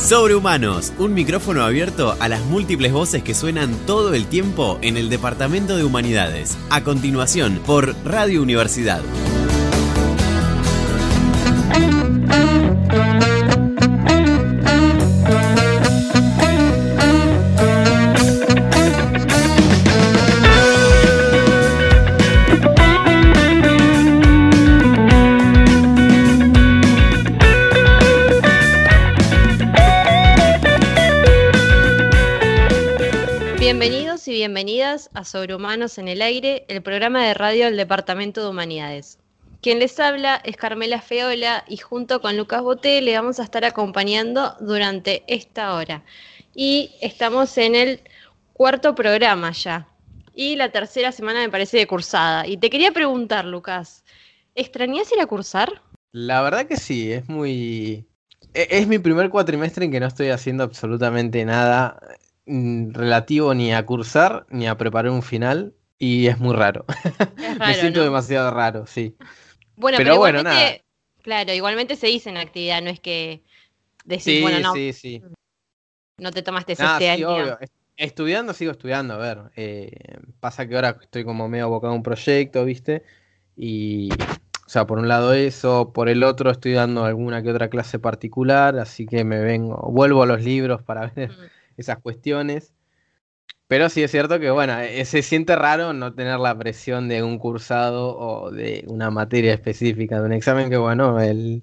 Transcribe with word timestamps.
Sobrehumanos, 0.00 0.94
un 0.98 1.12
micrófono 1.12 1.62
abierto 1.62 2.16
a 2.18 2.28
las 2.28 2.42
múltiples 2.46 2.90
voces 2.90 3.22
que 3.22 3.34
suenan 3.34 3.74
todo 3.86 4.14
el 4.14 4.26
tiempo 4.26 4.78
en 4.80 4.96
el 4.96 5.10
Departamento 5.10 5.76
de 5.76 5.84
Humanidades. 5.84 6.56
A 6.70 6.82
continuación, 6.82 7.60
por 7.66 7.94
Radio 8.04 8.42
Universidad. 8.42 9.02
Bienvenidas 35.00 35.10
a 35.14 35.24
Sobrehumanos 35.24 35.98
en 35.98 36.08
el 36.08 36.20
Aire, 36.20 36.64
el 36.68 36.82
programa 36.82 37.24
de 37.24 37.34
radio 37.34 37.66
del 37.66 37.76
Departamento 37.76 38.42
de 38.42 38.48
Humanidades. 38.48 39.18
Quien 39.62 39.78
les 39.78 39.98
habla 39.98 40.40
es 40.44 40.56
Carmela 40.56 41.00
Feola 41.00 41.64
y 41.68 41.76
junto 41.78 42.20
con 42.20 42.36
Lucas 42.36 42.62
Boté 42.62 43.00
le 43.00 43.14
vamos 43.14 43.38
a 43.38 43.44
estar 43.44 43.64
acompañando 43.64 44.56
durante 44.60 45.22
esta 45.26 45.74
hora. 45.74 46.02
Y 46.54 46.90
estamos 47.00 47.56
en 47.58 47.74
el 47.74 48.00
cuarto 48.52 48.94
programa 48.94 49.52
ya. 49.52 49.86
Y 50.34 50.56
la 50.56 50.70
tercera 50.70 51.12
semana 51.12 51.40
me 51.40 51.50
parece 51.50 51.78
de 51.78 51.86
cursada. 51.86 52.46
Y 52.46 52.56
te 52.56 52.68
quería 52.68 52.92
preguntar, 52.92 53.44
Lucas, 53.44 54.04
¿extrañas 54.54 55.10
ir 55.12 55.20
a 55.20 55.26
cursar? 55.26 55.82
La 56.12 56.42
verdad 56.42 56.66
que 56.66 56.76
sí, 56.76 57.12
es 57.12 57.28
muy... 57.28 58.06
e- 58.54 58.68
Es 58.70 58.86
mi 58.86 58.98
primer 58.98 59.30
cuatrimestre 59.30 59.84
en 59.84 59.92
que 59.92 60.00
no 60.00 60.06
estoy 60.06 60.28
haciendo 60.28 60.64
absolutamente 60.64 61.44
nada 61.44 61.98
relativo 62.92 63.54
ni 63.54 63.72
a 63.72 63.84
cursar 63.86 64.46
ni 64.50 64.66
a 64.66 64.76
preparar 64.76 65.12
un 65.12 65.22
final 65.22 65.74
y 65.98 66.26
es 66.26 66.38
muy 66.38 66.54
raro. 66.54 66.84
Es 66.88 67.58
Me 67.58 67.74
siento 67.74 67.98
¿no? 68.00 68.04
demasiado 68.06 68.50
raro, 68.50 68.86
sí. 68.86 69.14
Bueno, 69.76 69.98
Pero 69.98 70.10
pero, 70.10 70.18
bueno, 70.18 70.38
igualmente, 70.40 70.84
claro, 71.22 71.52
igualmente 71.52 71.96
se 71.96 72.06
dice 72.08 72.30
en 72.30 72.36
actividad, 72.36 72.82
no 72.82 72.90
es 72.90 73.00
que 73.00 73.42
decís, 74.04 74.24
Sí, 74.24 74.40
bueno, 74.40 74.60
no, 74.60 74.74
sí, 74.74 74.92
sí. 74.92 75.22
no 76.18 76.30
te 76.30 76.42
tomaste 76.42 76.74
Nada, 76.78 76.98
sí, 77.00 77.24
obvio. 77.24 77.58
Est- 77.60 77.72
Estudiando, 77.96 78.54
sigo 78.54 78.72
estudiando, 78.72 79.12
a 79.14 79.18
ver. 79.18 79.38
eh, 79.56 79.92
pasa 80.40 80.66
que 80.66 80.74
ahora 80.74 80.96
estoy 81.02 81.22
como 81.22 81.48
medio 81.50 81.66
abocado 81.66 81.92
a 81.92 81.96
un 81.96 82.02
proyecto, 82.02 82.64
¿viste? 82.64 83.02
Y, 83.56 84.08
o 84.10 84.68
sea, 84.70 84.86
por 84.86 84.98
un 84.98 85.06
lado 85.06 85.34
eso, 85.34 85.92
por 85.92 86.08
el 86.08 86.22
otro 86.22 86.50
estoy 86.50 86.72
dando 86.72 87.04
alguna 87.04 87.42
que 87.42 87.50
otra 87.50 87.68
clase 87.68 87.98
particular, 87.98 88.78
así 88.78 89.04
que 89.04 89.22
me 89.24 89.40
vengo, 89.40 89.76
vuelvo 89.92 90.22
a 90.22 90.26
los 90.26 90.42
libros 90.42 90.82
para 90.82 91.08
ver 91.08 91.30
Mm. 91.30 91.59
Esas 91.80 91.98
cuestiones. 92.00 92.74
Pero 93.68 93.88
sí 93.88 94.02
es 94.02 94.10
cierto 94.10 94.40
que, 94.40 94.50
bueno, 94.50 94.78
eh, 94.80 95.04
se 95.04 95.22
siente 95.22 95.56
raro 95.56 95.92
no 95.92 96.14
tener 96.14 96.38
la 96.40 96.58
presión 96.58 97.08
de 97.08 97.22
un 97.22 97.38
cursado 97.38 98.16
o 98.18 98.50
de 98.50 98.84
una 98.88 99.10
materia 99.10 99.54
específica, 99.54 100.20
de 100.20 100.26
un 100.26 100.32
examen 100.32 100.70
que, 100.70 100.76
bueno, 100.76 101.20
el, 101.20 101.62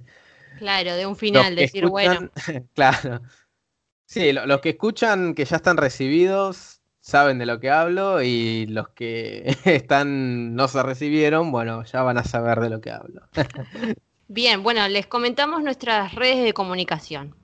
Claro, 0.55 0.95
de 0.95 1.05
un 1.05 1.15
final, 1.15 1.55
decir, 1.55 1.85
bueno, 1.87 2.29
claro. 2.73 3.21
Sí, 4.05 4.33
lo- 4.33 4.45
los 4.47 4.61
que 4.61 4.69
escuchan 4.71 5.35
que 5.35 5.45
ya 5.45 5.57
están 5.57 5.77
recibidos 5.77 6.81
saben 7.01 7.39
de 7.39 7.45
lo 7.45 7.59
que 7.59 7.69
hablo 7.71 8.21
y 8.23 8.67
los 8.67 8.89
que 8.89 9.43
están 9.65 10.55
no 10.55 10.67
se 10.67 10.83
recibieron, 10.83 11.51
bueno, 11.51 11.83
ya 11.85 12.03
van 12.03 12.17
a 12.19 12.23
saber 12.25 12.59
de 12.61 12.69
lo 12.71 12.81
que 12.81 12.91
hablo. 12.91 13.23
bien, 14.29 14.63
bueno, 14.63 14.87
les 14.87 15.05
comentamos 15.05 15.63
nuestras 15.63 16.15
redes 16.15 16.41
de 16.43 16.53
comunicación. 16.53 17.35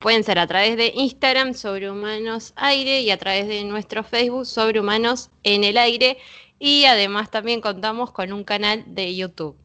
Pueden 0.00 0.24
ser 0.24 0.38
a 0.38 0.46
través 0.46 0.78
de 0.78 0.92
Instagram 0.94 1.52
sobre 1.52 1.90
Humanos 1.90 2.54
Aire 2.56 3.02
y 3.02 3.10
a 3.10 3.18
través 3.18 3.46
de 3.46 3.62
nuestro 3.64 4.02
Facebook 4.02 4.46
sobre 4.46 4.80
Humanos 4.80 5.30
en 5.42 5.62
el 5.62 5.76
Aire. 5.76 6.16
Y 6.58 6.86
además 6.86 7.30
también 7.30 7.60
contamos 7.60 8.10
con 8.10 8.32
un 8.32 8.42
canal 8.42 8.82
de 8.86 9.14
YouTube. 9.14 9.58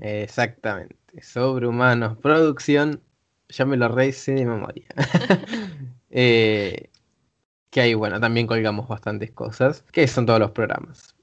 Exactamente. 0.00 0.94
Sobrehumanos, 1.20 2.16
producción, 2.18 3.02
ya 3.48 3.64
me 3.64 3.76
lo 3.76 3.88
rehice 3.88 4.32
de 4.32 4.46
memoria. 4.46 4.86
Eh, 6.12 6.90
que 7.70 7.80
ahí, 7.80 7.94
bueno, 7.94 8.18
también 8.18 8.48
colgamos 8.48 8.88
bastantes 8.88 9.30
cosas, 9.30 9.84
que 9.92 10.08
son 10.08 10.26
todos 10.26 10.40
los 10.40 10.50
programas. 10.50 11.14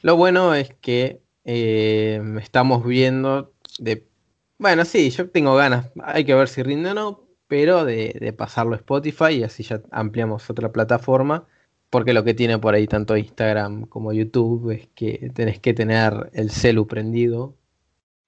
Lo 0.00 0.16
bueno 0.16 0.54
es 0.54 0.72
que 0.80 1.20
eh, 1.44 2.22
estamos 2.40 2.86
viendo 2.86 3.52
de... 3.78 4.08
Bueno, 4.56 4.86
sí, 4.86 5.10
yo 5.10 5.28
tengo 5.28 5.54
ganas, 5.56 5.90
hay 6.02 6.24
que 6.24 6.34
ver 6.34 6.48
si 6.48 6.62
rinde 6.62 6.92
o 6.92 6.94
no, 6.94 7.23
pero 7.54 7.84
de, 7.84 8.16
de 8.20 8.32
pasarlo 8.32 8.72
a 8.74 8.76
Spotify 8.78 9.32
y 9.34 9.42
así 9.44 9.62
ya 9.62 9.80
ampliamos 9.92 10.50
otra 10.50 10.72
plataforma. 10.72 11.46
Porque 11.90 12.12
lo 12.12 12.24
que 12.24 12.34
tiene 12.34 12.58
por 12.58 12.74
ahí 12.74 12.86
tanto 12.88 13.16
Instagram 13.16 13.86
como 13.86 14.12
YouTube 14.12 14.70
es 14.72 14.88
que 14.96 15.30
tenés 15.34 15.60
que 15.60 15.72
tener 15.74 16.30
el 16.32 16.50
celu 16.50 16.86
prendido 16.88 17.54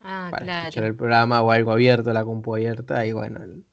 Ah, 0.00 0.28
para 0.31 0.47
escuchar 0.47 0.84
claro. 0.84 0.86
el 0.92 0.97
programa 0.97 1.42
o 1.42 1.50
algo 1.50 1.72
abierto, 1.72 2.12
la 2.12 2.25
compu 2.25 2.54
abierta, 2.54 3.04
y 3.06 3.12
bueno, 3.12 3.42
el- 3.42 3.65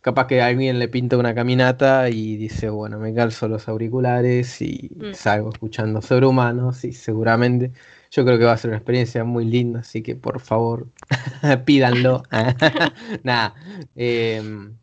capaz 0.00 0.26
que 0.26 0.42
alguien 0.42 0.78
le 0.78 0.88
pinta 0.88 1.16
una 1.16 1.34
caminata 1.34 2.08
y 2.10 2.36
dice, 2.36 2.68
bueno, 2.70 2.98
me 2.98 3.14
calzo 3.14 3.48
los 3.48 3.68
auriculares 3.68 4.60
y 4.60 4.90
Mm. 4.96 5.14
salgo 5.14 5.50
escuchando 5.50 6.02
sobrehumanos 6.02 6.84
y 6.84 6.92
seguramente 6.92 7.72
yo 8.12 8.24
creo 8.24 8.38
que 8.38 8.44
va 8.44 8.52
a 8.52 8.56
ser 8.58 8.68
una 8.70 8.76
experiencia 8.78 9.24
muy 9.24 9.44
linda, 9.46 9.80
así 9.80 10.02
que 10.02 10.14
por 10.14 10.38
favor, 10.40 10.86
pídanlo. 11.66 12.22
Nada, 13.24 13.54
em, 13.96 14.76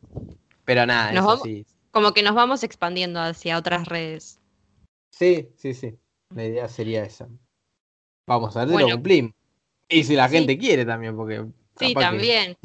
pero 0.65 0.85
nada, 0.85 1.11
Nos 1.13 1.19
eso 1.23 1.27
vamos- 1.27 1.43
sí. 1.43 1.65
Como 1.91 2.13
que 2.13 2.21
nos 2.21 2.35
vamos 2.35 2.63
expandiendo 2.63 3.19
hacia 3.19 3.57
otras 3.57 3.87
redes. 3.87 4.39
Sí, 5.11 5.49
sí, 5.55 5.73
sí, 5.73 5.97
la 6.35 6.45
idea 6.45 6.67
sería 6.67 7.03
esa. 7.03 7.27
Vamos 8.27 8.55
a 8.55 8.59
ver 8.59 8.67
si 8.69 8.73
lo 8.73 8.79
Bueno. 8.81 8.95
cumplimos. 8.97 9.31
Y 9.87 10.03
si 10.03 10.15
la 10.15 10.27
Sí. 10.29 10.35
gente 10.35 10.57
quiere 10.59 10.85
también, 10.85 11.15
porque 11.15 11.45
Sí, 11.79 11.93
que- 11.95 11.99
también. 11.99 12.55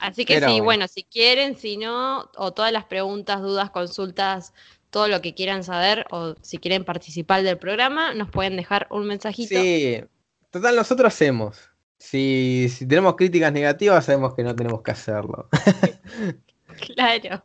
Así 0.00 0.24
que 0.24 0.34
Pero 0.34 0.46
sí, 0.46 0.52
bueno. 0.54 0.64
bueno, 0.64 0.88
si 0.88 1.04
quieren, 1.04 1.56
si 1.56 1.76
no, 1.76 2.28
o 2.36 2.52
todas 2.52 2.72
las 2.72 2.84
preguntas, 2.86 3.40
dudas, 3.40 3.70
consultas, 3.70 4.52
todo 4.90 5.08
lo 5.08 5.20
que 5.20 5.34
quieran 5.34 5.64
saber, 5.64 6.06
o 6.10 6.34
si 6.42 6.58
quieren 6.58 6.84
participar 6.84 7.42
del 7.42 7.58
programa, 7.58 8.14
nos 8.14 8.30
pueden 8.30 8.56
dejar 8.56 8.86
un 8.90 9.06
mensajito. 9.06 9.60
Sí, 9.60 10.00
total, 10.50 10.76
nosotros 10.76 11.12
hacemos. 11.12 11.58
Si, 11.98 12.68
si 12.74 12.86
tenemos 12.86 13.16
críticas 13.16 13.52
negativas, 13.52 14.04
sabemos 14.04 14.34
que 14.34 14.42
no 14.44 14.54
tenemos 14.54 14.82
que 14.82 14.90
hacerlo. 14.92 15.48
Claro. 16.94 17.42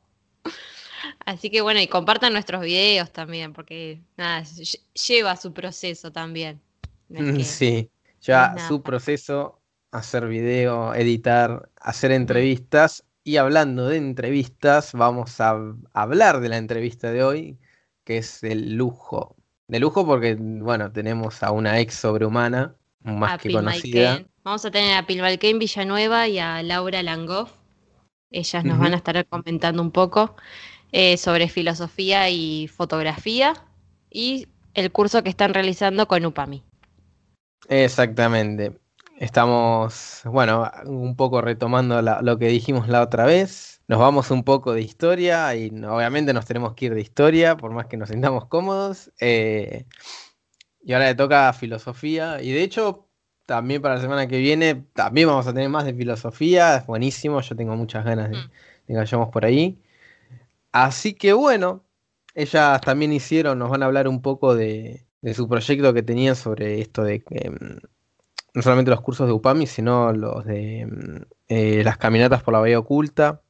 Así 1.26 1.50
que 1.50 1.62
bueno, 1.62 1.80
y 1.80 1.88
compartan 1.88 2.34
nuestros 2.34 2.62
videos 2.62 3.12
también, 3.12 3.54
porque 3.54 4.02
nada, 4.18 4.42
lle- 4.44 4.80
lleva 5.08 5.36
su 5.38 5.54
proceso 5.54 6.12
también. 6.12 6.62
No 7.10 7.28
es 7.30 7.38
que- 7.38 7.44
Sí, 7.44 7.90
es 8.56 8.62
su 8.68 8.84
proceso, 8.84 9.60
hacer 9.92 10.28
video, 10.28 10.94
editar, 10.94 11.70
hacer 11.82 12.12
entrevistas. 12.12 13.04
Y 13.24 13.38
hablando 13.38 13.88
de 13.88 13.98
entrevistas, 13.98 14.92
vamos 14.94 15.40
a 15.40 15.58
hablar 15.94 16.42
de 16.42 16.50
la 16.50 16.58
entrevista 16.58 17.12
de 17.12 17.24
hoy, 17.24 17.58
que 18.04 18.18
es 18.18 18.44
el 18.44 18.76
lujo. 18.76 19.36
De 19.68 19.80
lujo 19.80 20.06
porque, 20.06 20.36
bueno, 20.36 20.92
tenemos 20.92 21.42
a 21.42 21.52
una 21.52 21.80
ex 21.80 21.96
sobrehumana, 21.96 22.76
más 23.02 23.34
a 23.34 23.38
que 23.38 23.50
Pilmaiken. 23.50 23.92
conocida. 23.92 24.26
Vamos 24.44 24.66
a 24.66 24.72
tener 24.72 24.98
a 24.98 25.08
Pilmalquén 25.08 25.58
Villanueva 25.58 26.28
y 26.28 26.40
a 26.40 26.62
Laura 26.64 27.02
Langoff. 27.02 27.52
Ellas 28.30 28.66
nos 28.66 28.78
van 28.78 28.94
a 28.94 28.98
estar 28.98 29.26
comentando 29.28 29.82
un 29.82 29.92
poco 29.92 30.36
eh, 30.92 31.18
sobre 31.18 31.48
filosofía 31.48 32.30
y 32.30 32.68
fotografía 32.68 33.54
y 34.10 34.48
el 34.74 34.92
curso 34.92 35.24
que 35.24 35.30
están 35.30 35.54
realizando 35.54 36.08
con 36.08 36.26
UPAMI. 36.26 36.64
Exactamente. 37.70 38.83
Estamos, 39.24 40.20
bueno, 40.26 40.70
un 40.86 41.16
poco 41.16 41.40
retomando 41.40 42.02
la- 42.02 42.22
lo 42.22 42.38
que 42.38 42.50
dijimos 42.50 42.90
la 42.90 43.02
otra 43.02 43.26
vez. 43.26 43.82
Nos 43.88 43.98
vamos 43.98 44.32
un 44.32 44.44
poco 44.44 44.74
de 44.74 44.82
historia 44.82 45.56
y 45.56 45.70
obviamente 45.86 46.34
nos 46.34 46.46
tenemos 46.46 46.74
que 46.74 46.88
ir 46.88 46.94
de 46.94 47.00
historia, 47.00 47.56
por 47.56 47.72
más 47.72 47.86
que 47.88 47.96
nos 47.96 48.10
sintamos 48.10 48.48
cómodos. 48.48 49.12
eh, 49.22 49.86
y 50.84 50.92
ahora 50.92 51.06
le 51.08 51.16
toca 51.16 51.54
filosofía. 51.54 52.42
Y 52.42 52.52
de 52.52 52.64
hecho, 52.64 53.08
también 53.46 53.82
para 53.82 53.96
la 53.96 54.02
semana 54.02 54.28
que 54.28 54.40
viene, 54.40 54.76
también 54.94 55.30
vamos 55.30 55.48
a 55.48 55.54
tener 55.54 55.70
más 55.70 55.86
de 55.86 55.94
filosofía. 55.94 56.76
Es 56.76 56.86
buenísimo, 56.86 57.40
yo 57.40 57.56
tengo 57.56 57.78
muchas 57.78 58.04
ganas 58.04 58.30
de, 58.30 58.36
Mm. 58.38 58.42
de 58.88 58.94
que 58.94 58.96
vayamos 58.98 59.30
por 59.30 59.46
ahí. 59.46 59.82
Así 60.74 61.14
que 61.14 61.32
bueno, 61.34 61.86
ellas 62.36 62.82
también 62.82 63.14
hicieron, 63.14 63.58
nos 63.60 63.70
van 63.70 63.84
a 63.84 63.86
hablar 63.86 64.10
un 64.10 64.22
poco 64.22 64.54
de, 64.56 65.06
de 65.22 65.34
su 65.34 65.48
proyecto 65.48 65.94
que 65.94 66.04
tenían 66.04 66.36
sobre 66.36 66.82
esto 66.82 67.04
de 67.06 67.22
que 67.24 67.50
mm, 67.52 67.78
no 68.54 68.62
solamente 68.62 68.92
los 68.92 69.02
cursos 69.02 69.28
de 69.28 69.34
UPAMI, 69.34 69.68
sino 69.68 70.14
los 70.14 70.46
de 70.46 70.86
mm, 70.86 71.22
eh, 71.50 71.82
las 71.84 71.98
caminatas 71.98 72.44
por 72.44 72.54
la 72.54 72.60
Bahía 72.60 72.80
Oculta, 72.80 73.42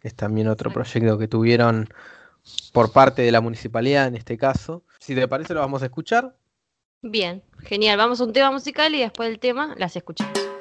que 0.00 0.08
es 0.08 0.14
también 0.14 0.48
otro 0.48 0.70
proyecto 0.70 1.18
que 1.18 1.28
tuvieron 1.28 1.88
por 2.72 2.92
parte 2.92 3.22
de 3.22 3.32
la 3.32 3.40
municipalidad 3.40 4.06
en 4.06 4.16
este 4.16 4.38
caso. 4.38 4.82
Si 5.00 5.14
te 5.14 5.28
parece, 5.28 5.54
lo 5.54 5.60
vamos 5.60 5.82
a 5.82 5.86
escuchar. 5.86 6.36
Bien, 7.02 7.42
genial. 7.58 7.98
Vamos 7.98 8.20
a 8.20 8.24
un 8.24 8.32
tema 8.32 8.50
musical 8.50 8.94
y 8.94 9.00
después 9.00 9.28
del 9.28 9.38
tema 9.38 9.74
las 9.76 9.96
escuchamos. 9.96 10.55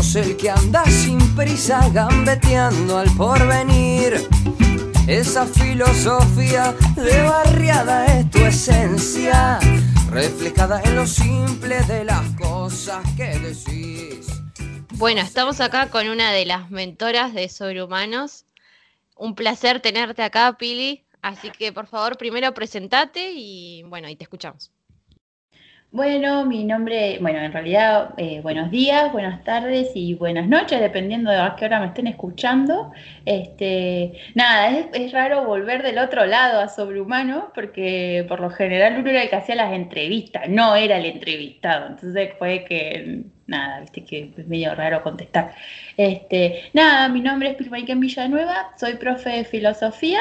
El 0.00 0.34
que 0.38 0.48
anda 0.48 0.82
sin 0.86 1.18
prisa 1.36 1.86
gambeteando 1.92 2.96
al 2.96 3.10
porvenir. 3.16 4.26
Esa 5.06 5.44
filosofía 5.44 6.74
de 6.96 7.22
barriada 7.22 8.06
es 8.06 8.30
tu 8.30 8.38
esencia, 8.38 9.58
reflejada 10.10 10.80
en 10.84 10.96
lo 10.96 11.06
simple 11.06 11.82
de 11.82 12.04
las 12.04 12.26
cosas 12.30 13.04
que 13.14 13.38
decís. 13.40 14.26
Bueno, 14.92 15.20
estamos 15.20 15.60
acá 15.60 15.90
con 15.90 16.08
una 16.08 16.32
de 16.32 16.46
las 16.46 16.70
mentoras 16.70 17.34
de 17.34 17.50
Sobrehumanos. 17.50 18.46
Un 19.16 19.34
placer 19.34 19.80
tenerte 19.80 20.22
acá, 20.22 20.56
Pili. 20.56 21.04
Así 21.20 21.50
que 21.50 21.74
por 21.74 21.86
favor, 21.86 22.16
primero 22.16 22.54
presentate 22.54 23.32
y 23.34 23.82
bueno, 23.82 24.08
ahí 24.08 24.16
te 24.16 24.24
escuchamos. 24.24 24.72
Bueno, 25.92 26.44
mi 26.44 26.62
nombre, 26.62 27.18
bueno, 27.20 27.40
en 27.40 27.52
realidad, 27.52 28.14
eh, 28.16 28.40
buenos 28.42 28.70
días, 28.70 29.10
buenas 29.10 29.42
tardes 29.42 29.90
y 29.96 30.14
buenas 30.14 30.46
noches, 30.46 30.80
dependiendo 30.80 31.32
de 31.32 31.38
a 31.38 31.56
qué 31.56 31.64
hora 31.64 31.80
me 31.80 31.86
estén 31.86 32.06
escuchando. 32.06 32.92
Este, 33.24 34.12
nada, 34.36 34.70
es, 34.92 35.10
raro 35.10 35.44
volver 35.44 35.82
del 35.82 35.98
otro 35.98 36.26
lado 36.26 36.60
a 36.60 36.68
Sobrehumano, 36.68 37.50
porque 37.56 38.24
por 38.28 38.38
lo 38.38 38.50
general 38.50 38.98
uno 39.00 39.10
era 39.10 39.24
el 39.24 39.30
que 39.30 39.34
hacía 39.34 39.56
las 39.56 39.72
entrevistas, 39.72 40.48
no 40.48 40.76
era 40.76 40.96
el 40.96 41.06
entrevistado. 41.06 41.88
Entonces 41.88 42.34
fue 42.38 42.64
que, 42.64 43.24
nada, 43.48 43.80
viste 43.80 44.04
que 44.04 44.32
es 44.36 44.46
medio 44.46 44.72
raro 44.76 45.02
contestar. 45.02 45.54
Este, 45.96 46.70
nada, 46.72 47.08
mi 47.08 47.20
nombre 47.20 47.50
es 47.50 47.56
Pilmaiken 47.56 47.98
Villanueva, 47.98 48.74
soy 48.78 48.94
profe 48.94 49.30
de 49.30 49.44
filosofía, 49.44 50.20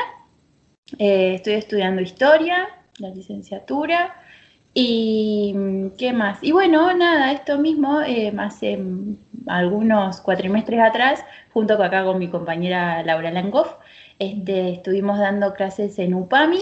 eh, 0.98 1.36
estoy 1.36 1.54
estudiando 1.54 2.01
historia, 2.01 2.69
la 2.98 3.10
licenciatura. 3.10 4.15
Y 4.74 5.56
qué 5.98 6.13
más. 6.13 6.39
Y 6.44 6.51
bueno, 6.51 6.94
nada, 6.94 7.31
esto 7.31 7.57
mismo, 7.57 8.01
eh, 8.01 8.33
hace 8.38 8.80
algunos 9.48 10.21
cuatrimestres 10.21 10.80
atrás, 10.80 11.25
junto 11.51 11.77
con 11.77 11.88
acá 11.88 12.04
con 12.04 12.19
mi 12.19 12.30
compañera 12.30 13.04
Laura 13.04 13.31
Langoff, 13.31 13.74
este, 14.19 14.74
estuvimos 14.74 15.18
dando 15.18 15.54
clases 15.54 15.98
en 16.00 16.13
UPAMI. 16.13 16.62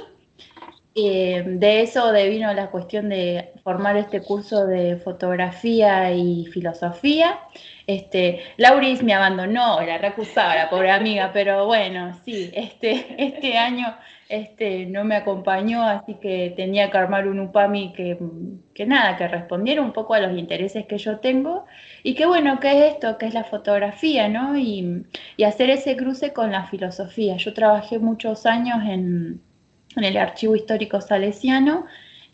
Eh, 1.00 1.44
de 1.45 1.81
eso 1.81 2.12
devino 2.12 2.51
la 2.54 2.71
cuestión 2.71 3.09
de 3.09 3.51
formar 3.63 3.98
este 3.98 4.21
curso 4.21 4.65
de 4.65 4.98
fotografía 4.98 6.12
y 6.12 6.48
filosofía. 6.48 7.39
Este, 7.86 8.42
Lauris 8.57 9.03
me 9.03 9.13
abandonó, 9.13 9.80
la 9.81 9.98
recusaba, 10.00 10.56
la 10.56 10.69
pobre 10.69 10.92
amiga, 10.92 11.30
pero 11.33 11.68
bueno, 11.68 12.19
sí, 12.25 12.50
este, 12.53 13.15
este 13.24 13.57
año 13.57 13.95
este, 14.29 14.85
no 14.85 15.03
me 15.06 15.15
acompañó, 15.15 15.83
así 15.83 16.15
que 16.15 16.53
tenía 16.56 16.91
que 16.91 16.97
armar 16.97 17.27
un 17.27 17.39
UPAMI 17.39 17.94
que, 17.94 18.85
nada, 18.85 19.18
que 19.18 19.27
respondiera 19.27 19.81
un 19.81 19.94
poco 19.94 20.13
a 20.13 20.19
los 20.19 20.38
intereses 20.38 20.85
que 20.85 20.97
yo 20.97 21.19
tengo 21.19 21.65
y 22.03 22.13
que 22.15 22.25
bueno, 22.25 22.59
¿qué 22.59 22.71
es 22.71 22.94
esto? 22.94 23.18
¿Qué 23.18 23.27
es 23.27 23.33
la 23.33 23.44
fotografía? 23.44 24.27
¿no? 24.27 24.57
Y, 24.57 25.06
hacer 25.45 25.69
ese 25.69 25.95
cruce 25.95 26.33
con 26.33 26.51
la 26.51 26.65
filosofía. 26.65 27.38
Yo 27.38 27.53
trabajé 27.53 28.00
muchos 28.00 28.45
años 28.45 28.79
en 28.85 29.41
el 29.95 30.18
Archivo 30.18 30.56
Histórico 30.56 31.00
Salesiano 31.00 31.85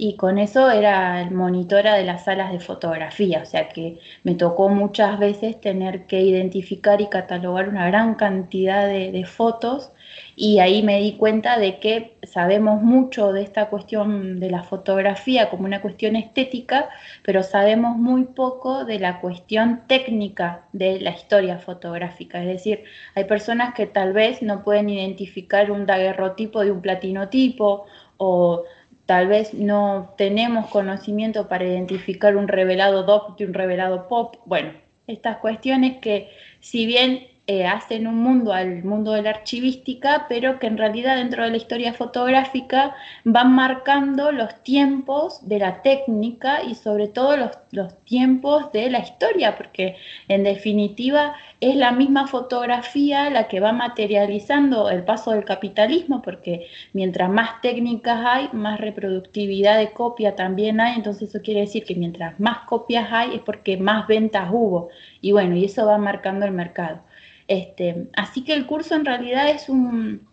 y 0.03 0.17
con 0.17 0.37
eso 0.37 0.69
era 0.69 1.29
monitora 1.31 1.95
de 1.95 2.03
las 2.03 2.25
salas 2.25 2.51
de 2.51 2.59
fotografía, 2.59 3.41
o 3.41 3.45
sea 3.45 3.69
que 3.69 3.99
me 4.23 4.35
tocó 4.35 4.67
muchas 4.67 5.17
veces 5.17 5.61
tener 5.61 6.07
que 6.07 6.21
identificar 6.21 6.99
y 6.99 7.07
catalogar 7.07 7.69
una 7.69 7.87
gran 7.87 8.15
cantidad 8.15 8.85
de, 8.85 9.13
de 9.13 9.25
fotos 9.25 9.93
y 10.35 10.59
ahí 10.59 10.83
me 10.83 10.99
di 10.99 11.13
cuenta 11.13 11.57
de 11.57 11.79
que 11.79 12.17
sabemos 12.23 12.81
mucho 12.81 13.31
de 13.31 13.43
esta 13.43 13.69
cuestión 13.69 14.41
de 14.41 14.49
la 14.49 14.63
fotografía 14.63 15.49
como 15.49 15.63
una 15.63 15.81
cuestión 15.81 16.17
estética, 16.17 16.89
pero 17.23 17.41
sabemos 17.41 17.95
muy 17.95 18.25
poco 18.25 18.83
de 18.83 18.99
la 18.99 19.21
cuestión 19.21 19.83
técnica 19.87 20.65
de 20.73 20.99
la 20.99 21.11
historia 21.11 21.59
fotográfica. 21.59 22.41
Es 22.41 22.47
decir, 22.47 22.83
hay 23.15 23.23
personas 23.23 23.73
que 23.73 23.85
tal 23.85 24.11
vez 24.11 24.41
no 24.41 24.65
pueden 24.65 24.89
identificar 24.89 25.71
un 25.71 25.85
daguerrotipo 25.85 26.59
de 26.59 26.71
un 26.71 26.81
platinotipo 26.81 27.85
o 28.17 28.63
tal 29.05 29.27
vez 29.27 29.53
no 29.53 30.13
tenemos 30.17 30.67
conocimiento 30.67 31.47
para 31.47 31.65
identificar 31.65 32.35
un 32.35 32.47
revelado 32.47 33.03
DOP 33.03 33.37
de 33.37 33.45
un 33.45 33.53
revelado 33.53 34.07
POP. 34.07 34.37
Bueno, 34.45 34.73
estas 35.07 35.37
cuestiones 35.37 35.97
que 35.99 36.29
si 36.59 36.85
bien 36.85 37.27
eh, 37.45 37.65
hacen 37.65 38.07
un 38.07 38.19
mundo 38.19 38.53
al 38.53 38.85
mundo 38.85 39.11
de 39.11 39.21
la 39.21 39.31
archivística, 39.31 40.27
pero 40.29 40.59
que 40.59 40.67
en 40.67 40.77
realidad 40.77 41.17
dentro 41.17 41.43
de 41.43 41.49
la 41.49 41.57
historia 41.57 41.93
fotográfica 41.93 42.95
van 43.25 43.53
marcando 43.53 44.31
los 44.31 44.63
tiempos 44.63 45.45
de 45.45 45.59
la 45.59 45.81
técnica 45.81 46.63
y 46.63 46.75
sobre 46.75 47.09
todo 47.09 47.35
los, 47.35 47.51
los 47.71 47.97
tiempos 48.05 48.71
de 48.71 48.89
la 48.89 48.99
historia, 48.99 49.57
porque 49.57 49.97
en 50.29 50.43
definitiva 50.43 51.35
es 51.59 51.75
la 51.75 51.91
misma 51.91 52.27
fotografía 52.27 53.29
la 53.29 53.49
que 53.49 53.59
va 53.59 53.73
materializando 53.73 54.89
el 54.89 55.03
paso 55.03 55.31
del 55.31 55.43
capitalismo, 55.43 56.21
porque 56.21 56.67
mientras 56.93 57.29
más 57.29 57.61
técnicas 57.61 58.21
hay, 58.25 58.49
más 58.53 58.79
reproductividad 58.79 59.77
de 59.79 59.91
copia 59.91 60.35
también 60.35 60.79
hay, 60.79 60.95
entonces 60.95 61.29
eso 61.29 61.41
quiere 61.43 61.61
decir 61.61 61.83
que 61.83 61.95
mientras 61.95 62.39
más 62.39 62.59
copias 62.59 63.09
hay 63.11 63.35
es 63.35 63.41
porque 63.41 63.75
más 63.75 64.07
ventas 64.07 64.49
hubo, 64.49 64.87
y 65.19 65.33
bueno, 65.33 65.57
y 65.57 65.65
eso 65.65 65.85
va 65.85 65.97
marcando 65.97 66.45
el 66.45 66.53
mercado. 66.53 67.01
Este, 67.47 68.07
así 68.15 68.43
que 68.43 68.53
el 68.53 68.65
curso 68.65 68.95
en 68.95 69.05
realidad 69.05 69.49
es 69.49 69.69
un, 69.69 70.27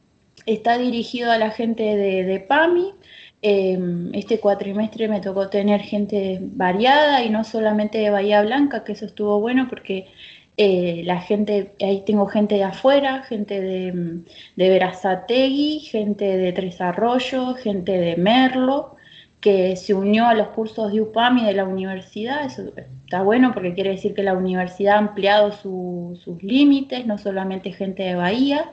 está 0.46 0.78
dirigido 0.78 1.30
a 1.30 1.38
la 1.38 1.50
gente 1.50 1.82
de, 1.82 2.40
PAMI. 2.40 2.92
Em, 3.42 4.14
este 4.14 4.38
cuatrimestre 4.38 5.08
me 5.08 5.20
tocó 5.20 5.48
tener 5.48 5.80
gente 5.80 6.38
variada 6.42 7.24
y 7.24 7.30
no 7.30 7.42
solamente 7.44 7.98
de 7.98 8.10
Bahía 8.10 8.42
Blanca, 8.42 8.84
que 8.84 8.92
eso 8.92 9.06
estuvo 9.06 9.40
bueno 9.40 9.66
porque 9.68 10.08
eh, 10.56 11.02
la 11.06 11.20
gente, 11.22 11.74
ahí 11.80 12.02
tengo 12.04 12.26
gente 12.26 12.56
de 12.56 12.64
afuera, 12.64 13.22
gente 13.22 13.60
de, 13.60 14.22
de 14.56 14.68
Verazategui, 14.68 15.80
gente 15.80 16.36
de 16.36 16.52
Tres 16.52 16.80
Arroyos, 16.82 17.58
gente 17.60 17.92
de 17.92 18.16
Merlo, 18.16 18.96
que 19.40 19.76
se 19.76 19.94
unió 19.94 20.26
a 20.26 20.34
los 20.34 20.48
cursos 20.48 20.92
de 20.92 21.00
UPAMI 21.00 21.44
de 21.44 21.54
la 21.54 21.64
universidad. 21.64 22.44
Eso 22.44 22.72
está 23.04 23.22
bueno 23.22 23.52
porque 23.54 23.74
quiere 23.74 23.90
decir 23.90 24.14
que 24.14 24.22
la 24.22 24.34
universidad 24.34 24.96
ha 24.96 24.98
ampliado 24.98 25.52
sus 25.52 26.42
límites, 26.42 27.06
no 27.06 27.18
solamente 27.18 27.72
gente 27.72 28.02
de 28.02 28.14
Bahía, 28.16 28.70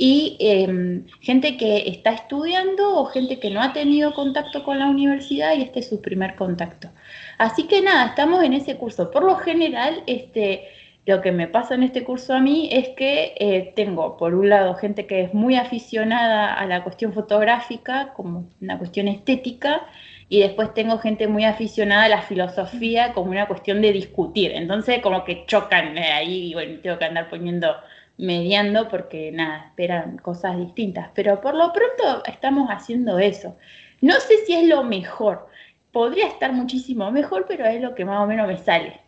y 0.00 0.36
em, 0.38 1.06
gente 1.20 1.56
que 1.56 1.88
está 1.88 2.12
estudiando 2.12 2.96
o 3.00 3.06
gente 3.06 3.40
que 3.40 3.50
no 3.50 3.60
ha 3.60 3.72
tenido 3.72 4.14
contacto 4.14 4.62
con 4.62 4.78
la 4.78 4.88
universidad 4.88 5.56
y 5.56 5.62
este 5.62 5.80
es 5.80 5.88
su 5.88 6.00
primer 6.00 6.36
contacto. 6.36 6.88
Así 7.36 7.64
que 7.64 7.82
nada, 7.82 8.06
estamos 8.06 8.44
en 8.44 8.52
ese 8.52 8.76
curso. 8.76 9.10
Por 9.10 9.24
lo 9.24 9.34
general, 9.36 10.04
este, 10.06 10.68
lo 11.08 11.22
que 11.22 11.32
me 11.32 11.48
pasa 11.48 11.74
en 11.74 11.84
este 11.84 12.04
curso 12.04 12.34
a 12.34 12.40
mí 12.40 12.68
es 12.70 12.90
que 12.90 13.32
eh, 13.38 13.72
tengo, 13.74 14.18
por 14.18 14.34
un 14.34 14.50
lado, 14.50 14.74
gente 14.74 15.06
que 15.06 15.22
es 15.22 15.32
muy 15.32 15.56
aficionada 15.56 16.52
a 16.52 16.66
la 16.66 16.84
cuestión 16.84 17.14
fotográfica, 17.14 18.12
como 18.12 18.50
una 18.60 18.76
cuestión 18.76 19.08
estética, 19.08 19.86
y 20.28 20.40
después 20.40 20.74
tengo 20.74 20.98
gente 20.98 21.26
muy 21.26 21.46
aficionada 21.46 22.04
a 22.04 22.08
la 22.10 22.20
filosofía 22.20 23.14
como 23.14 23.30
una 23.30 23.46
cuestión 23.48 23.80
de 23.80 23.92
discutir. 23.92 24.52
Entonces, 24.52 25.00
como 25.00 25.24
que 25.24 25.46
chocan 25.46 25.96
eh, 25.96 26.12
ahí 26.12 26.50
y 26.50 26.52
bueno, 26.52 26.78
tengo 26.82 26.98
que 26.98 27.06
andar 27.06 27.30
poniendo, 27.30 27.74
mediando, 28.18 28.88
porque 28.90 29.32
nada, 29.32 29.68
esperan 29.68 30.18
cosas 30.18 30.58
distintas. 30.58 31.08
Pero 31.14 31.40
por 31.40 31.54
lo 31.54 31.72
pronto 31.72 32.22
estamos 32.26 32.68
haciendo 32.68 33.18
eso. 33.18 33.56
No 34.02 34.12
sé 34.20 34.44
si 34.44 34.52
es 34.52 34.68
lo 34.68 34.84
mejor. 34.84 35.48
Podría 35.90 36.26
estar 36.26 36.52
muchísimo 36.52 37.10
mejor, 37.10 37.46
pero 37.48 37.64
es 37.64 37.80
lo 37.80 37.94
que 37.94 38.04
más 38.04 38.22
o 38.22 38.26
menos 38.26 38.46
me 38.46 38.58
sale. 38.58 39.07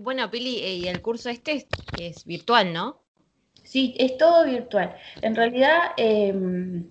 Bueno, 0.00 0.30
Pili, 0.30 0.58
eh, 0.60 0.74
y 0.76 0.88
el 0.88 1.02
curso 1.02 1.28
este 1.28 1.66
es, 1.98 2.24
virtual, 2.24 2.72
¿no? 2.72 3.00
Sí, 3.62 3.94
es 3.98 4.16
todo 4.16 4.44
virtual. 4.44 4.94
En 5.22 5.34
realidad, 5.34 5.78
em, 5.96 6.86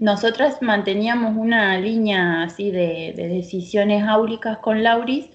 nosotras 0.00 0.60
manteníamos 0.60 1.36
una 1.36 1.78
línea 1.78 2.42
así 2.42 2.70
de, 2.70 3.14
decisiones 3.16 4.04
áulicas 4.04 4.58
con 4.58 4.82
Lauris, 4.82 5.30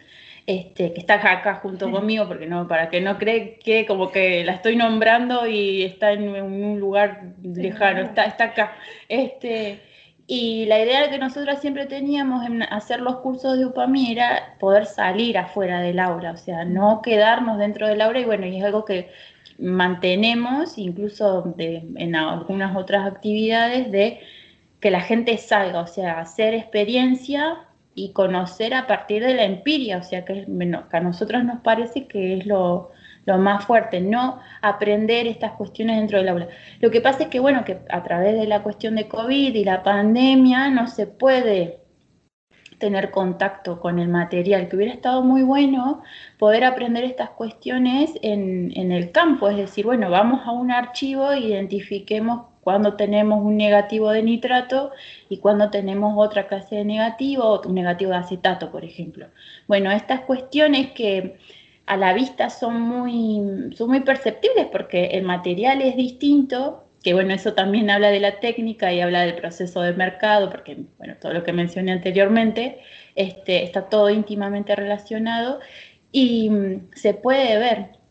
este, 0.45 0.93
que 0.93 0.99
está 0.99 1.15
acá, 1.15 1.55
junto 1.55 1.89
conmigo, 1.89 2.27
porque 2.27 2.45
no, 2.45 2.67
para 2.67 2.89
que 2.89 2.99
no 2.99 3.17
cree 3.17 3.57
que 3.59 3.85
como 3.85 4.11
que 4.11 4.43
la 4.43 4.53
estoy 4.53 4.75
nombrando 4.75 5.47
y 5.47 5.83
está 5.83 6.11
en, 6.11 6.29
un 6.41 6.79
lugar 6.79 7.33
lejano, 7.41 8.01
está, 8.01 8.25
está 8.25 8.45
acá. 8.45 8.75
Este, 9.07 9.81
y 10.27 10.65
la 10.65 10.79
idea 10.79 11.09
que 11.09 11.17
nosotros 11.17 11.59
siempre 11.59 11.85
teníamos 11.85 12.45
en 12.45 12.63
hacer 12.63 13.01
los 13.01 13.17
cursos 13.17 13.57
de 13.57 13.65
UPAMI 13.65 14.13
era 14.13 14.55
poder 14.59 14.85
salir 14.85 15.37
afuera 15.37 15.81
del 15.81 15.99
aula, 15.99 16.31
o 16.31 16.37
sea, 16.37 16.63
no 16.65 17.01
quedarnos 17.01 17.57
dentro 17.57 17.87
del 17.87 18.01
aula 18.01 18.19
y 18.19 18.25
bueno, 18.25 18.45
y 18.45 18.57
es 18.57 18.63
algo 18.63 18.85
que 18.85 19.09
mantenemos 19.59 20.77
incluso 20.77 21.53
en 21.57 22.15
algunas 22.15 22.75
otras 22.75 23.05
actividades 23.05 23.91
de 23.91 24.21
que 24.79 24.91
la 24.91 25.01
gente 25.01 25.37
salga, 25.37 25.81
o 25.81 25.87
sea, 25.87 26.19
hacer 26.19 26.53
experiencia 26.53 27.57
y 27.95 28.11
conocer 28.13 28.73
a 28.73 28.87
partir 28.87 29.23
de 29.23 29.35
la 29.35 29.43
empiria, 29.43 29.97
o 29.97 30.03
sea, 30.03 30.25
que, 30.25 30.45
que 30.45 30.97
a 30.97 30.99
nosotros 31.01 31.43
nos 31.43 31.61
parece 31.61 32.07
que 32.07 32.37
es 32.37 32.45
lo, 32.45 32.91
lo 33.25 33.37
más 33.37 33.65
fuerte, 33.65 34.01
no 34.01 34.39
aprender 34.61 35.27
estas 35.27 35.53
cuestiones 35.53 35.97
dentro 35.97 36.17
del 36.17 36.29
aula. 36.29 36.47
Lo 36.79 36.91
que 36.91 37.01
pasa 37.01 37.23
es 37.23 37.29
que, 37.29 37.39
bueno, 37.39 37.63
que 37.63 37.79
a 37.89 38.03
través 38.03 38.35
de 38.35 38.47
la 38.47 38.63
cuestión 38.63 38.95
de 38.95 39.07
COVID 39.07 39.53
y 39.53 39.63
la 39.63 39.83
pandemia 39.83 40.69
no 40.69 40.87
se 40.87 41.07
puede 41.07 41.79
tener 42.79 43.11
contacto 43.11 43.79
con 43.79 43.97
el 43.97 44.09
material, 44.09 44.67
que 44.67 44.75
hubiera 44.75 44.93
estado 44.93 45.23
muy 45.23 45.41
bueno 45.41 46.03
poder 46.37 46.65
aprender 46.65 47.05
estas 47.05 47.29
cuestiones 47.29 48.11
en, 48.21 48.73
en 48.75 48.91
el 48.91 49.11
campo, 49.11 49.47
es 49.47 49.55
decir, 49.55 49.85
bueno, 49.85 50.09
vamos 50.09 50.41
a 50.45 50.51
un 50.51 50.69
archivo 50.69 51.31
e 51.31 51.39
identifiquemos 51.39 52.47
cuando 52.59 52.95
tenemos 52.95 53.41
un 53.43 53.57
negativo 53.57 54.11
de 54.11 54.23
nitrato 54.23 54.91
y 55.29 55.37
cuando 55.37 55.69
tenemos 55.69 56.13
otra 56.17 56.47
clase 56.47 56.75
de 56.77 56.85
negativo, 56.85 57.61
un 57.65 57.75
negativo 57.75 58.11
de 58.11 58.17
acetato, 58.17 58.71
por 58.71 58.83
ejemplo. 58.85 59.27
Bueno, 59.67 59.91
estas 59.91 60.21
cuestiones 60.21 60.91
que 60.91 61.37
a 61.85 61.97
la 61.97 62.13
vista 62.13 62.49
son 62.49 62.81
muy, 62.81 63.73
son 63.75 63.89
muy 63.89 64.01
perceptibles 64.01 64.67
porque 64.71 65.05
el 65.07 65.23
material 65.23 65.81
es 65.81 65.95
distinto, 65.95 66.85
que 67.03 67.13
bueno, 67.13 67.33
eso 67.33 67.53
también 67.53 67.89
habla 67.89 68.09
de 68.09 68.21
la 68.21 68.39
técnica 68.39 68.93
y 68.93 69.01
habla 69.01 69.21
del 69.21 69.35
proceso 69.35 69.81
de 69.81 69.93
mercado, 69.93 70.49
porque 70.49 70.85
bueno, 70.97 71.15
todo 71.19 71.33
lo 71.33 71.43
que 71.43 71.51
mencioné 71.51 71.91
anteriormente 71.91 72.79
este, 73.15 73.63
está 73.63 73.89
todo 73.89 74.09
íntimamente 74.09 74.75
relacionado 74.75 75.59
y 76.11 76.49
mm, 76.49 76.91
se 76.93 77.13
puede 77.13 77.57
ver. 77.57 78.03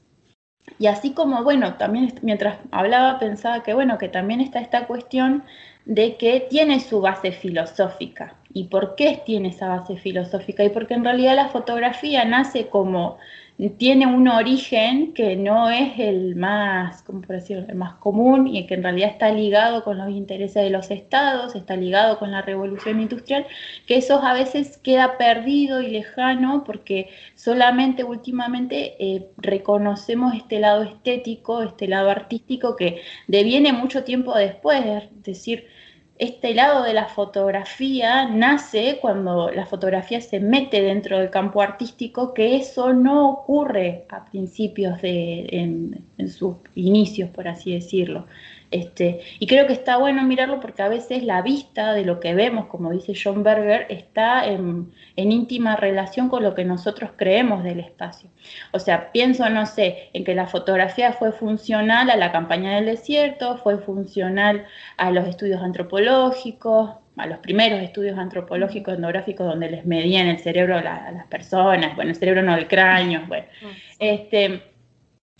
Y 0.78 0.86
así 0.86 1.12
como, 1.12 1.42
bueno, 1.42 1.74
también 1.74 2.14
mientras 2.22 2.58
hablaba 2.70 3.18
pensaba 3.18 3.62
que, 3.62 3.74
bueno, 3.74 3.98
que 3.98 4.08
también 4.08 4.40
está 4.40 4.60
esta 4.60 4.86
cuestión 4.86 5.44
de 5.84 6.16
que 6.16 6.46
tiene 6.48 6.80
su 6.80 7.00
base 7.00 7.32
filosófica. 7.32 8.36
¿Y 8.52 8.64
por 8.64 8.94
qué 8.94 9.22
tiene 9.24 9.48
esa 9.48 9.68
base 9.68 9.96
filosófica? 9.96 10.64
Y 10.64 10.70
porque 10.70 10.94
en 10.94 11.04
realidad 11.04 11.36
la 11.36 11.48
fotografía 11.48 12.24
nace 12.24 12.68
como 12.68 13.18
tiene 13.71 14.07
un 14.07 14.28
origen 14.28 15.12
que 15.14 15.37
no 15.37 15.71
es 15.71 15.99
el 15.99 16.37
más, 16.37 17.02
¿cómo 17.02 17.21
por 17.23 17.37
decirlo? 17.37 17.64
el 17.69 17.75
más 17.75 17.95
común 17.95 18.47
y 18.47 18.66
que 18.66 18.75
en 18.75 18.83
realidad 18.83 19.11
está 19.11 19.31
ligado 19.31 19.85
con 19.85 19.99
los 19.99 20.11
intereses 20.11 20.62
de 20.62 20.71
los 20.71 20.90
estados, 20.90 21.54
está 21.54 21.76
ligado 21.76 22.19
con 22.19 22.31
la 22.31 22.42
revolución 22.42 23.00
industrial, 23.00 23.47
que 23.87 23.97
eso 23.97 24.21
a 24.23 24.35
veces 24.35 24.78
queda 24.78 25.16
perdido 25.19 25.81
y 25.81 25.88
lejano 25.88 26.64
porque 26.64 27.11
solamente 27.35 28.04
últimamente 28.04 28.97
eh, 28.99 29.28
reconocemos 29.37 30.35
este 30.35 30.59
lado 30.59 30.83
estético, 30.83 31.62
este 31.62 31.88
lado 31.88 32.11
artístico 32.11 32.76
que 32.76 33.02
deviene 33.28 33.73
mucho 33.73 34.04
tiempo 34.04 34.35
después, 34.35 34.85
es 34.85 35.23
decir, 35.23 35.69
este 36.19 36.54
lado 36.54 36.85
de 36.85 36.92
la 36.92 37.07
fotografía 37.07 38.28
nace 38.28 38.99
cuando 39.00 39.50
la 39.50 39.66
fotografía 39.66 40.21
se 40.21 40.40
mete 40.40 40.83
dentro 40.83 41.19
del 41.19 41.31
campo 41.31 41.62
artístico, 41.62 42.35
que 42.35 42.57
eso 42.57 42.92
no 42.92 43.28
ocurre 43.31 44.04
a 44.09 44.25
principios 44.26 45.00
de, 45.02 45.47
en, 45.50 46.28
sus 46.28 46.57
inicios, 46.75 47.31
por 47.31 47.49
así 47.49 47.73
decirlo. 47.73 48.26
Este, 48.72 49.20
y 49.38 49.46
creo 49.46 49.66
que 49.66 49.74
está 49.74 49.98
bueno 49.98 50.22
mirarlo 50.22 50.58
porque 50.58 50.82
a 50.82 50.88
veces 50.88 51.22
la 51.22 51.42
vista 51.42 51.92
de 51.92 52.06
lo 52.06 52.20
que 52.20 52.34
vemos, 52.34 52.66
como 52.66 52.90
dice 52.90 53.12
John 53.22 53.42
Berger, 53.42 53.86
está 53.90 54.46
en, 54.46 54.92
íntima 55.14 55.76
relación 55.76 56.30
con 56.30 56.42
lo 56.42 56.54
que 56.54 56.64
nosotros 56.64 57.10
creemos 57.16 57.62
del 57.64 57.80
espacio. 57.80 58.30
O 58.72 58.78
sea, 58.78 59.12
pienso, 59.12 59.48
no 59.50 59.66
sé, 59.66 60.08
en 60.14 60.24
que 60.24 60.34
la 60.34 60.46
fotografía 60.46 61.12
fue 61.12 61.32
funcional 61.32 62.08
a 62.08 62.16
la 62.16 62.32
campaña 62.32 62.74
del 62.74 62.86
desierto, 62.86 63.58
fue 63.58 63.76
funcional 63.78 64.64
a 64.96 65.10
los 65.10 65.28
estudios 65.28 65.60
antropológicos, 65.60 66.92
a 67.18 67.26
los 67.26 67.38
primeros 67.38 67.82
estudios 67.82 68.18
antropológicos 68.18 68.94
etnográficos 68.94 69.46
donde 69.46 69.70
les 69.70 69.84
medían 69.84 70.28
el 70.28 70.38
cerebro 70.38 70.78
a, 70.78 70.82
las 70.82 71.26
personas, 71.26 71.94
bueno, 71.94 72.12
el 72.12 72.16
cerebro 72.16 72.42
no 72.42 72.56
el 72.56 72.66
cráneo, 72.66 73.22
bueno. 73.28 73.44
Mm, 73.60 73.66
este, 73.98 74.71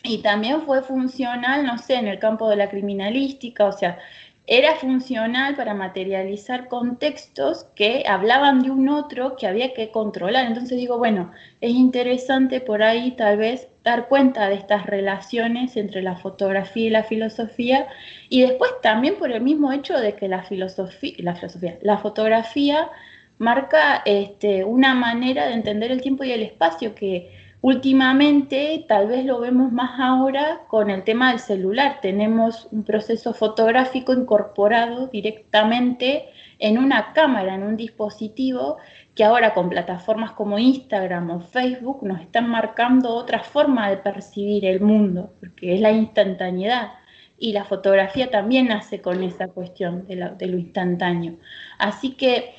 y 0.02 0.18
también 0.18 0.62
fue 0.62 0.82
funcional, 0.82 1.64
no 1.64 1.78
sé, 1.78 1.94
en 1.94 2.09
el 2.09 2.18
campo 2.18 2.49
de 2.49 2.56
la 2.56 2.68
criminalística, 2.68 3.66
o 3.66 3.73
sea, 3.73 3.99
era 4.47 4.75
funcional 4.75 5.54
para 5.54 5.73
materializar 5.73 6.68
contextos 6.68 7.66
que 7.76 8.04
hablaban 8.09 8.62
de 8.62 8.71
un 8.71 8.88
otro 8.88 9.37
que 9.37 9.47
había 9.47 9.73
que 9.73 9.90
controlar. 9.90 10.47
Entonces 10.47 10.78
digo, 10.78 10.99
bueno, 10.99 11.30
es 11.61 11.71
interesante 11.71 12.61
por 12.61 12.82
ahí 12.82 13.12
tal 13.12 13.37
vez 13.37 13.68
dar 13.85 14.09
cuenta 14.09 14.49
de 14.49 14.56
estas 14.56 14.87
relaciones 14.87 15.76
entre 15.76 16.02
la 16.02 16.16
fotografía 16.16 16.87
y 16.87 16.90
la 16.90 17.04
filosofía 17.04 17.87
y 18.28 18.42
después 18.42 18.73
también 18.82 19.16
por 19.16 19.30
el 19.30 19.42
mismo 19.42 19.73
hecho 19.73 19.99
de 19.99 20.14
que 20.16 20.28
la 20.28 20.42
filosofía, 20.42 21.14
la, 21.18 21.35
filosofía, 21.37 21.78
la 21.82 21.99
fotografía 21.99 22.90
marca 23.38 24.02
este, 24.04 24.64
una 24.64 24.94
manera 24.94 25.47
de 25.47 25.54
entender 25.54 25.92
el 25.92 26.00
tiempo 26.00 26.25
y 26.25 26.32
el 26.32 26.42
espacio 26.42 26.94
que 26.94 27.41
Últimamente, 27.62 28.85
tal 28.88 29.07
vez 29.07 29.25
lo 29.25 29.38
vemos 29.38 29.71
más 29.71 30.00
ahora 30.00 30.62
con 30.66 30.90
el 30.90 31.04
tema 31.04 31.31
del 31.31 31.38
celular. 31.38 32.00
Tenemos 32.02 32.66
un 32.73 32.83
proceso 32.83 33.35
fotográfico 33.35 34.12
incorporado 34.12 35.07
directamente 35.07 36.25
en 36.59 36.76
una 36.76 37.12
cámara, 37.12 37.54
en 37.54 37.62
un 37.62 37.76
dispositivo, 37.76 38.78
que 39.14 39.23
ahora 39.23 39.54
con 39.54 39.71
plataformas 39.71 40.33
como 40.33 40.59
Instagram 40.59 41.31
o 41.31 41.40
Facebook 41.40 42.02
nos 42.02 42.21
están 42.21 42.50
marcando 42.50 43.14
otra 43.14 43.45
forma 43.45 43.88
de 43.90 43.99
percibir 43.99 44.64
el 44.66 44.81
mundo, 44.81 45.33
porque 45.38 45.75
es 45.75 45.81
la 45.81 45.92
instantaneidad. 45.92 46.95
Y 47.38 47.52
la 47.52 47.64
fotografía 47.64 48.28
también 48.28 48.69
nace 48.69 49.00
con 49.00 49.23
esa 49.23 49.47
cuestión 49.47 50.04
de, 50.09 50.33
de 50.37 50.47
lo 50.49 50.59
instantáneo. 50.59 51.37
Así 51.78 52.14
que 52.14 52.57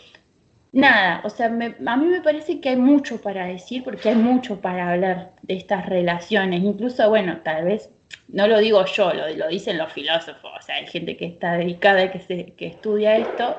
nada, 0.73 1.21
o 1.23 1.29
sea, 1.29 1.45
a 1.45 1.49
mí 1.97 2.05
me 2.05 2.21
parece 2.21 2.59
que 2.59 2.69
hay 2.69 2.75
mucho 2.75 3.21
para 3.21 3.45
decir 3.45 3.83
porque 3.83 4.09
hay 4.09 4.15
mucho 4.15 4.59
para 4.59 4.91
hablar 4.91 5.31
de 5.43 5.55
estas 5.55 5.85
relaciones. 5.85 6.61
Incluso, 6.63 7.07
bueno, 7.09 7.39
tal 7.43 7.63
vez, 7.65 7.89
no 8.27 8.47
lo 8.47 8.59
digo 8.59 8.83
yo, 8.85 9.13
lo, 9.13 9.29
lo 9.29 9.47
dicen 9.47 9.77
los 9.77 9.93
filósofos, 9.93 10.51
o 10.59 10.61
sea, 10.61 10.75
hay 10.75 10.87
gente 10.87 11.15
que 11.15 11.27
está 11.27 11.53
dedicada 11.53 12.03
y 12.03 12.09
que, 12.09 12.19
se, 12.19 12.45
que 12.57 12.67
estudia 12.67 13.15
esto, 13.17 13.55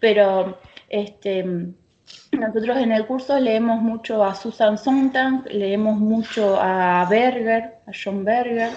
pero 0.00 0.58
este, 0.88 1.44
nosotros 2.32 2.76
en 2.78 2.92
el 2.92 3.06
curso 3.06 3.38
leemos 3.38 3.80
mucho 3.80 4.24
a 4.24 4.34
Susan 4.34 4.78
Sontag, 4.78 5.46
leemos 5.50 5.96
mucho 5.96 6.58
a 6.60 7.06
Berger, 7.08 7.76
a 7.86 7.92
John 7.92 8.24
Berger. 8.24 8.70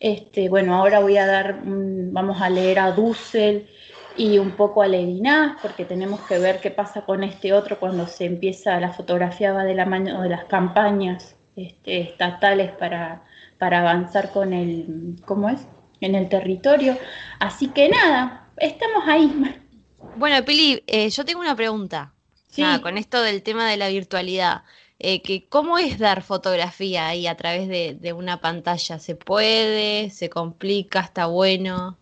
Este, 0.00 0.48
bueno, 0.48 0.74
ahora 0.74 0.98
voy 0.98 1.16
a 1.16 1.26
dar, 1.26 1.60
vamos 1.64 2.40
a 2.40 2.50
leer 2.50 2.80
a 2.80 2.90
Dussel, 2.90 3.68
y 4.16 4.38
un 4.38 4.52
poco 4.52 4.82
a 4.82 4.88
Levinas, 4.88 5.56
porque 5.62 5.84
tenemos 5.84 6.20
que 6.22 6.38
ver 6.38 6.60
qué 6.60 6.70
pasa 6.70 7.02
con 7.02 7.24
este 7.24 7.52
otro 7.52 7.78
cuando 7.78 8.06
se 8.06 8.24
empieza, 8.24 8.78
la 8.80 8.92
fotografía 8.92 9.52
va 9.52 9.64
de 9.64 9.74
la 9.74 9.86
mano 9.86 10.22
de 10.22 10.28
las 10.28 10.44
campañas 10.44 11.36
este, 11.56 12.00
estatales 12.00 12.72
para, 12.72 13.22
para 13.58 13.80
avanzar 13.80 14.32
con 14.32 14.52
el, 14.52 15.16
¿cómo 15.24 15.48
es? 15.48 15.66
En 16.00 16.14
el 16.14 16.28
territorio. 16.28 16.98
Así 17.38 17.68
que 17.68 17.88
nada, 17.88 18.48
estamos 18.56 19.04
ahí. 19.06 19.32
Bueno, 20.16 20.44
Pili, 20.44 20.82
eh, 20.86 21.08
yo 21.10 21.24
tengo 21.24 21.40
una 21.40 21.56
pregunta. 21.56 22.12
Sí. 22.48 22.62
con 22.82 22.98
esto 22.98 23.22
del 23.22 23.42
tema 23.42 23.70
de 23.70 23.78
la 23.78 23.88
virtualidad. 23.88 24.62
Eh, 24.98 25.22
que 25.22 25.48
¿Cómo 25.48 25.78
es 25.78 25.98
dar 25.98 26.22
fotografía 26.22 27.08
ahí 27.08 27.26
a 27.26 27.34
través 27.34 27.66
de, 27.66 27.96
de 27.98 28.12
una 28.12 28.40
pantalla? 28.42 28.98
¿Se 28.98 29.16
puede? 29.16 30.10
¿Se 30.10 30.28
complica? 30.28 31.00
¿Está 31.00 31.26
bueno? 31.26 31.96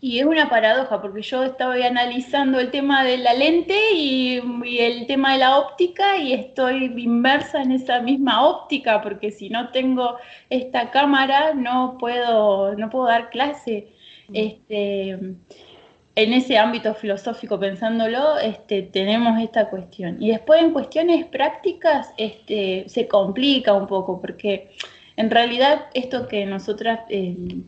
Y 0.00 0.18
es 0.18 0.26
una 0.26 0.48
paradoja, 0.50 1.00
porque 1.00 1.22
yo 1.22 1.42
estaba 1.44 1.74
analizando 1.74 2.60
el 2.60 2.70
tema 2.70 3.04
de 3.04 3.18
la 3.18 3.32
lente 3.32 3.74
y, 3.94 4.40
el 4.78 5.06
tema 5.06 5.32
de 5.32 5.38
la 5.38 5.58
óptica 5.58 6.18
y 6.18 6.32
estoy 6.34 6.92
inmersa 6.96 7.62
en 7.62 7.72
esa 7.72 8.00
misma 8.00 8.46
óptica, 8.46 9.00
porque 9.02 9.30
si 9.30 9.48
no 9.48 9.70
tengo 9.70 10.16
esta 10.50 10.90
cámara 10.90 11.54
no 11.54 11.96
puedo, 11.98 12.74
no 12.76 12.90
puedo 12.90 13.06
dar 13.06 13.30
clase. 13.30 13.88
Mm. 14.28 14.36
Este, 14.36 15.10
en 15.10 16.32
ese 16.32 16.58
ámbito 16.58 16.94
filosófico, 16.94 17.58
pensándolo, 17.58 18.38
este, 18.38 18.82
tenemos 18.82 19.40
esta 19.40 19.70
cuestión. 19.70 20.20
Y 20.20 20.30
después 20.30 20.60
en 20.60 20.72
cuestiones 20.72 21.24
prácticas 21.26 22.12
este, 22.18 22.84
se 22.88 23.06
complica 23.06 23.72
un 23.72 23.86
poco, 23.86 24.20
porque 24.20 24.70
en 25.16 25.30
realidad 25.30 25.86
esto 25.94 26.28
que 26.28 26.44
nosotras... 26.44 27.00
Eh, 27.08 27.62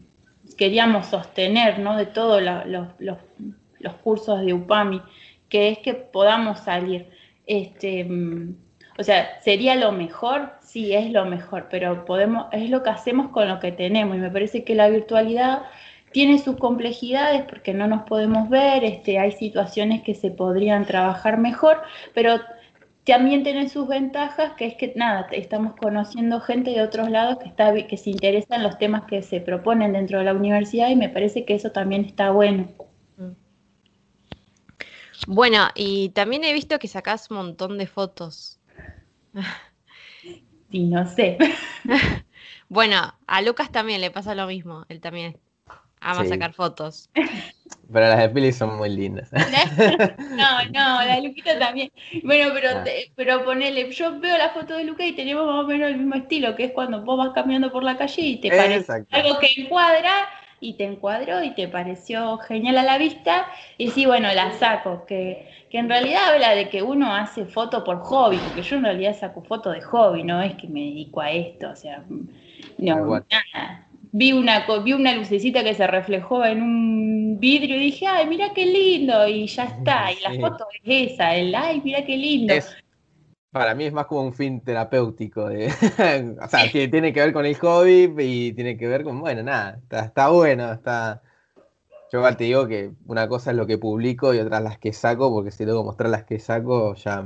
queríamos 0.61 1.07
sostener 1.07 1.79
¿no? 1.79 1.97
de 1.97 2.05
todos 2.05 2.43
los, 2.43 3.97
cursos 4.02 4.43
de 4.43 4.52
UPAMI, 4.52 5.00
que 5.49 5.71
es 5.71 5.79
que 5.79 5.95
podamos 5.95 6.61
salir. 6.61 7.07
Este, 7.47 8.05
mm, 8.05 8.57
o 8.99 9.02
sea, 9.02 9.40
sería 9.40 9.75
lo 9.75 9.90
mejor, 9.93 10.52
sí 10.61 10.93
es 10.93 11.11
lo 11.12 11.25
mejor, 11.25 11.69
pero 11.71 12.05
podemos, 12.05 12.45
es 12.52 12.69
lo 12.69 12.83
que 12.83 12.90
hacemos 12.90 13.31
con 13.31 13.49
lo 13.49 13.59
que 13.59 13.73
tenemos. 13.73 14.19
Y 14.19 14.21
me 14.21 14.31
parece 14.31 14.62
que 14.62 14.75
la 14.75 14.90
virtualidad 14.90 15.62
tiene 16.12 16.38
sus 16.38 16.59
complejidades 16.59 17.45
porque 17.49 17.73
no 17.73 17.87
nos 17.87 18.02
podemos 18.02 18.50
ver, 18.50 18.85
este, 18.85 19.19
hay 19.19 19.33
situaciones 19.33 20.02
que 20.02 20.14
se 20.14 20.31
podrían 20.31 20.85
trabajar 20.85 21.38
mejor, 21.38 21.81
pero 22.12 22.38
también 23.04 23.42
tiene 23.42 23.69
sus 23.69 23.88
ventajas, 23.88 24.52
que 24.54 24.66
es 24.66 24.75
que 24.75 24.92
nada, 24.95 25.26
estamos 25.33 25.75
conociendo 25.76 26.40
gente 26.40 26.71
de 26.71 26.83
otros 26.83 27.11
lados 27.11 27.38
que, 27.38 27.49
está, 27.49 27.75
que 27.87 27.97
se 27.97 28.11
interesa 28.11 28.57
en 28.57 28.62
los 28.62 28.78
temas 28.78 29.04
que 29.04 29.23
se 29.23 29.40
proponen 29.40 29.92
dentro 29.92 30.19
de 30.19 30.25
la 30.25 30.35
universidad 30.35 30.88
y 30.90 30.97
me 30.97 31.09
parece 31.09 31.45
que 31.45 31.54
eso 31.54 31.71
también 31.71 32.04
está 32.04 32.30
bueno. 32.30 32.69
Mm. 33.16 33.30
Bueno, 35.26 35.69
y 35.75 36.11
también 36.11 36.45
he 36.45 36.52
visto 36.52 36.78
que 36.78 36.88
sacás 36.88 37.30
un 37.30 37.38
montón 37.38 37.78
de 37.78 37.87
fotos. 37.87 38.61
Sí, 40.71 40.85
no 40.85 41.07
sé. 41.09 41.38
bueno, 42.69 43.14
a 43.26 43.42
Lucas 43.42 43.73
también 43.73 44.00
le 44.00 44.11
pasa 44.11 44.35
lo 44.35 44.47
mismo, 44.47 44.85
él 44.88 45.00
también 45.00 45.38
Ama 46.00 46.23
Sí. 46.23 46.28
sacar 46.30 46.52
fotos. 46.52 47.09
Pero 47.92 48.07
las 48.07 48.19
de 48.19 48.28
Pili 48.28 48.52
son 48.52 48.76
muy 48.76 48.88
lindas. 48.88 49.30
No, 50.30 50.64
no, 50.73 51.04
la 51.04 51.16
de 51.16 51.23
Luquita 51.23 51.59
también. 51.59 51.90
Bueno, 52.25 52.50
pero, 52.54 52.69
Ah. 52.76 52.85
te- 52.85 53.11
pero 53.16 53.45
ponele, 53.45 53.90
yo 53.90 54.19
veo 54.21 54.38
la 54.38 54.50
foto 54.50 54.76
de 54.76 54.85
Luca 54.85 55.04
y 55.04 55.12
tenemos 55.12 55.45
más 55.47 55.64
o 55.64 55.66
menos 55.66 55.90
el 55.90 55.97
mismo 55.99 56.14
estilo, 56.14 56.54
que 56.57 56.64
es 56.64 56.73
cuando 56.73 57.02
vos 57.02 57.19
vas 57.19 57.30
caminando 57.35 57.71
por 57.73 57.83
la 57.83 57.97
calle 57.97 58.23
y 58.23 58.37
te 58.40 58.49
parece 58.49 58.76
Exacto. 58.76 59.16
algo 59.16 59.38
que 59.40 59.49
encuadra 59.57 60.12
y 60.61 60.75
te 60.75 60.85
encuadró 60.85 61.42
y 61.42 61.50
te 61.54 61.69
pareció 61.69 62.38
genial 62.38 62.78
a 62.78 62.83
la 62.85 62.99
vista 62.99 63.47
y 63.76 63.90
sí, 63.90 64.07
bueno, 64.07 64.33
la 64.35 64.52
saco, 64.52 65.04
que, 65.07 65.49
que 65.71 65.78
en 65.78 65.88
realidad 65.88 66.33
habla 66.35 66.54
de 66.54 66.69
que 66.69 66.83
uno 66.83 67.14
hace 67.14 67.45
foto 67.47 67.83
por 67.83 67.99
hobby, 68.00 68.38
porque 68.38 68.62
yo 68.62 68.76
en 68.76 68.85
realidad 68.85 69.16
saco 69.19 69.42
foto 69.42 69.71
de 69.71 69.80
hobby, 69.80 70.23
no 70.23 70.40
es 70.42 70.54
que 70.54 70.69
me 70.69 70.80
dedico 70.80 71.21
a 71.23 71.30
esto, 71.33 71.71
o 71.71 71.76
sea, 71.76 72.04
no, 72.78 72.97
nada. 73.07 73.87
Vi 74.12 74.33
una, 74.33 74.67
vi 74.85 74.93
una 74.93 75.14
lucecita 75.14 75.62
que 75.62 75.75
se 75.75 75.87
reflejó 75.87 76.45
en 76.45 76.62
un 76.62 77.38
vidrio 77.38 77.76
y 77.76 77.81
dije, 77.81 78.07
ay, 78.07 78.26
mira 78.26 78.52
qué 78.52 78.67
lindo, 78.67 79.26
y 79.26 79.47
ya 79.47 79.64
está, 79.64 80.12
y 80.12 80.21
la 80.21 80.49
foto 80.49 80.67
es 80.83 81.12
esa, 81.12 81.35
el 81.37 81.55
ay, 81.55 81.81
mira 81.85 82.05
qué 82.05 82.17
lindo. 82.17 82.55
Es, 82.55 82.76
para 83.50 83.75
mí 83.75 83.85
es 83.85 83.93
más 83.93 84.07
como 84.07 84.23
un 84.23 84.33
fin 84.33 84.61
terapéutico. 84.61 85.49
De, 85.49 85.67
o 86.43 86.49
sea, 86.49 86.71
tiene 86.71 87.12
que 87.12 87.21
ver 87.21 87.33
con 87.33 87.47
el 87.47 87.57
hobby 87.57 88.14
y 88.19 88.52
tiene 88.52 88.76
que 88.76 88.87
ver 88.87 89.02
con, 89.02 89.21
bueno, 89.21 89.43
nada, 89.43 89.79
está, 89.83 90.05
está 90.05 90.29
bueno, 90.29 90.73
está... 90.73 91.23
Yo 92.12 92.37
te 92.37 92.45
digo 92.45 92.67
que 92.67 92.90
una 93.07 93.29
cosa 93.29 93.52
es 93.52 93.57
lo 93.57 93.69
que 93.69 93.79
publico 93.79 94.35
y 94.35 94.40
otra 94.40 94.59
las 94.59 94.79
que 94.79 94.93
saco, 94.93 95.33
porque 95.33 95.52
si 95.52 95.64
que 95.64 95.73
mostrar 95.73 96.11
las 96.11 96.25
que 96.25 96.40
saco, 96.40 96.95
ya 96.97 97.25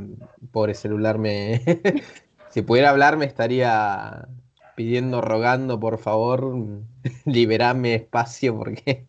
pobre 0.52 0.74
celular 0.74 1.18
me... 1.18 1.62
si 2.50 2.60
pudiera 2.62 2.90
hablar 2.90 3.16
me 3.16 3.24
estaría 3.24 4.28
pidiendo, 4.74 5.20
rogando, 5.20 5.78
por 5.80 5.98
favor, 5.98 6.54
liberame 7.26 7.94
espacio 7.94 8.56
porque... 8.58 9.06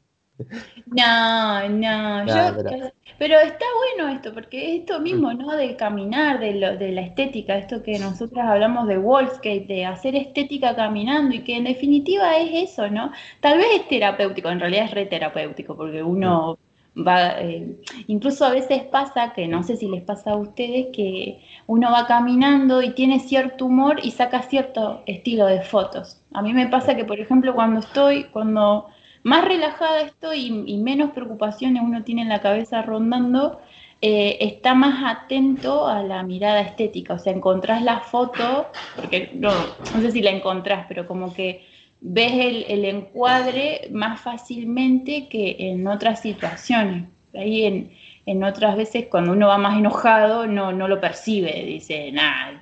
No, 0.86 1.68
no, 1.70 2.26
yo, 2.28 2.56
pero- 2.68 2.92
pero 3.18 3.40
está 3.40 3.66
bueno 3.98 4.14
esto, 4.14 4.34
porque 4.34 4.76
esto 4.76 5.00
mismo, 5.00 5.34
¿no? 5.34 5.56
De 5.56 5.76
caminar, 5.78 6.40
de, 6.40 6.54
lo, 6.56 6.78
de 6.78 6.92
la 6.92 7.02
estética, 7.02 7.58
esto 7.58 7.82
que 7.84 7.98
nosotros 8.00 8.44
hablamos 8.46 8.88
de 8.88 8.98
wallscape, 8.98 9.66
de 9.68 9.86
hacer 9.86 10.16
estética 10.16 10.76
caminando 10.76 11.34
y 11.36 11.44
que 11.44 11.56
en 11.58 11.64
definitiva 11.66 12.38
es 12.38 12.72
eso, 12.72 12.90
¿no? 12.90 13.12
Tal 13.40 13.58
vez 13.58 13.68
es 13.76 13.88
terapéutico, 13.88 14.50
en 14.50 14.60
realidad 14.60 14.86
es 14.86 14.92
re 14.92 15.06
terapéutico, 15.06 15.76
porque 15.78 16.04
uno 16.04 16.58
eh, 16.96 17.76
incluso 18.08 18.46
a 18.46 18.52
veces 18.52 18.84
pasa, 18.84 19.34
que 19.34 19.48
no 19.48 19.64
sé 19.64 19.76
si 19.76 19.88
les 19.88 20.04
pasa 20.04 20.32
a 20.32 20.38
ustedes, 20.38 20.88
que 20.94 21.42
uno 21.68 21.92
va 21.92 22.08
caminando 22.08 22.82
y 22.82 22.92
tiene 22.92 23.20
cierto 23.20 23.66
humor 23.66 24.00
y 24.04 24.12
saca 24.12 24.42
cierto 24.44 25.04
estilo 25.06 25.46
de 25.46 25.62
fotos. 25.62 26.22
A 26.34 26.42
mí 26.42 26.54
me 26.54 26.68
pasa 26.68 26.96
que, 26.96 27.06
por 27.06 27.20
ejemplo, 27.20 27.54
cuando 27.54 27.80
estoy, 27.80 28.26
cuando 28.26 28.88
más 29.24 29.46
relajada 29.46 30.02
estoy 30.02 30.64
y, 30.68 30.74
y 30.74 30.78
menos 30.78 31.12
preocupaciones 31.12 31.84
uno 31.84 32.04
tiene 32.04 32.22
en 32.22 32.30
la 32.30 32.42
cabeza 32.42 32.82
rondando, 32.82 33.60
eh, 34.02 34.38
está 34.42 34.76
más 34.76 35.04
atento 35.04 35.88
a 35.88 36.04
la 36.04 36.22
mirada 36.24 36.62
estética. 36.62 37.16
O 37.16 37.20
sea, 37.20 37.34
encontrás 37.34 37.82
la 37.82 38.02
foto, 38.02 38.68
porque 38.96 39.32
no, 39.34 39.50
no 39.50 40.02
sé 40.02 40.12
si 40.12 40.22
la 40.22 40.32
encontrás, 40.32 40.86
pero 40.88 41.08
como 41.08 41.34
que 41.34 41.66
ves 42.02 42.66
el, 42.68 42.86
encuadre 42.86 43.90
más 43.92 44.22
fácilmente 44.22 45.28
que 45.28 45.56
en 45.60 45.88
otras 45.88 46.22
situaciones. 46.22 47.06
Ahí 47.34 47.66
en, 47.66 47.92
en 48.26 48.44
otras 48.44 48.76
veces 48.76 49.06
cuando 49.10 49.34
uno 49.34 49.48
va 49.48 49.58
más 49.58 49.78
enojado 49.78 50.48
no, 50.48 50.72
no 50.72 50.88
lo 50.88 51.00
percibe, 51.00 51.64
dice, 51.64 52.12
nada, 52.12 52.60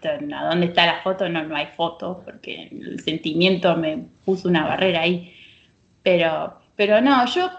¿dónde 0.49 0.67
está 0.67 0.85
la 0.85 1.01
foto? 1.01 1.29
No, 1.29 1.43
no 1.43 1.55
hay 1.55 1.67
foto, 1.77 2.21
porque 2.25 2.69
el 2.71 2.99
sentimiento 2.99 3.75
me 3.77 4.05
puso 4.25 4.49
una 4.49 4.65
barrera 4.65 5.01
ahí. 5.01 5.33
Pero, 6.03 6.53
pero 6.75 6.99
no, 6.99 7.25
yo 7.27 7.49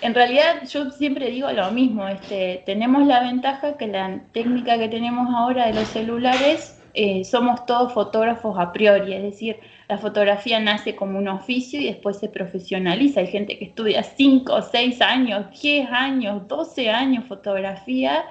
en 0.00 0.14
realidad 0.14 0.66
yo 0.68 0.90
siempre 0.90 1.30
digo 1.30 1.52
lo 1.52 1.70
mismo, 1.70 2.08
este, 2.08 2.62
tenemos 2.66 3.06
la 3.06 3.20
ventaja 3.20 3.76
que 3.76 3.86
la 3.86 4.20
técnica 4.32 4.76
que 4.76 4.88
tenemos 4.88 5.32
ahora 5.32 5.66
de 5.66 5.74
los 5.74 5.88
celulares, 5.88 6.82
eh, 6.94 7.24
somos 7.24 7.64
todos 7.64 7.92
fotógrafos 7.92 8.58
a 8.58 8.72
priori, 8.72 9.14
es 9.14 9.22
decir, 9.22 9.56
la 9.92 9.98
fotografía 9.98 10.58
nace 10.58 10.96
como 10.96 11.18
un 11.18 11.28
oficio 11.28 11.78
y 11.78 11.84
después 11.84 12.18
se 12.18 12.30
profesionaliza. 12.30 13.20
Hay 13.20 13.26
gente 13.26 13.58
que 13.58 13.66
estudia 13.66 14.02
5, 14.02 14.62
6 14.62 15.02
años, 15.02 15.60
10 15.60 15.90
años, 15.90 16.48
12 16.48 16.88
años 16.88 17.26
fotografía 17.26 18.24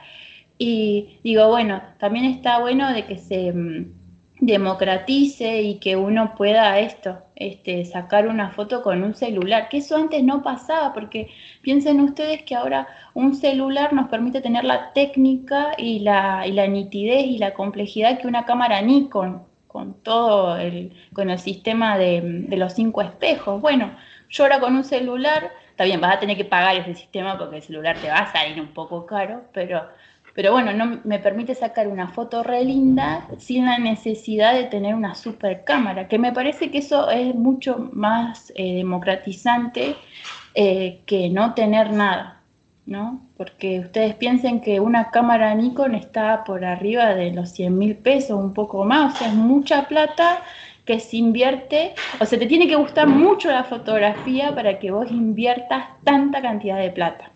y 0.58 1.20
digo, 1.24 1.50
bueno, 1.50 1.80
también 2.00 2.26
está 2.26 2.58
bueno 2.58 2.92
de 2.92 3.06
que 3.06 3.20
se 3.20 3.54
mm, 3.54 3.94
democratice 4.40 5.62
y 5.62 5.78
que 5.78 5.96
uno 5.96 6.34
pueda 6.36 6.80
esto, 6.80 7.20
este, 7.36 7.86
sacar 7.86 8.28
una 8.28 8.50
foto 8.50 8.82
con 8.82 9.04
un 9.04 9.14
celular, 9.14 9.70
que 9.70 9.78
eso 9.78 9.96
antes 9.98 10.24
no 10.24 10.42
pasaba, 10.42 10.96
porque 10.96 11.30
piensen 11.62 12.02
ustedes 12.02 12.42
que 12.42 12.56
ahora 12.56 12.88
un 13.14 13.36
celular 13.36 13.94
nos 13.94 14.10
permite 14.10 14.42
tener 14.42 14.64
la 14.64 14.94
técnica 14.94 15.74
y 15.78 16.00
la, 16.00 16.48
y 16.48 16.54
la 16.54 16.66
nitidez 16.66 17.24
y 17.28 17.38
la 17.38 17.54
complejidad 17.54 18.18
que 18.18 18.26
una 18.26 18.46
cámara 18.46 18.82
Nikon, 18.82 19.51
con 19.72 19.94
todo 20.04 20.58
el, 20.58 20.94
con 21.14 21.30
el 21.30 21.40
sistema 21.40 21.98
de, 21.98 22.22
de 22.22 22.58
los 22.58 22.74
cinco 22.74 23.02
espejos. 23.02 23.62
Bueno, 23.62 23.92
yo 24.30 24.44
ahora 24.44 24.60
con 24.60 24.76
un 24.76 24.84
celular, 24.84 25.52
está 25.70 25.86
bien, 25.86 26.02
vas 26.02 26.16
a 26.16 26.20
tener 26.20 26.36
que 26.36 26.46
pagar 26.46 26.76
ese 26.76 26.96
sistema 26.96 27.38
porque 27.38 27.58
el 27.58 27.62
celular 27.62 27.98
te 27.98 28.10
va 28.10 28.20
a 28.20 28.32
salir 28.32 28.60
un 28.60 28.74
poco 28.74 29.06
caro, 29.06 29.44
pero 29.54 29.82
pero 30.34 30.54
bueno, 30.54 30.72
no 30.74 31.02
me 31.04 31.20
permite 31.20 31.56
sacar 31.56 31.88
una 31.88 32.08
foto 32.08 32.42
re 32.44 32.64
linda 32.64 33.28
sin 33.38 33.66
la 33.66 33.80
necesidad 33.80 34.54
de 34.54 34.64
tener 34.64 34.96
una 34.96 35.14
super 35.16 35.64
cámara, 35.66 36.08
que 36.08 36.18
me 36.18 36.32
parece 36.32 36.72
que 36.72 36.78
eso 36.78 37.10
es 37.10 37.36
mucho 37.36 37.90
más 37.92 38.52
eh, 38.56 38.76
democratizante 38.76 39.96
eh, 40.54 41.02
que 41.06 41.30
no 41.30 41.54
tener 41.54 41.92
nada, 41.92 42.41
¿no? 42.92 43.26
Porque 43.38 43.80
ustedes 43.80 44.14
piensen 44.16 44.60
que 44.60 44.82
una 44.82 45.10
cámara 45.12 45.56
Nikon 45.56 45.96
está 45.96 46.44
por 46.44 46.66
arriba 46.66 47.16
de 47.16 47.32
los 47.32 47.50
100 47.52 47.78
mil 47.78 47.96
pesos, 47.96 48.38
un 48.38 48.54
poco 48.54 48.84
más, 48.84 49.16
o 49.16 49.18
sea, 49.18 49.28
es 49.30 49.34
mucha 49.34 49.88
plata 49.88 50.44
que 50.86 51.00
se 51.00 51.18
invierte, 51.18 51.96
o 52.20 52.26
sea, 52.26 52.38
te 52.38 52.48
tiene 52.48 52.68
que 52.68 52.76
gustar 52.76 53.08
mucho 53.08 53.50
la 53.50 53.64
fotografía 53.64 54.54
para 54.54 54.78
que 54.78 54.92
vos 54.92 55.10
inviertas 55.10 55.86
tanta 56.04 56.42
cantidad 56.42 56.78
de 56.78 56.92
plata. 56.92 57.32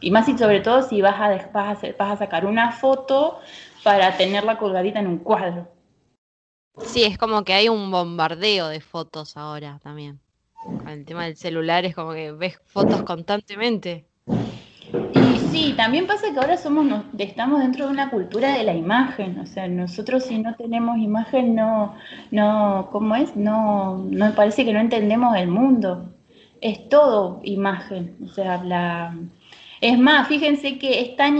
Y 0.00 0.10
más 0.10 0.28
y 0.28 0.36
sobre 0.36 0.60
todo 0.60 0.82
si 0.82 1.00
vas 1.00 1.14
a, 1.18 1.28
vas 1.52 1.54
a, 1.54 1.70
hacer, 1.70 1.96
vas 1.98 2.12
a 2.12 2.16
sacar 2.18 2.44
una 2.44 2.72
foto 2.72 3.40
para 3.82 4.16
tenerla 4.16 4.58
colgadita 4.58 4.98
en 4.98 5.06
un 5.06 5.18
cuadro. 5.18 5.68
Sí, 6.84 7.04
es 7.04 7.16
como 7.16 7.44
que 7.44 7.54
hay 7.54 7.68
un 7.68 7.90
bombardeo 7.90 8.68
de 8.68 8.80
fotos 8.80 9.36
ahora 9.36 9.80
también. 9.82 10.20
Con 10.64 10.88
el 10.88 11.04
tema 11.06 11.24
del 11.24 11.36
celular 11.36 11.84
es 11.86 11.94
como 11.94 12.12
que 12.12 12.32
ves 12.32 12.60
fotos 12.66 13.02
constantemente. 13.04 14.06
Sí, 15.52 15.74
también 15.76 16.06
pasa 16.06 16.32
que 16.32 16.40
ahora 16.40 16.56
somos, 16.56 17.04
estamos 17.18 17.60
dentro 17.60 17.84
de 17.84 17.92
una 17.92 18.08
cultura 18.08 18.56
de 18.56 18.64
la 18.64 18.74
imagen, 18.74 19.38
o 19.38 19.44
sea, 19.44 19.68
nosotros 19.68 20.24
si 20.24 20.38
no 20.38 20.54
tenemos 20.54 20.96
imagen 20.96 21.54
no, 21.54 21.94
no, 22.30 22.88
¿cómo 22.90 23.14
es? 23.16 23.36
No, 23.36 23.98
no 23.98 24.34
parece 24.34 24.64
que 24.64 24.72
no 24.72 24.80
entendemos 24.80 25.36
el 25.36 25.48
mundo. 25.48 26.14
Es 26.62 26.88
todo 26.88 27.40
imagen, 27.44 28.16
o 28.24 28.28
sea, 28.28 28.64
la, 28.64 29.14
es 29.82 29.98
más, 29.98 30.26
fíjense 30.28 30.78
que 30.78 31.02
es 31.02 31.16
tan 31.16 31.36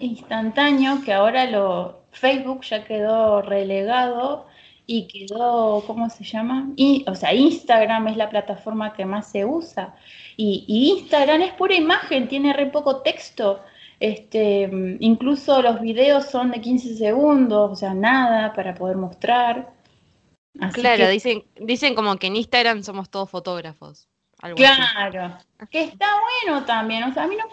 instantáneo 0.00 1.00
que 1.02 1.14
ahora 1.14 1.46
lo, 1.50 2.04
Facebook 2.12 2.62
ya 2.64 2.84
quedó 2.84 3.40
relegado 3.40 4.46
y 4.86 5.06
quedó, 5.06 5.82
¿cómo 5.86 6.10
se 6.10 6.24
llama? 6.24 6.68
Y, 6.76 7.04
o 7.08 7.14
sea, 7.14 7.32
Instagram 7.32 8.08
es 8.08 8.16
la 8.16 8.28
plataforma 8.28 8.92
que 8.92 9.04
más 9.04 9.30
se 9.30 9.44
usa. 9.44 9.94
Y, 10.36 10.64
y, 10.68 11.00
Instagram 11.00 11.42
es 11.42 11.52
pura 11.54 11.74
imagen, 11.74 12.28
tiene 12.28 12.52
re 12.52 12.66
poco 12.66 13.02
texto. 13.02 13.62
Este, 14.00 14.68
incluso 15.00 15.62
los 15.62 15.80
videos 15.80 16.26
son 16.26 16.50
de 16.50 16.60
15 16.60 16.96
segundos, 16.96 17.70
o 17.72 17.76
sea, 17.76 17.94
nada 17.94 18.52
para 18.52 18.74
poder 18.74 18.96
mostrar. 18.96 19.72
Así 20.60 20.80
claro, 20.80 21.04
que, 21.06 21.10
dicen, 21.10 21.44
dicen 21.56 21.94
como 21.94 22.16
que 22.16 22.26
en 22.26 22.36
Instagram 22.36 22.82
somos 22.82 23.08
todos 23.08 23.30
fotógrafos. 23.30 24.08
claro, 24.56 25.38
así. 25.58 25.70
que 25.70 25.84
está 25.84 26.06
bueno 26.20 26.64
también. 26.64 27.04
O 27.04 27.14
sea, 27.14 27.24
a 27.24 27.26
mí 27.26 27.36
no. 27.36 27.44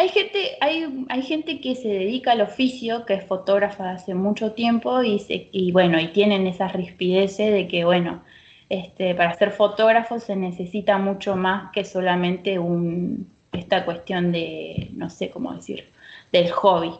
Hay 0.00 0.08
gente, 0.08 0.56
hay, 0.62 1.04
hay 1.10 1.20
gente 1.20 1.60
que 1.60 1.74
se 1.74 1.88
dedica 1.88 2.32
al 2.32 2.40
oficio, 2.40 3.04
que 3.04 3.12
es 3.12 3.24
fotógrafa 3.26 3.90
hace 3.90 4.14
mucho 4.14 4.52
tiempo, 4.52 5.02
y, 5.02 5.18
se, 5.18 5.50
y 5.52 5.72
bueno, 5.72 6.00
y 6.00 6.08
tienen 6.08 6.46
esa 6.46 6.68
rispideces 6.68 7.52
de 7.52 7.68
que, 7.68 7.84
bueno, 7.84 8.22
este, 8.70 9.14
para 9.14 9.34
ser 9.34 9.50
fotógrafo 9.50 10.18
se 10.18 10.36
necesita 10.36 10.96
mucho 10.96 11.36
más 11.36 11.70
que 11.72 11.84
solamente 11.84 12.58
un, 12.58 13.30
esta 13.52 13.84
cuestión 13.84 14.32
de, 14.32 14.88
no 14.94 15.10
sé 15.10 15.28
cómo 15.28 15.52
decir, 15.54 15.90
del 16.32 16.50
hobby, 16.50 16.94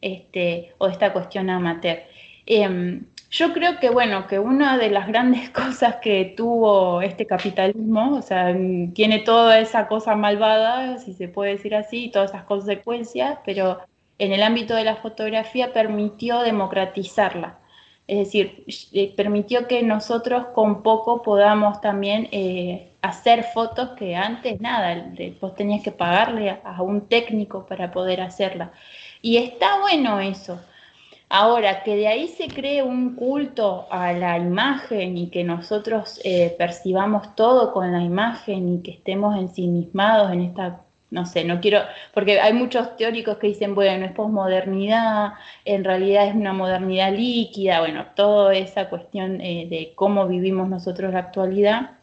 este, 0.00 0.74
o 0.78 0.86
esta 0.86 1.12
cuestión 1.12 1.50
amateur. 1.50 2.04
Eh, 2.46 3.00
yo 3.34 3.52
creo 3.52 3.80
que, 3.80 3.90
bueno, 3.90 4.28
que 4.28 4.38
una 4.38 4.78
de 4.78 4.90
las 4.90 5.08
grandes 5.08 5.50
cosas 5.60 5.96
que 5.96 6.34
tuvo 6.36 7.02
este 7.02 7.26
capitalismo, 7.26 8.16
o 8.16 8.22
sea, 8.22 8.56
tiene 8.94 9.18
toda 9.20 9.58
esa 9.58 9.88
cosa 9.88 10.14
malvada, 10.14 10.98
si 10.98 11.14
se 11.14 11.28
puede 11.28 11.52
decir 11.52 11.74
así, 11.74 12.10
todas 12.10 12.30
esas 12.30 12.44
consecuencias, 12.44 13.38
pero 13.44 13.80
en 14.18 14.32
el 14.32 14.42
ámbito 14.42 14.74
de 14.76 14.84
la 14.84 14.96
fotografía 14.96 15.72
permitió 15.72 16.40
democratizarla. 16.40 17.58
Es 18.06 18.18
decir, 18.18 18.64
eh, 18.92 19.12
permitió 19.16 19.66
que 19.66 19.82
nosotros 19.82 20.46
con 20.54 20.82
poco 20.82 21.22
podamos 21.22 21.80
también 21.80 22.28
eh, 22.30 22.92
hacer 23.02 23.44
fotos 23.44 23.90
que 23.96 24.14
antes 24.14 24.60
nada, 24.60 25.10
vos 25.40 25.54
tenías 25.56 25.82
que 25.82 25.90
pagarle 25.90 26.60
a, 26.62 26.82
un 26.82 27.08
técnico 27.08 27.66
para 27.66 27.90
poder 27.90 28.20
hacerla. 28.20 28.72
Y 29.22 29.38
está 29.38 29.80
bueno 29.80 30.20
eso. 30.20 30.60
Ahora, 31.36 31.82
que 31.82 31.96
de 31.96 32.06
ahí 32.06 32.28
se 32.28 32.46
cree 32.46 32.84
un 32.84 33.16
culto 33.16 33.88
a 33.90 34.12
la 34.12 34.38
imagen 34.38 35.18
y 35.18 35.30
que 35.30 35.42
nosotros 35.42 36.20
eh, 36.22 36.54
percibamos 36.56 37.34
todo 37.34 37.72
con 37.72 37.90
la 37.90 38.02
imagen 38.02 38.68
y 38.68 38.82
que 38.82 38.92
estemos 38.92 39.36
ensimismados 39.36 40.30
en 40.32 40.42
esta 40.42 40.82
no 41.10 41.26
sé, 41.26 41.44
no 41.44 41.60
quiero, 41.60 41.80
porque 42.12 42.40
hay 42.40 42.52
muchos 42.52 42.96
teóricos 42.96 43.38
que 43.38 43.48
dicen, 43.48 43.74
bueno, 43.74 44.06
es 44.06 44.12
posmodernidad, 44.12 45.32
en 45.64 45.82
realidad 45.82 46.28
es 46.28 46.36
una 46.36 46.52
modernidad 46.52 47.12
líquida, 47.12 47.80
bueno, 47.80 48.06
toda 48.14 48.54
esa 48.54 48.88
cuestión 48.88 49.40
eh, 49.40 49.66
de 49.68 49.92
cómo 49.96 50.28
vivimos 50.28 50.68
nosotros 50.68 51.12
la 51.12 51.20
actualidad, 51.20 51.98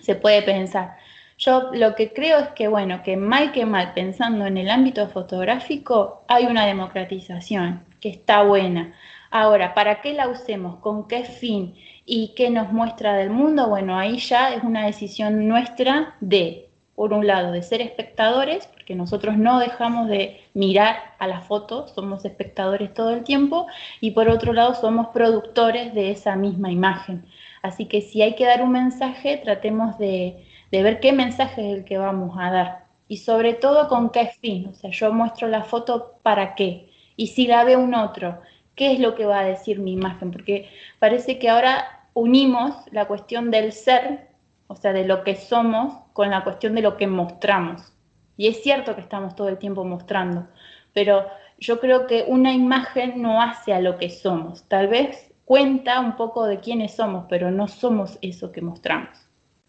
se 0.00 0.14
puede 0.14 0.42
pensar. 0.42 0.96
Yo 1.36 1.70
lo 1.72 1.96
que 1.96 2.12
creo 2.12 2.38
es 2.38 2.48
que, 2.50 2.68
bueno, 2.68 3.02
que 3.02 3.16
mal 3.16 3.50
que 3.52 3.66
mal, 3.66 3.92
pensando 3.92 4.46
en 4.46 4.56
el 4.56 4.70
ámbito 4.70 5.08
fotográfico, 5.08 6.24
hay 6.28 6.46
una 6.46 6.64
democratización 6.66 7.91
que 8.02 8.10
está 8.10 8.42
buena. 8.42 8.92
Ahora, 9.30 9.72
¿para 9.72 10.02
qué 10.02 10.12
la 10.12 10.28
usemos? 10.28 10.76
¿Con 10.80 11.08
qué 11.08 11.24
fin? 11.24 11.74
¿Y 12.04 12.34
qué 12.36 12.50
nos 12.50 12.70
muestra 12.70 13.14
del 13.14 13.30
mundo? 13.30 13.68
Bueno, 13.68 13.98
ahí 13.98 14.18
ya 14.18 14.52
es 14.52 14.62
una 14.62 14.84
decisión 14.84 15.48
nuestra 15.48 16.16
de 16.20 16.68
por 16.94 17.14
un 17.14 17.26
lado, 17.26 17.52
de 17.52 17.62
ser 17.62 17.80
espectadores, 17.80 18.66
porque 18.66 18.94
nosotros 18.94 19.36
no 19.38 19.58
dejamos 19.58 20.08
de 20.08 20.40
mirar 20.52 20.96
a 21.18 21.26
la 21.26 21.40
foto, 21.40 21.88
somos 21.88 22.24
espectadores 22.24 22.92
todo 22.92 23.10
el 23.10 23.24
tiempo, 23.24 23.66
y 24.00 24.10
por 24.10 24.28
otro 24.28 24.52
lado, 24.52 24.74
somos 24.74 25.08
productores 25.08 25.94
de 25.94 26.10
esa 26.10 26.36
misma 26.36 26.70
imagen. 26.70 27.24
Así 27.62 27.86
que 27.86 28.02
si 28.02 28.22
hay 28.22 28.34
que 28.34 28.44
dar 28.44 28.62
un 28.62 28.72
mensaje, 28.72 29.38
tratemos 29.38 29.96
de, 29.98 30.44
ver 30.70 31.00
qué 31.00 31.12
mensaje 31.12 31.70
es 31.70 31.78
el 31.78 31.84
que 31.84 31.98
vamos 31.98 32.36
a 32.38 32.50
dar 32.50 32.84
y 33.08 33.18
sobre 33.18 33.54
todo 33.54 33.88
con 33.88 34.10
qué 34.10 34.26
fin. 34.40 34.68
O 34.68 34.74
sea, 34.74 34.90
yo 34.90 35.12
muestro 35.12 35.48
la 35.48 35.64
foto 35.64 36.18
para 36.22 36.54
qué. 36.54 36.91
Y 37.22 37.28
si 37.28 37.46
la 37.46 37.62
ve 37.62 37.76
un 37.76 37.94
otro, 37.94 38.40
¿qué 38.74 38.94
es 38.94 38.98
lo 38.98 39.14
que 39.14 39.26
va 39.26 39.38
a 39.38 39.44
decir 39.44 39.78
mi 39.78 39.92
imagen? 39.92 40.32
Porque 40.32 40.68
parece 40.98 41.38
que 41.38 41.48
ahora 41.48 42.08
unimos 42.14 42.74
la 42.90 43.06
cuestión 43.06 43.52
del 43.52 43.70
ser 43.70 44.32
o 44.66 44.74
sea, 44.74 44.92
de 44.92 45.04
lo 45.04 45.22
que 45.22 45.36
somos 45.36 45.92
con 46.14 46.30
la 46.30 46.42
cuestión 46.42 46.74
de 46.74 46.82
lo 46.82 46.96
que 46.96 47.06
mostramos. 47.06 47.92
Y 48.36 48.48
es 48.48 48.60
cierto 48.64 48.96
que 48.96 49.02
estamos 49.02 49.36
todo 49.36 49.48
el 49.48 49.58
tiempo 49.58 49.84
mostrando, 49.84 50.48
pero 50.92 51.26
yo 51.60 51.78
creo 51.78 52.08
que 52.08 52.24
una 52.26 52.52
imagen 52.52 53.22
no 53.22 53.40
hace 53.40 53.72
a 53.72 53.80
lo 53.80 53.98
que 53.98 54.10
somos. 54.10 54.64
Tal 54.64 54.88
vez 54.88 55.30
cuenta 55.44 56.00
un 56.00 56.16
poco 56.16 56.46
de 56.46 56.58
quiénes 56.58 56.96
somos, 56.96 57.26
pero 57.28 57.52
no 57.52 57.68
somos 57.68 58.18
eso 58.20 58.50
que 58.50 58.62
mostramos. 58.62 59.16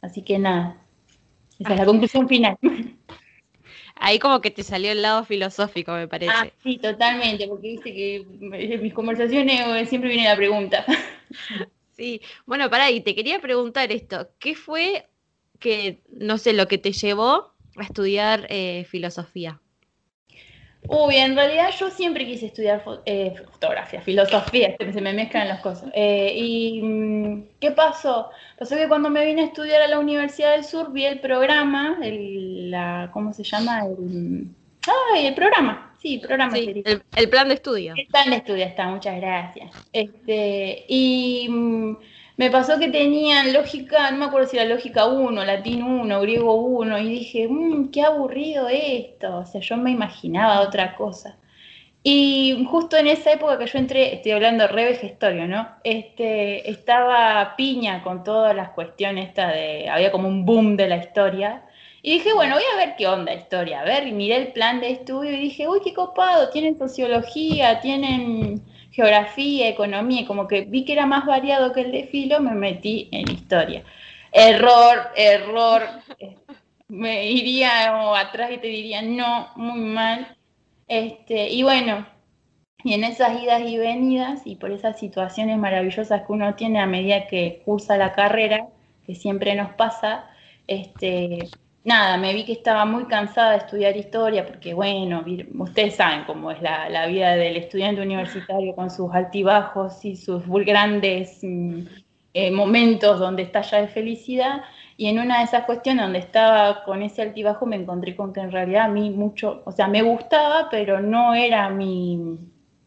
Así 0.01 0.23
que 0.23 0.39
nada, 0.39 0.77
esa 1.59 1.73
es 1.73 1.79
la 1.79 1.85
conclusión 1.85 2.27
final. 2.27 2.57
Ahí 3.95 4.19
como 4.19 4.41
que 4.41 4.51
te 4.51 4.63
salió 4.63 4.91
el 4.91 5.01
lado 5.01 5.23
filosófico, 5.23 5.93
me 5.93 6.07
parece. 6.07 6.33
Ah, 6.35 6.47
sí, 6.61 6.77
totalmente, 6.77 7.47
porque 7.47 7.69
viste 7.69 7.93
que 7.93 8.15
en 8.15 8.81
mis 8.81 8.93
conversaciones 8.93 9.89
siempre 9.89 10.09
viene 10.09 10.29
la 10.29 10.35
pregunta. 10.35 10.85
Sí, 11.95 12.21
bueno, 12.47 12.71
pará, 12.71 12.89
y 12.89 13.01
te 13.01 13.13
quería 13.13 13.39
preguntar 13.39 13.91
esto, 13.91 14.29
¿qué 14.39 14.55
fue 14.55 15.07
que, 15.59 16.01
no 16.09 16.39
sé, 16.39 16.53
lo 16.53 16.67
que 16.67 16.79
te 16.79 16.91
llevó 16.91 17.53
a 17.77 17.83
estudiar 17.83 18.47
eh, 18.49 18.85
filosofía? 18.89 19.61
Uy, 20.87 21.15
en 21.15 21.35
realidad 21.35 21.69
yo 21.77 21.89
siempre 21.89 22.25
quise 22.25 22.47
estudiar 22.47 22.83
eh, 23.05 23.33
fotografía, 23.51 24.01
filosofía, 24.01 24.75
se 24.93 25.01
me 25.01 25.13
mezclan 25.13 25.47
las 25.47 25.61
cosas. 25.61 25.89
Eh, 25.93 26.33
¿Y 26.35 26.81
mm, 26.81 27.43
qué 27.59 27.71
pasó? 27.71 28.29
Pasó 28.59 28.75
que 28.75 28.87
cuando 28.87 29.09
me 29.09 29.25
vine 29.25 29.43
a 29.43 29.45
estudiar 29.45 29.81
a 29.81 29.87
la 29.87 29.99
Universidad 29.99 30.51
del 30.51 30.65
Sur 30.65 30.91
vi 30.91 31.05
el 31.05 31.19
programa, 31.19 31.97
el, 32.01 32.71
la, 32.71 33.09
¿cómo 33.13 33.33
se 33.33 33.43
llama? 33.43 33.85
El, 33.85 34.49
ay, 35.13 35.27
el 35.27 35.35
programa, 35.35 35.93
sí, 36.01 36.17
programa. 36.17 36.53
Sí, 36.55 36.83
el, 37.15 37.29
plan 37.29 37.47
de 37.47 37.55
estudio. 37.55 37.93
El 37.95 38.07
plan 38.07 38.29
de 38.29 38.35
estudio 38.37 38.65
está, 38.65 38.87
muchas 38.87 39.15
gracias. 39.21 39.71
Este, 39.93 40.85
y 40.87 41.47
mm, 41.49 41.97
me 42.43 42.51
pasó 42.51 42.77
que 42.77 42.89
tenían 42.89 43.53
lógica, 43.53 44.11
no 44.11 44.17
me 44.17 44.25
acuerdo 44.25 44.49
si 44.49 44.57
era 44.57 44.65
lógica 44.65 45.05
1, 45.05 45.45
latín 45.45 45.81
1, 45.83 46.21
griego 46.21 46.55
1, 46.55 46.99
y 46.99 47.09
dije, 47.09 47.47
mmm, 47.47 47.89
qué 47.89 48.01
aburrido 48.03 48.67
esto. 48.69 49.37
O 49.37 49.45
sea, 49.45 49.61
yo 49.61 49.77
me 49.77 49.91
imaginaba 49.91 50.61
otra 50.61 50.95
cosa. 50.95 51.37
Y 52.03 52.65
justo 52.69 52.97
en 52.97 53.07
esa 53.07 53.31
época 53.31 53.57
que 53.57 53.67
yo 53.67 53.79
entré, 53.79 54.15
estoy 54.15 54.33
hablando 54.33 54.67
de 54.67 54.95
Gestorio, 54.95 55.47
¿no? 55.47 55.69
Este, 55.85 56.69
estaba 56.69 57.55
piña 57.55 58.03
con 58.03 58.23
todas 58.25 58.53
las 58.55 58.71
cuestiones 58.71 59.33
de, 59.35 59.89
había 59.89 60.11
como 60.11 60.27
un 60.27 60.45
boom 60.45 60.75
de 60.75 60.89
la 60.89 60.97
historia. 60.97 61.63
Y 62.01 62.11
dije, 62.13 62.33
bueno, 62.33 62.55
voy 62.55 62.63
a 62.73 62.85
ver 62.85 62.95
qué 62.97 63.07
onda 63.07 63.33
historia, 63.33 63.81
a 63.81 63.85
ver, 63.85 64.05
y 64.07 64.11
miré 64.11 64.35
el 64.35 64.47
plan 64.53 64.81
de 64.81 64.91
estudio 64.91 65.31
y 65.31 65.39
dije, 65.39 65.67
uy, 65.69 65.79
qué 65.81 65.93
copado, 65.93 66.49
tienen 66.49 66.77
sociología, 66.77 67.79
tienen 67.79 68.61
geografía, 68.93 69.67
economía, 69.67 70.25
como 70.25 70.47
que 70.47 70.61
vi 70.61 70.85
que 70.85 70.93
era 70.93 71.05
más 71.05 71.25
variado 71.25 71.73
que 71.73 71.81
el 71.81 71.91
de 71.91 72.07
filo, 72.07 72.39
me 72.39 72.53
metí 72.53 73.09
en 73.11 73.29
historia. 73.29 73.83
Error, 74.31 75.11
error, 75.15 75.81
me 76.87 77.31
iría 77.31 78.15
atrás 78.17 78.51
y 78.51 78.59
te 78.59 78.67
diría, 78.67 79.01
no, 79.01 79.49
muy 79.55 79.79
mal. 79.79 80.37
Este, 80.87 81.49
y 81.49 81.63
bueno, 81.63 82.05
y 82.83 82.93
en 82.93 83.03
esas 83.03 83.41
idas 83.41 83.63
y 83.65 83.77
venidas 83.77 84.41
y 84.45 84.57
por 84.57 84.71
esas 84.71 84.99
situaciones 84.99 85.57
maravillosas 85.57 86.21
que 86.21 86.31
uno 86.31 86.53
tiene 86.55 86.79
a 86.79 86.85
medida 86.85 87.27
que 87.27 87.63
cursa 87.65 87.97
la 87.97 88.13
carrera, 88.13 88.67
que 89.07 89.15
siempre 89.15 89.55
nos 89.55 89.71
pasa, 89.73 90.29
este, 90.67 91.49
nada, 91.83 92.17
me 92.17 92.33
vi 92.33 92.45
que 92.45 92.53
estaba 92.53 92.85
muy 92.85 93.05
cansada 93.05 93.51
de 93.51 93.57
estudiar 93.57 93.97
historia, 93.97 94.45
porque 94.45 94.73
bueno, 94.73 95.23
ustedes 95.59 95.95
saben 95.95 96.23
cómo 96.25 96.51
es 96.51 96.61
la, 96.61 97.07
vida 97.07 97.35
del 97.35 97.57
estudiante 97.57 98.01
universitario 98.01 98.75
con 98.75 98.89
sus 98.89 99.13
altibajos 99.13 100.03
y 100.05 100.15
sus 100.15 100.43
grandes 100.47 101.39
mm, 101.41 101.81
eh, 102.33 102.51
momentos 102.51 103.19
donde 103.19 103.43
estalla 103.43 103.79
de 103.81 103.87
felicidad. 103.87 104.61
Y 104.95 105.07
en 105.07 105.19
una 105.19 105.39
de 105.39 105.45
esas 105.45 105.65
cuestiones 105.65 106.03
donde 106.03 106.19
estaba 106.19 106.83
con 106.83 107.01
ese 107.01 107.21
altibajo 107.21 107.65
me 107.65 107.75
encontré 107.75 108.15
con 108.15 108.31
que 108.31 108.41
en 108.41 108.51
realidad 108.51 108.83
a 108.85 108.87
mí 108.87 109.09
mucho, 109.09 109.63
o 109.65 109.71
sea, 109.71 109.87
me 109.87 110.03
gustaba, 110.03 110.69
pero 110.69 111.01
no 111.01 111.33
era 111.33 111.69
mi, 111.69 112.37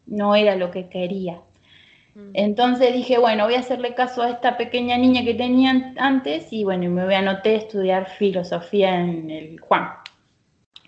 no 0.05 0.35
era 0.35 0.55
lo 0.55 0.71
que 0.71 0.89
quería. 0.89 1.41
Entonces 2.33 2.93
dije, 2.93 3.17
bueno, 3.17 3.45
voy 3.45 3.55
a 3.55 3.59
hacerle 3.59 3.93
caso 3.93 4.21
a 4.23 4.29
esta 4.29 4.57
pequeña 4.57 4.97
niña 4.97 5.23
que 5.23 5.33
tenía 5.33 5.93
antes 5.97 6.51
y 6.51 6.63
bueno, 6.63 6.89
me 6.89 7.05
voy 7.05 7.13
a 7.13 7.19
anotar 7.19 7.53
a 7.53 7.57
estudiar 7.57 8.09
filosofía 8.09 8.99
en 8.99 9.29
el 9.29 9.59
Juan. 9.59 9.89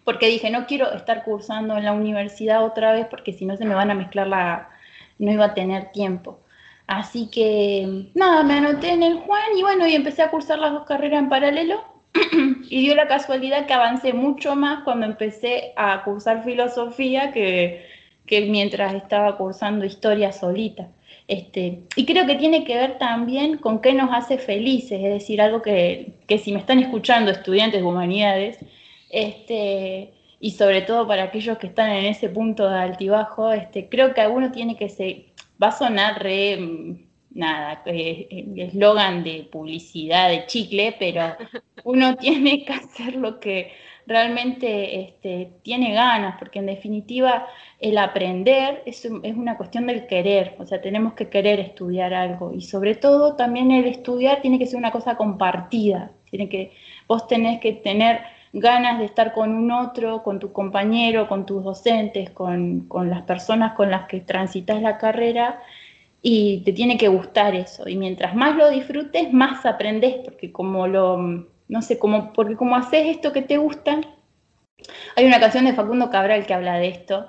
Porque 0.03 0.27
dije, 0.27 0.49
no 0.49 0.65
quiero 0.65 0.91
estar 0.93 1.23
cursando 1.23 1.77
en 1.77 1.85
la 1.85 1.93
universidad 1.93 2.63
otra 2.63 2.93
vez 2.93 3.07
porque 3.09 3.33
si 3.33 3.45
no 3.45 3.57
se 3.57 3.65
me 3.65 3.75
van 3.75 3.91
a 3.91 3.95
mezclar 3.95 4.27
la... 4.27 4.69
no 5.19 5.31
iba 5.31 5.45
a 5.45 5.53
tener 5.53 5.91
tiempo. 5.91 6.39
Así 6.87 7.29
que 7.29 8.09
nada, 8.15 8.43
me 8.43 8.55
anoté 8.55 8.91
en 8.91 9.03
el 9.03 9.19
Juan 9.19 9.57
y 9.57 9.61
bueno, 9.61 9.87
y 9.87 9.93
empecé 9.93 10.23
a 10.23 10.31
cursar 10.31 10.59
las 10.59 10.73
dos 10.73 10.85
carreras 10.85 11.21
en 11.21 11.29
paralelo. 11.29 11.83
y 12.69 12.81
dio 12.81 12.95
la 12.95 13.07
casualidad 13.07 13.67
que 13.67 13.73
avancé 13.73 14.13
mucho 14.13 14.55
más 14.55 14.83
cuando 14.83 15.05
empecé 15.05 15.73
a 15.75 16.03
cursar 16.03 16.43
filosofía 16.43 17.31
que, 17.31 17.85
que 18.25 18.41
mientras 18.41 18.95
estaba 18.95 19.37
cursando 19.37 19.85
historia 19.85 20.31
solita. 20.31 20.89
Este, 21.29 21.83
y 21.95 22.07
creo 22.07 22.25
que 22.25 22.33
tiene 22.33 22.63
que 22.63 22.75
ver 22.75 22.97
también 22.97 23.59
con 23.59 23.81
qué 23.81 23.93
nos 23.93 24.09
hace 24.11 24.39
felices, 24.39 24.99
es 24.99 25.13
decir, 25.13 25.39
algo 25.39 25.61
que, 25.61 26.13
si 26.43 26.51
me 26.51 26.57
están 26.57 26.79
escuchando 26.79 27.29
estudiantes 27.29 27.81
de 27.81 27.87
humanidades, 27.87 28.57
este, 29.11 30.11
y 30.39 30.51
sobre 30.51 30.81
todo 30.81 31.07
para 31.07 31.25
aquellos 31.25 31.59
que 31.59 31.67
están 31.67 31.91
en 31.91 32.05
ese 32.05 32.29
punto 32.29 32.67
de 32.67 32.79
altibajo, 32.79 33.53
este, 33.53 33.89
creo 33.89 34.15
que 34.15 34.21
alguno 34.21 34.51
tiene 34.51 34.75
que 34.75 34.89
ser, 34.89 35.25
va 35.61 35.67
a 35.67 35.77
sonar 35.77 36.19
re, 36.23 36.57
mm, 36.57 36.97
nada, 37.35 37.83
eh, 37.85 38.27
eslogan 38.57 39.23
de 39.23 39.47
publicidad 39.51 40.29
de 40.29 40.47
chicle, 40.47 40.95
pero 40.97 41.35
uno 41.89 42.15
tiene 42.19 42.63
que 42.65 42.73
hacer 42.73 43.15
lo 43.15 43.39
que 43.39 43.71
realmente 44.05 45.01
este, 45.01 45.51
tiene 45.61 45.93
ganas, 45.93 46.35
porque 46.39 46.59
en 46.59 46.65
definitiva 46.65 47.47
el 47.79 47.97
aprender 47.97 48.81
es, 48.85 49.05
es, 49.05 49.35
una 49.35 49.55
cuestión 49.57 49.85
del 49.85 50.07
querer, 50.07 50.55
o 50.57 50.65
sea, 50.65 50.81
tenemos 50.81 51.13
que 51.13 51.29
querer 51.29 51.59
estudiar 51.59 52.13
algo 52.13 52.51
y 52.53 52.61
sobre 52.61 52.95
todo 52.95 53.35
también 53.35 53.71
el 53.71 53.85
estudiar 53.85 54.41
tiene 54.41 54.57
que 54.57 54.65
ser 54.65 54.77
una 54.77 54.91
cosa 54.91 55.15
compartida, 55.15 56.11
tiene 56.29 56.49
que, 56.49 56.71
vos 57.07 57.27
tenés 57.27 57.59
que 57.59 57.73
tener 57.73 58.21
ganas 58.51 58.97
de 58.97 59.05
estar 59.05 59.31
con 59.33 59.53
un 59.53 59.71
otro, 59.71 60.23
con 60.23 60.39
tu 60.39 60.51
compañero, 60.51 61.27
con 61.27 61.45
tus 61.45 61.63
docentes, 61.63 62.31
con, 62.31 62.87
con 62.87 63.11
las 63.11 63.21
personas 63.23 63.73
con 63.73 63.91
las 63.91 64.07
que 64.07 64.21
transitas 64.21 64.81
la 64.81 64.97
carrera 64.97 65.61
y 66.23 66.61
te 66.63 66.73
tiene 66.73 66.97
que 66.97 67.09
gustar 67.09 67.53
eso. 67.55 67.87
Y 67.87 67.95
mientras 67.95 68.35
más 68.35 68.55
lo 68.55 68.71
disfrutes, 68.71 69.31
más 69.31 69.67
aprendes, 69.67 70.15
porque 70.25 70.51
como 70.51 70.87
lo 70.87 71.45
no 71.69 71.81
sé, 71.81 71.97
como, 71.97 72.33
porque 72.33 72.57
como 72.57 72.75
haces 72.75 73.07
esto 73.07 73.31
que 73.31 73.43
te 73.43 73.57
gusta, 73.57 74.01
hay 75.15 75.25
una 75.25 75.39
canción 75.39 75.65
de 75.65 75.73
Facundo 75.73 76.09
Cabral 76.09 76.45
que 76.45 76.53
habla 76.53 76.77
de 76.77 76.89
esto, 76.89 77.27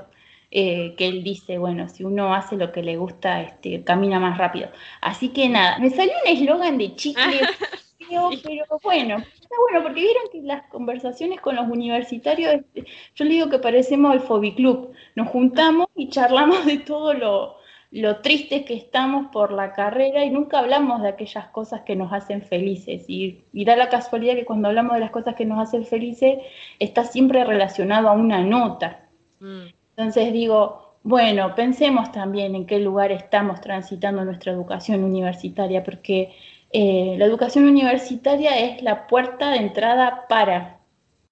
eh, 0.51 0.95
que 0.97 1.07
él 1.07 1.23
dice, 1.23 1.59
bueno, 1.59 1.89
si 1.89 2.05
uno 2.05 2.35
hace 2.35 2.57
lo 2.57 2.73
que 2.73 2.83
le 2.83 2.97
gusta, 2.97 3.43
este, 3.43 3.85
camina 3.85 4.19
más 4.19 4.39
rápido. 4.39 4.71
Así 5.01 5.29
que 5.29 5.49
nada, 5.49 5.79
me 5.79 5.91
salió 5.91 6.13
un 6.25 6.37
eslogan 6.37 6.79
de 6.79 6.97
chicle, 6.97 7.23
pero 8.09 8.81
bueno, 8.83 9.19
está 9.19 9.55
bueno, 9.71 9.83
porque 9.83 10.01
vieron 10.01 10.23
que 10.33 10.43
las 10.43 10.63
conversaciones 10.69 11.41
con 11.41 11.55
los 11.55 11.69
universitarios, 11.69 12.55
este, 12.55 12.87
yo 13.15 13.25
le 13.25 13.31
digo 13.33 13.51
que 13.51 13.59
parecemos 13.59 14.15
el 14.15 14.21
Fobiclub, 14.21 14.93
nos 15.15 15.29
juntamos 15.29 15.87
y 15.95 16.09
charlamos 16.09 16.65
de 16.65 16.79
todo 16.79 17.13
lo, 17.13 17.60
lo 17.91 18.21
tristes 18.21 18.65
que 18.65 18.75
estamos 18.75 19.27
por 19.33 19.51
la 19.53 19.73
carrera 19.73 20.25
y 20.25 20.31
nunca 20.31 20.61
hablamos 20.61 21.03
de 21.03 21.09
aquellas 21.09 21.49
cosas 21.49 21.83
que 21.83 21.97
nos 21.97 22.13
hacen 22.13 22.43
felices. 22.43 23.05
Y, 23.09 23.45
y, 23.53 23.65
da 23.65 23.75
la 23.77 23.89
casualidad 23.89 24.35
que 24.35 24.45
cuando 24.45 24.69
hablamos 24.69 24.95
de 24.95 25.01
las 25.01 25.11
cosas 25.11 25.35
que 25.35 25.45
nos 25.45 25.59
hacen 25.59 25.85
felices, 25.85 26.39
está 26.79 27.05
siempre 27.05 27.45
relacionado 27.45 28.09
a 28.09 28.13
una 28.13 28.43
nota. 28.43 29.01
Mm. 29.41 29.67
Entonces 29.97 30.33
digo, 30.33 30.91
bueno, 31.03 31.55
pensemos 31.55 32.13
también 32.13 32.55
en 32.55 32.67
qué 32.67 32.79
lugar 32.79 33.11
estamos 33.11 33.61
transitando 33.61 34.25
nuestra 34.25 34.53
educación 34.53 35.03
universitaria, 35.03 35.83
porque 35.83 36.33
eh, 36.73 37.17
la 37.19 37.25
educación 37.25 37.65
universitaria 37.65 38.59
es 38.59 38.83
la 38.83 39.07
puerta 39.09 39.51
de 39.51 39.59
entrada 39.59 40.27
para, 40.29 40.79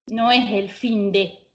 no 0.07 0.31
es 0.31 0.51
el 0.51 0.69
fin 0.69 1.11
de. 1.11 1.47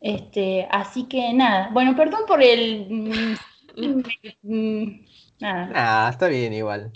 Este, 0.00 0.68
así 0.70 1.04
que 1.04 1.32
nada, 1.32 1.70
bueno, 1.72 1.96
perdón 1.96 2.22
por 2.26 2.42
el... 2.42 3.38
Mm, 3.76 5.04
nada. 5.40 5.72
Ah, 5.74 6.08
está 6.10 6.28
bien 6.28 6.52
igual. 6.52 6.92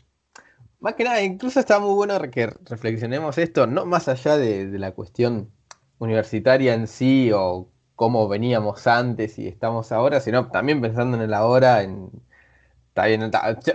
Más 0.81 0.95
que 0.95 1.05
nada, 1.05 1.23
incluso 1.23 1.59
está 1.61 1.81
muy 1.81 1.95
bueno 1.95 2.21
que 2.31 2.47
reflexionemos 2.64 3.37
esto, 3.38 3.67
no 3.67 3.85
más 3.85 4.09
allá 4.09 4.37
de, 4.37 4.67
de 4.69 4.79
la 4.79 4.93
cuestión 4.93 5.51
universitaria 5.99 6.75
en 6.75 6.87
sí 6.87 7.31
o 7.35 7.71
cómo 7.99 8.29
veníamos 8.29 8.87
antes 8.87 9.41
y 9.41 9.49
estamos 9.49 9.91
ahora, 9.91 10.21
sino 10.21 10.49
también 10.51 10.81
pensando 10.81 11.17
en 11.17 11.23
el 11.25 11.35
ahora, 11.35 11.83
en... 11.83 12.11
Está 12.91 13.07
bien, 13.07 13.31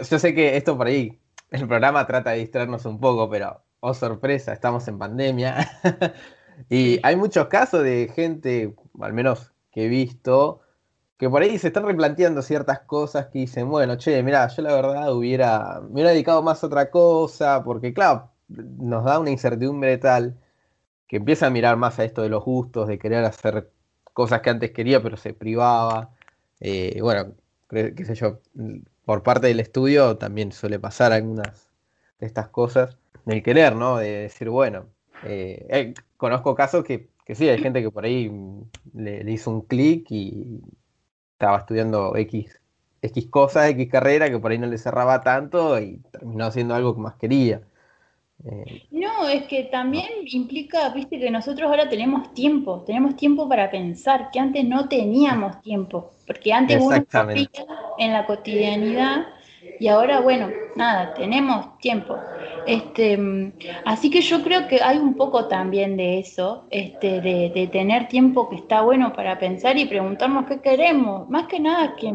yo, 0.10 0.20
sé 0.20 0.34
que 0.34 0.56
esto 0.56 0.78
por 0.78 0.88
ahí, 0.88 1.20
el 1.52 1.68
programa 1.68 2.08
trata 2.08 2.32
de 2.32 2.39
distraernos 2.39 2.86
un 2.86 3.02
poco, 3.02 3.30
pero, 3.30 3.63
oh 3.82 3.94
sorpresa, 3.94 4.54
estamos 4.54 4.88
en 4.88 4.98
pandemia. 4.98 5.70
y 6.70 7.00
hay 7.04 7.18
muchos 7.18 7.48
casos 7.48 7.84
de 7.84 8.10
gente, 8.16 8.76
al 9.02 9.12
menos 9.12 9.54
que 9.72 9.86
he 9.86 9.88
visto, 9.89 10.62
que 11.17 11.30
por 11.30 11.41
ahí 11.41 11.58
se 11.60 11.67
están 11.67 11.86
replanteando 11.86 12.41
ciertas 12.41 12.82
cosas 12.82 13.28
que 13.28 13.39
dicen, 13.39 13.69
bueno, 13.69 13.97
che, 13.97 14.21
mira, 14.23 14.47
yo 14.47 14.62
la 14.62 14.73
verdad 14.73 15.13
hubiera, 15.15 15.82
me 15.82 15.93
hubiera 15.93 16.12
dedicado 16.12 16.41
más 16.43 16.63
a 16.63 16.67
otra 16.67 16.89
cosa, 16.91 17.63
porque 17.63 17.93
claro, 17.93 18.32
nos 18.47 19.06
da 19.06 19.19
una 19.19 19.30
incertidumbre 19.30 19.97
tal 19.97 20.38
que 21.08 21.17
empieza 21.17 21.47
a 21.47 21.49
mirar 21.49 21.78
más 21.78 21.99
a 21.99 22.06
esto 22.06 22.21
de 22.23 22.30
los 22.30 22.43
gustos, 22.43 22.88
de 22.88 22.99
querer 22.99 23.23
hacer 23.26 23.71
cosas 24.13 24.41
que 24.41 24.49
antes 24.49 24.71
quería 24.71 25.02
pero 25.02 25.17
se 25.17 25.34
privaba. 25.34 26.12
Eh, 26.60 26.99
bueno, 27.02 27.34
qué 27.69 28.06
sé 28.06 28.15
yo, 28.15 28.39
por 29.06 29.23
parte 29.23 29.47
del 29.47 29.60
estudio 29.60 30.17
también 30.17 30.52
suele 30.52 30.80
pasar 30.80 31.12
algunas 31.13 31.69
de 32.19 32.28
estas 32.28 32.49
cosas 32.49 32.97
del 33.26 33.43
querer, 33.43 33.76
¿no? 33.76 33.97
De 33.97 34.10
decir, 34.23 34.49
bueno, 34.49 34.86
eh, 35.23 35.65
eh, 35.69 35.93
conozco 36.17 36.56
casos 36.56 36.84
que, 36.84 37.10
que, 37.26 37.36
sí, 37.36 37.49
hay 37.49 37.60
gente 37.60 37.82
que 37.82 37.91
por 37.91 38.06
ahí 38.06 38.32
le, 38.93 39.32
hizo 39.32 39.52
un 39.52 39.62
clic 39.62 40.08
y 40.10 40.62
estaba 41.43 41.60
estudiando 41.60 42.15
X, 42.15 42.58
X 43.01 43.27
cosas, 43.27 43.69
X 43.71 43.89
carrera, 43.91 44.29
que 44.29 44.39
por 44.39 44.51
ahí 44.51 44.58
no 44.58 44.67
le 44.67 44.77
cerraba 44.77 45.21
tanto 45.21 45.77
y 45.79 45.99
terminó 46.12 46.45
haciendo 46.45 46.73
algo 46.73 46.95
que 46.95 47.01
más 47.01 47.15
quería. 47.15 47.62
Eh, 48.45 48.84
no, 48.91 49.27
es 49.27 49.43
que 49.43 49.65
también 49.65 50.08
implica, 50.25 50.89
viste, 50.89 51.19
que 51.19 51.29
nosotros 51.29 51.69
ahora 51.69 51.89
tenemos 51.89 52.34
tiempo, 52.34 52.84
tenemos 52.86 53.17
tiempo 53.17 53.49
para 53.49 53.69
pensar, 53.69 54.29
que 54.32 54.39
antes 54.39 54.65
no 54.65 54.88
teníamos 54.88 55.62
tiempo, 55.62 56.12
porque 56.25 56.53
antes 56.53 56.82
uno 56.82 56.95
en 57.97 58.13
la 58.13 58.25
cotidianidad 58.25 59.27
y 59.84 59.89
ahora, 59.89 60.22
bueno, 60.22 60.48
nada, 60.78 61.13
tenemos 61.13 61.78
tiempo. 61.80 62.15
Este, 62.65 63.19
así 63.84 64.10
que 64.10 64.22
yo 64.22 64.41
creo 64.41 64.65
que 64.69 64.82
hay 64.82 64.98
un 64.98 65.15
poco 65.15 65.50
también 65.50 65.98
de 65.98 66.19
eso, 66.19 66.67
este, 66.69 67.19
de, 67.19 67.52
de 67.54 67.67
tener 67.67 68.08
tiempo 68.08 68.50
que 68.50 68.56
está 68.56 68.80
bueno 68.80 69.12
para 69.12 69.38
pensar 69.39 69.78
y 69.78 69.84
preguntarnos 69.84 70.46
qué 70.46 70.62
queremos, 70.62 71.30
más 71.30 71.48
que 71.48 71.60
nada 71.60 71.98
que 71.98 72.13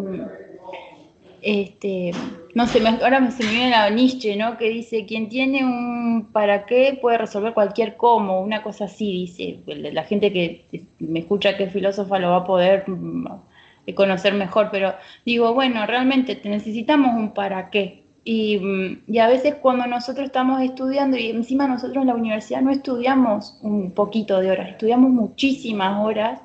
este, 1.43 2.13
no 2.55 2.67
sé, 2.67 2.81
ahora 2.87 3.31
se 3.31 3.45
me 3.45 3.51
viene 3.51 3.71
la 3.71 3.91
Nietzsche, 3.91 4.35
¿no? 4.35 4.57
Que 4.57 4.71
dice, 4.71 5.05
quien 5.05 5.29
tiene 5.29 5.63
un 5.63 6.31
para 6.33 6.65
qué 6.65 6.99
puede 7.01 7.19
resolver 7.19 7.53
cualquier 7.53 7.97
cómo, 7.97 8.41
una 8.41 8.63
cosa 8.63 8.87
así, 8.87 9.13
dice. 9.13 9.61
La 9.67 10.05
gente 10.05 10.33
que 10.33 10.65
me 11.01 11.21
escucha 11.21 11.59
que 11.59 11.65
es 11.65 11.73
filósofa 11.73 12.19
lo 12.19 12.31
va 12.31 12.37
a 12.39 12.47
poder 12.47 12.85
conocer 13.95 14.35
mejor, 14.35 14.69
pero 14.71 14.95
digo, 15.25 15.55
bueno, 15.55 15.87
realmente 15.87 16.41
necesitamos 16.45 17.15
un 17.15 17.33
para 17.33 17.71
qué. 17.71 18.05
Y, 18.25 18.59
mm, 18.59 19.05
y, 19.07 19.19
a 19.19 19.29
veces 19.29 19.55
cuando 19.57 19.87
nosotros 19.87 20.27
estamos 20.27 20.61
estudiando, 20.61 21.17
y 21.17 21.31
encima 21.31 21.67
nosotros 21.67 22.03
en 22.03 22.09
la 22.09 22.15
universidad 22.15 22.61
no 22.61 22.71
estudiamos 22.71 23.59
un 23.63 23.93
poquito 23.93 24.41
de 24.41 24.51
horas, 24.51 24.69
estudiamos 24.71 25.11
muchísimas 25.11 26.05
horas, 26.05 26.41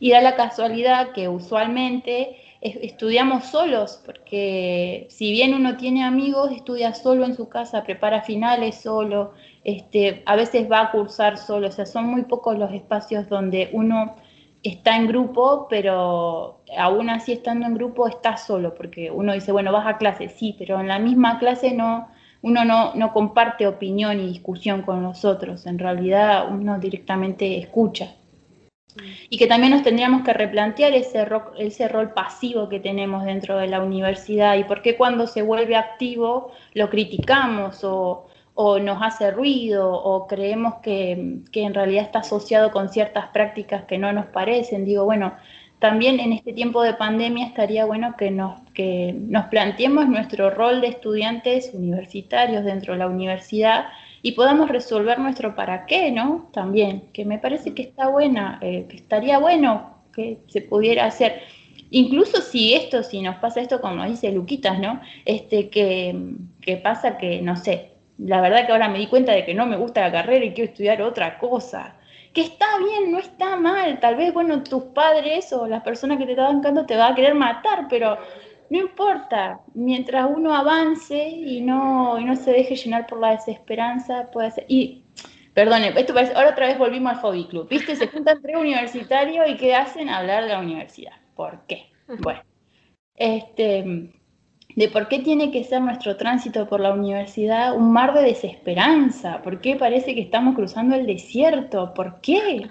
y 0.00 0.10
da 0.10 0.20
la 0.20 0.36
casualidad 0.36 1.12
que 1.12 1.28
usualmente 1.28 2.36
estudiamos 2.60 3.44
solos, 3.44 4.00
porque 4.04 5.06
si 5.10 5.30
bien 5.30 5.54
uno 5.54 5.76
tiene 5.76 6.04
amigos, 6.04 6.50
estudia 6.50 6.92
solo 6.94 7.24
en 7.24 7.36
su 7.36 7.48
casa, 7.48 7.84
prepara 7.84 8.22
finales 8.22 8.80
solo, 8.80 9.32
este, 9.64 10.22
a 10.26 10.34
veces 10.34 10.70
va 10.70 10.80
a 10.80 10.90
cursar 10.90 11.38
solo, 11.38 11.68
o 11.68 11.72
sea, 11.72 11.86
son 11.86 12.06
muy 12.06 12.22
pocos 12.22 12.58
los 12.58 12.72
espacios 12.72 13.28
donde 13.28 13.70
uno 13.72 14.16
está 14.62 14.96
en 14.96 15.06
grupo, 15.06 15.68
pero 15.70 16.57
aún 16.76 17.10
así 17.10 17.32
estando 17.32 17.66
en 17.66 17.74
grupo 17.74 18.08
está 18.08 18.36
solo, 18.36 18.74
porque 18.74 19.10
uno 19.10 19.32
dice, 19.32 19.52
bueno, 19.52 19.72
vas 19.72 19.86
a 19.86 19.98
clase, 19.98 20.28
sí, 20.28 20.54
pero 20.58 20.80
en 20.80 20.88
la 20.88 20.98
misma 20.98 21.38
clase 21.38 21.72
no, 21.72 22.08
uno 22.42 22.64
no, 22.64 22.94
no 22.94 23.12
comparte 23.12 23.66
opinión 23.66 24.20
y 24.20 24.26
discusión 24.26 24.82
con 24.82 25.02
los 25.02 25.24
otros, 25.24 25.66
en 25.66 25.78
realidad 25.78 26.46
uno 26.50 26.78
directamente 26.78 27.58
escucha 27.58 28.14
y 29.30 29.38
que 29.38 29.46
también 29.46 29.72
nos 29.72 29.82
tendríamos 29.82 30.22
que 30.22 30.32
replantear 30.32 30.92
ese, 30.94 31.26
ese 31.58 31.88
rol 31.88 32.12
pasivo 32.12 32.68
que 32.68 32.80
tenemos 32.80 33.24
dentro 33.24 33.56
de 33.58 33.68
la 33.68 33.82
universidad 33.82 34.56
y 34.56 34.64
por 34.64 34.82
qué 34.82 34.96
cuando 34.96 35.26
se 35.26 35.42
vuelve 35.42 35.76
activo 35.76 36.52
lo 36.74 36.90
criticamos 36.90 37.84
o, 37.84 38.24
nos 38.82 39.00
hace 39.00 39.30
ruido 39.30 39.92
o 39.92 40.26
creemos 40.26 40.76
que, 40.82 41.12
en 41.12 41.74
realidad 41.74 42.02
está 42.02 42.20
asociado 42.20 42.72
con 42.72 42.88
ciertas 42.88 43.28
prácticas 43.28 43.84
que 43.84 43.98
no 43.98 44.12
nos 44.12 44.26
parecen. 44.26 44.84
Digo, 44.84 45.04
bueno, 45.04 45.32
también 45.78 46.18
en 46.18 46.32
este 46.32 46.52
tiempo 46.52 46.82
de 46.82 46.94
pandemia 46.94 47.46
estaría 47.46 47.84
bueno 47.84 48.14
que 48.16 48.30
nos, 48.30 48.60
que 48.74 49.14
nos 49.16 49.46
planteemos 49.46 50.08
nuestro 50.08 50.50
rol 50.50 50.80
de 50.80 50.88
estudiantes 50.88 51.70
universitarios 51.72 52.64
dentro 52.64 52.94
de 52.94 52.98
la 52.98 53.06
universidad 53.06 53.86
y 54.22 54.32
podamos 54.32 54.68
resolver 54.68 55.18
nuestro 55.20 55.54
para 55.54 55.86
qué, 55.86 56.10
¿no? 56.10 56.50
También, 56.52 57.04
que 57.12 57.24
me 57.24 57.38
parece 57.38 57.74
que 57.74 57.82
está 57.82 58.08
buena, 58.08 58.58
eh, 58.60 58.86
que 58.88 58.96
estaría 58.96 59.38
bueno 59.38 59.98
que 60.12 60.38
se 60.48 60.62
pudiera 60.62 61.04
hacer. 61.04 61.42
Incluso 61.90 62.42
si 62.42 62.74
esto, 62.74 63.04
si 63.04 63.22
nos 63.22 63.36
pasa 63.36 63.60
esto, 63.60 63.80
como 63.80 64.04
dice 64.04 64.32
Luquitas, 64.32 64.80
¿no? 64.80 65.00
Este, 65.24 65.70
que, 65.70 66.16
que 66.60 66.76
pasa 66.76 67.16
que, 67.18 67.40
no 67.40 67.56
sé, 67.56 67.92
la 68.18 68.40
verdad 68.40 68.66
que 68.66 68.72
ahora 68.72 68.88
me 68.88 68.98
di 68.98 69.06
cuenta 69.06 69.32
de 69.32 69.44
que 69.44 69.54
no 69.54 69.64
me 69.66 69.76
gusta 69.76 70.00
la 70.00 70.10
carrera 70.10 70.44
y 70.44 70.52
quiero 70.52 70.70
estudiar 70.72 71.02
otra 71.02 71.38
cosa. 71.38 71.97
Que 72.32 72.42
está 72.42 72.66
bien, 72.78 73.10
no 73.10 73.18
está 73.18 73.56
mal. 73.56 73.98
Tal 74.00 74.16
vez, 74.16 74.32
bueno, 74.32 74.62
tus 74.62 74.84
padres 74.84 75.52
o 75.52 75.66
las 75.66 75.82
personas 75.82 76.18
que 76.18 76.26
te 76.26 76.32
están 76.32 76.54
bancando 76.54 76.86
te 76.86 76.96
va 76.96 77.08
a 77.08 77.14
querer 77.14 77.34
matar, 77.34 77.86
pero 77.88 78.18
no 78.70 78.78
importa, 78.78 79.60
mientras 79.74 80.28
uno 80.30 80.54
avance 80.54 81.28
y 81.28 81.60
no, 81.60 82.18
y 82.18 82.24
no 82.24 82.36
se 82.36 82.52
deje 82.52 82.76
llenar 82.76 83.06
por 83.06 83.18
la 83.18 83.30
desesperanza, 83.30 84.30
puede 84.30 84.50
ser. 84.50 84.66
Y, 84.68 85.04
perdone, 85.54 85.92
esto 85.96 86.12
parece, 86.12 86.34
ahora 86.34 86.50
otra 86.50 86.66
vez 86.66 86.78
volvimos 86.78 87.12
al 87.12 87.20
Hobby 87.20 87.46
Club, 87.46 87.68
¿viste? 87.68 87.96
Se 87.96 88.08
juntan 88.08 88.42
tres 88.42 88.56
universitarios 88.56 89.48
y 89.48 89.56
¿qué 89.56 89.74
hacen? 89.74 90.08
Hablar 90.08 90.44
de 90.44 90.50
la 90.50 90.60
universidad. 90.60 91.14
¿Por 91.34 91.66
qué? 91.66 91.90
Bueno, 92.20 92.42
este, 93.14 94.12
de 94.78 94.88
por 94.88 95.08
qué 95.08 95.18
tiene 95.18 95.50
que 95.50 95.64
ser 95.64 95.82
nuestro 95.82 96.16
tránsito 96.16 96.68
por 96.68 96.78
la 96.78 96.92
universidad 96.92 97.76
un 97.76 97.90
mar 97.92 98.14
de 98.14 98.22
desesperanza, 98.22 99.42
por 99.42 99.60
qué 99.60 99.74
parece 99.74 100.14
que 100.14 100.20
estamos 100.20 100.54
cruzando 100.54 100.94
el 100.94 101.04
desierto, 101.04 101.92
¿por 101.94 102.20
qué? 102.20 102.70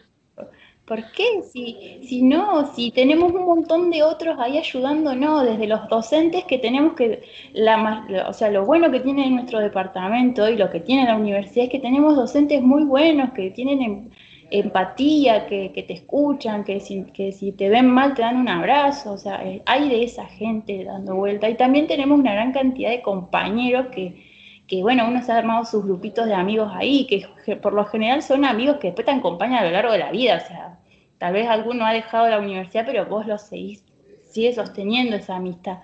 ¿Por 0.85 1.11
qué? 1.11 1.41
Si, 1.51 1.99
si 2.07 2.21
no, 2.21 2.73
si 2.73 2.91
tenemos 2.91 3.33
un 3.33 3.43
montón 3.43 3.89
de 3.91 4.03
otros 4.03 4.39
ahí 4.39 4.57
ayudándonos, 4.57 5.43
desde 5.43 5.67
los 5.67 5.89
docentes 5.89 6.45
que 6.45 6.57
tenemos 6.59 6.93
que, 6.93 7.23
la, 7.51 8.07
o 8.29 8.31
sea, 8.31 8.51
lo 8.51 8.63
bueno 8.65 8.89
que 8.89 9.01
tiene 9.01 9.29
nuestro 9.29 9.59
departamento 9.59 10.47
y 10.47 10.55
lo 10.55 10.69
que 10.69 10.79
tiene 10.79 11.03
la 11.03 11.17
universidad 11.17 11.65
es 11.65 11.71
que 11.71 11.79
tenemos 11.79 12.15
docentes 12.15 12.61
muy 12.61 12.85
buenos, 12.85 13.33
que 13.33 13.51
tienen 13.51 14.11
empatía, 14.51 15.47
que, 15.47 15.69
te 15.87 15.93
escuchan, 15.93 16.63
que 16.63 16.79
si, 16.79 17.03
que 17.05 17.31
si 17.31 17.51
te 17.51 17.69
ven 17.69 17.87
mal 17.87 18.13
te 18.13 18.21
dan 18.21 18.37
un 18.37 18.49
abrazo, 18.49 19.13
o 19.13 19.17
sea, 19.17 19.43
eh, 19.45 19.61
hay 19.65 19.89
de 19.89 20.03
esa 20.03 20.25
gente 20.25 20.83
dando 20.83 21.15
vuelta. 21.15 21.49
Y 21.49 21.55
también 21.55 21.87
tenemos 21.87 22.19
una 22.19 22.33
gran 22.33 22.53
cantidad 22.53 22.89
de 22.89 23.01
compañeros 23.01 23.87
que, 23.87 24.25
que 24.67 24.81
bueno, 24.81 25.07
uno 25.07 25.21
se 25.23 25.31
ha 25.31 25.37
armado 25.37 25.65
sus 25.65 25.83
grupitos 25.83 26.25
de 26.27 26.33
amigos 26.33 26.71
ahí, 26.73 27.07
que 27.07 27.55
por 27.57 27.73
lo 27.73 27.85
general 27.85 28.21
son 28.21 28.45
amigos 28.45 28.77
que 28.77 28.87
después 28.87 29.05
te 29.05 29.11
acompañan 29.11 29.59
a 29.59 29.65
lo 29.65 29.71
largo 29.71 29.91
de 29.91 29.99
la 29.99 30.11
vida, 30.11 30.41
o 30.43 30.47
sea, 30.47 30.79
tal 31.17 31.33
vez 31.33 31.47
alguno 31.47 31.85
ha 31.85 31.93
dejado 31.93 32.29
la 32.29 32.39
universidad, 32.39 32.85
pero 32.85 33.05
vos 33.05 33.25
los 33.25 33.41
seguís 33.41 33.83
sigue 34.29 34.53
sosteniendo 34.53 35.15
esa 35.15 35.37
amistad. 35.37 35.79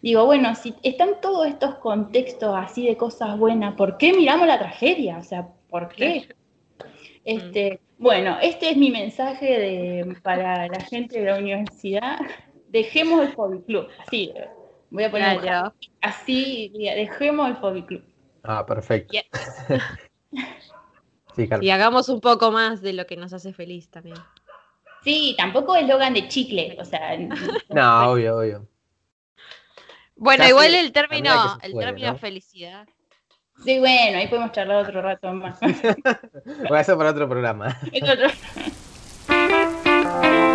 Digo, 0.00 0.24
bueno, 0.24 0.54
si 0.54 0.74
están 0.82 1.20
todos 1.20 1.46
estos 1.46 1.74
contextos 1.76 2.54
así 2.56 2.86
de 2.86 2.96
cosas 2.96 3.36
buenas, 3.36 3.74
¿por 3.74 3.98
qué 3.98 4.12
miramos 4.12 4.46
la 4.46 4.58
tragedia? 4.58 5.18
O 5.18 5.22
sea, 5.22 5.48
¿por 5.68 5.88
qué? 5.88 6.28
Este, 7.28 7.78
bueno, 7.98 8.38
este 8.40 8.70
es 8.70 8.76
mi 8.78 8.90
mensaje 8.90 9.44
de, 9.44 10.16
para 10.22 10.66
la 10.66 10.80
gente 10.80 11.20
de 11.20 11.26
la 11.26 11.36
universidad. 11.36 12.18
Dejemos 12.70 13.20
el 13.20 13.34
Hobby 13.34 13.60
Club, 13.64 13.88
así, 13.98 14.32
voy 14.88 15.04
a 15.04 15.10
poner 15.10 15.38
así, 16.00 16.72
dejemos 16.74 17.50
el 17.50 17.56
Hobby 17.56 17.82
Club. 17.82 18.02
Ah, 18.42 18.64
perfecto. 18.64 19.14
y 21.60 21.70
hagamos 21.70 22.08
un 22.08 22.22
poco 22.22 22.50
más 22.50 22.80
de 22.80 22.94
lo 22.94 23.06
que 23.06 23.16
nos 23.16 23.34
hace 23.34 23.52
feliz 23.52 23.90
también. 23.90 24.16
Sí, 25.04 25.34
tampoco 25.36 25.76
eslogan 25.76 26.14
de 26.14 26.28
chicle, 26.28 26.78
o 26.80 26.84
sea. 26.84 27.14
no, 27.68 28.10
obvio, 28.10 28.38
obvio. 28.38 28.66
Bueno, 30.16 30.48
igual 30.48 30.74
el 30.74 30.92
término, 30.92 31.58
el 31.62 31.74
término 31.74 32.16
felicidad. 32.16 32.88
Sí, 33.64 33.78
bueno, 33.78 34.18
ahí 34.18 34.28
podemos 34.28 34.52
charlar 34.52 34.84
otro 34.84 35.02
rato 35.02 35.32
más. 35.32 35.58
A 35.62 36.78
hacer 36.78 36.96
para 36.96 37.10
otro 37.10 37.28
programa. 37.28 37.76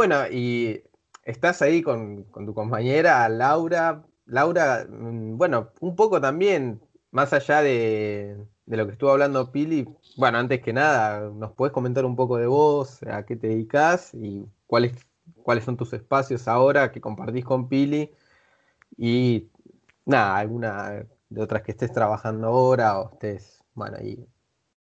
bueno, 0.00 0.26
y 0.30 0.82
estás 1.24 1.60
ahí 1.60 1.82
con, 1.82 2.24
tu 2.32 2.54
compañera 2.54 3.28
Laura. 3.28 4.02
Laura, 4.24 4.86
mm, 4.88 5.36
bueno, 5.36 5.72
un 5.80 5.94
poco 5.94 6.22
también, 6.22 6.80
más 7.10 7.34
allá 7.34 7.60
de, 7.60 8.46
lo 8.64 8.86
que 8.86 8.92
estuvo 8.92 9.10
hablando 9.10 9.52
Pili, 9.52 9.86
bueno, 10.16 10.38
antes 10.38 10.62
que 10.62 10.72
nada, 10.72 11.28
¿nos 11.28 11.52
puedes 11.52 11.74
comentar 11.74 12.06
un 12.06 12.16
poco 12.16 12.38
de 12.38 12.46
vos, 12.46 13.02
a 13.02 13.26
qué 13.26 13.36
te 13.36 13.48
dedicas 13.48 14.14
y 14.14 14.46
cuáles, 14.66 14.94
cuáles 15.42 15.64
son 15.64 15.76
tus 15.76 15.92
espacios 15.92 16.48
ahora 16.48 16.92
que 16.92 17.02
compartís 17.02 17.44
con 17.44 17.68
Pili? 17.68 18.10
Y 18.96 19.50
nada, 20.06 20.38
alguna 20.38 21.06
de 21.28 21.42
otras 21.42 21.62
que 21.62 21.72
estés 21.72 21.92
trabajando 21.92 22.48
ahora 22.48 23.00
o 23.00 23.12
estés, 23.12 23.62
bueno, 23.74 23.98
ahí 23.98 24.26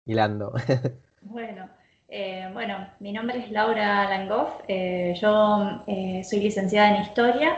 hilando. 0.07 0.55
Bueno, 1.27 1.71
eh, 2.17 2.49
bueno, 2.53 2.77
mi 3.01 3.11
nombre 3.11 3.41
es 3.41 3.51
Laura 3.51 4.09
Langoff, 4.09 4.61
eh, 4.69 5.19
yo 5.21 5.83
eh, 5.89 6.23
soy 6.23 6.39
licenciada 6.39 6.95
en 6.95 7.03
Historia. 7.03 7.57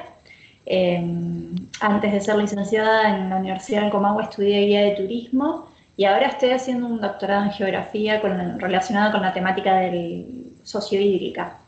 antes 1.80 2.12
de 2.12 2.20
ser 2.22 2.36
licenciada 2.36 3.10
en 3.10 3.28
la 3.28 3.36
Universidad 3.36 3.82
de 3.82 3.90
Comahue 3.90 4.22
estudié 4.22 4.60
guía 4.66 4.80
de 4.82 4.92
turismo 4.92 5.68
y 5.98 6.06
ahora 6.06 6.28
estoy 6.28 6.50
haciendo 6.52 6.86
un 6.86 7.02
doctorado 7.02 7.44
en 7.44 7.50
geografía 7.52 8.18
relacionado 8.56 9.12
con 9.12 9.20
la 9.22 9.34
temática 9.34 9.76
del 9.76 10.54
sociohídrica. 10.62 11.58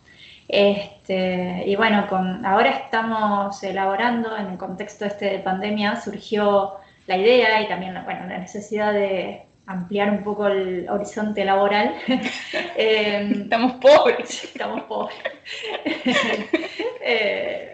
Este, 0.49 1.65
y 1.67 1.77
bueno, 1.77 2.07
ahora 2.45 2.71
estamos 2.71 3.63
elaborando, 3.63 4.35
en 4.35 4.47
el 4.53 4.59
contexto 4.59 5.05
este 5.05 5.27
de 5.27 5.39
pandemia, 5.41 6.01
surgió 6.01 6.77
la 7.07 7.19
idea 7.19 7.61
y 7.61 7.69
también 7.69 8.03
bueno, 8.07 8.27
la 8.29 8.39
necesidad 8.39 8.95
de 8.95 9.48
ampliar 9.69 10.11
un 10.11 10.25
poco 10.25 10.47
el 10.49 10.89
horizonte 10.89 11.45
laboral. 11.45 11.95
Em, 12.77 13.43
estamos 13.43 13.73
pobres. 13.75 14.45
Estamos 14.45 14.83
pobres. 14.83 15.17
Eh, 17.11 17.73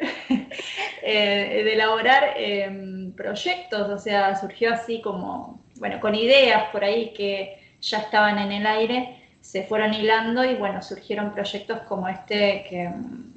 eh, 1.02 1.62
de 1.64 1.72
elaborar 1.72 2.34
em, 2.36 3.12
proyectos, 3.12 3.90
o 3.90 3.98
sea, 3.98 4.36
surgió 4.36 4.72
así 4.72 5.00
como, 5.00 5.60
bueno, 5.76 5.98
con 5.98 6.14
ideas 6.14 6.70
por 6.70 6.84
ahí 6.84 7.12
que 7.14 7.58
ya 7.80 7.98
estaban 7.98 8.38
en 8.38 8.52
el 8.52 8.64
aire, 8.64 9.16
se 9.40 9.64
fueron 9.64 9.92
hilando 9.92 10.44
y 10.44 10.54
bueno, 10.54 10.80
surgieron 10.82 11.32
proyectos 11.32 11.80
como 11.88 12.08
este 12.08 12.64
que, 12.68 12.90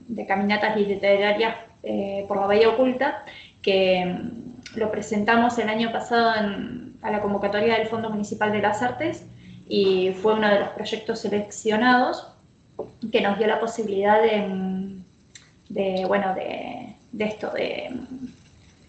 de 0.07 0.25
caminatas 0.27 0.77
literarias 0.77 1.55
eh, 1.81 2.25
por 2.27 2.37
la 2.37 2.45
Bahía 2.45 2.69
Oculta, 2.69 3.25
que 3.61 4.01
em, 4.01 4.56
lo 4.77 4.91
presentamos 4.91 5.57
el 5.57 5.69
año 5.69 5.91
pasado 5.91 6.29
a 7.01 7.11
la 7.11 7.21
convocatoria 7.21 7.77
del 7.77 7.87
Fondo 7.87 8.09
Municipal 8.09 8.51
de 8.51 8.61
las 8.61 8.81
Artes 8.81 9.25
y 9.67 10.13
fue 10.21 10.35
uno 10.35 10.47
de 10.47 10.59
los 10.59 10.69
proyectos 10.69 11.19
seleccionados 11.19 12.27
que 13.11 13.21
nos 13.21 13.37
dio 13.37 13.47
la 13.47 13.59
posibilidad 13.59 14.21
de, 14.21 16.05
bueno, 16.07 16.35
de, 16.35 16.95
esto, 17.17 17.51
de, 17.51 17.89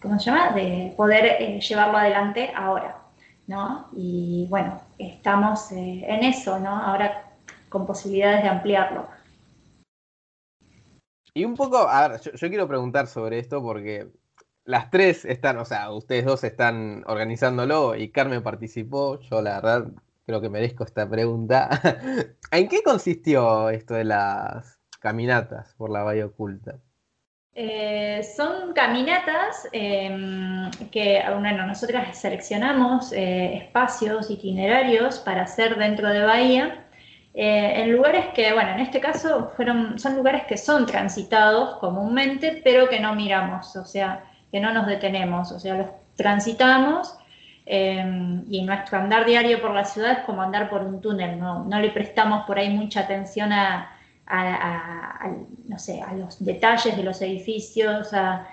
¿cómo 0.01 0.19
se 0.19 0.27
llama? 0.27 0.51
De 0.51 0.93
poder 0.97 1.25
eh, 1.25 1.59
llevarlo 1.61 1.97
adelante 1.99 2.51
ahora, 2.55 2.99
¿no? 3.47 3.89
Y 3.97 4.47
bueno, 4.51 4.81
estamos 4.99 5.73
eh, 5.73 6.05
en 6.07 6.23
eso, 6.23 6.59
¿no? 6.59 6.71
Ahora 6.71 7.25
con 7.71 7.87
posibilidades 7.87 8.43
de 8.43 8.49
ampliarlo. 8.51 9.07
Y 11.33 11.45
un 11.45 11.55
poco, 11.55 11.79
a 11.79 12.09
ver, 12.09 12.21
yo 12.21 12.49
quiero 12.49 12.69
preguntar 12.69 13.07
sobre 13.07 13.39
esto 13.39 13.63
porque 13.63 14.09
las 14.69 14.91
tres 14.91 15.25
están, 15.25 15.57
o 15.57 15.65
sea, 15.65 15.91
ustedes 15.93 16.27
dos 16.27 16.45
están 16.45 17.03
organizándolo 17.07 17.97
y 17.97 18.11
Carmen 18.11 18.43
participó. 18.43 19.19
Yo 19.21 19.41
la 19.41 19.55
verdad 19.55 19.87
creo 20.27 20.43
que 20.43 20.51
merezco 20.51 20.85
esta 20.85 21.09
pregunta. 21.09 21.71
¿En 22.53 22.69
qué 22.69 22.83
consistió 22.83 23.71
esto 23.71 23.95
de 23.95 24.05
las 24.05 24.79
caminatas 25.01 25.75
por 25.79 25.89
la 25.89 26.03
Bahía 26.03 26.27
Oculta? 26.27 26.79
Eh, 27.55 28.23
son 28.37 28.75
caminatas 28.75 29.67
em, 29.73 30.71
que, 30.93 31.23
bueno, 31.33 31.67
nosotras 31.67 32.19
seleccionamos 32.19 33.11
eh, 33.13 33.57
espacios 33.57 34.31
itinerarios 34.31 35.19
para 35.21 35.45
hacer 35.45 35.79
dentro 35.79 36.11
de 36.11 36.25
Bahía, 36.25 36.85
eh, 37.33 37.73
en 37.83 37.93
lugares 37.93 38.27
que, 38.35 38.53
bueno, 38.53 38.73
en 38.73 38.81
este 38.81 39.01
caso 39.01 39.51
fueron, 39.57 39.99
son 39.99 40.15
lugares 40.15 40.45
que 40.45 40.59
son 40.59 40.85
transitados 40.85 41.79
comúnmente, 41.79 42.61
pero 42.63 42.87
que 42.91 43.01
no 43.01 43.15
miramos, 43.15 43.75
o 43.75 43.87
sea, 43.87 44.28
que 44.51 44.61
no 44.61 44.73
nos 44.73 44.87
detenemos, 44.87 45.53
o 45.53 45.59
sea, 45.59 45.77
los 45.77 45.89
transitamos 46.17 47.17
em, 47.67 48.45
y 48.49 48.63
nuestro 48.63 48.99
andar 48.99 49.25
diario 49.25 49.61
por 49.61 49.73
la 49.73 49.85
ciudad 49.85 50.13
es 50.13 50.19
como 50.21 50.43
andar 50.43 50.69
por 50.71 50.83
un 50.83 51.01
túnel, 51.01 51.39
no, 51.39 51.65
no 51.65 51.81
le 51.81 51.91
prestamos 51.91 52.45
por 52.47 52.59
ahí 52.59 52.71
mucha 52.71 53.01
atención 53.01 53.53
a, 53.53 53.95
no 55.67 55.79
sé, 55.79 56.03
a 56.03 56.13
los 56.13 56.45
detalles 56.45 56.97
de 56.97 57.03
los 57.03 57.23
edificios, 57.23 58.13
a, 58.13 58.47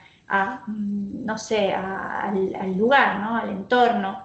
mm, 0.68 1.26
no 1.26 1.38
sé, 1.38 1.74
al, 1.74 2.78
lugar, 2.78 3.20
¿no? 3.20 3.36
al 3.38 3.50
entorno. 3.50 4.24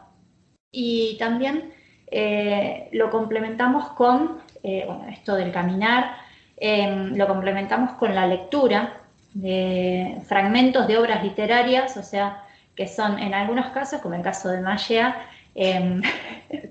Y 0.71 1.17
también 1.19 1.73
eh, 2.07 2.89
lo 2.93 3.11
complementamos 3.11 3.89
con, 3.91 4.41
eh, 4.63 4.85
bueno, 4.87 5.09
esto 5.09 5.35
del 5.35 5.53
caminar, 5.53 6.17
em, 6.57 7.17
lo 7.17 7.27
complementamos 7.27 7.93
con 7.95 8.15
la 8.15 8.27
lectura, 8.27 9.00
de 9.35 10.19
fragmentos 10.27 10.87
de 10.89 10.99
obras 10.99 11.23
literarias, 11.23 11.97
o 11.97 12.03
sea, 12.03 12.45
que 12.75 12.89
son 12.89 13.19
en 13.19 13.35
algunos 13.35 13.67
casos, 13.73 14.01
como 14.01 14.15
en 14.15 14.21
el 14.21 14.25
caso 14.25 14.49
de 14.49 14.61
Maya, 14.61 15.17
em, 15.55 16.03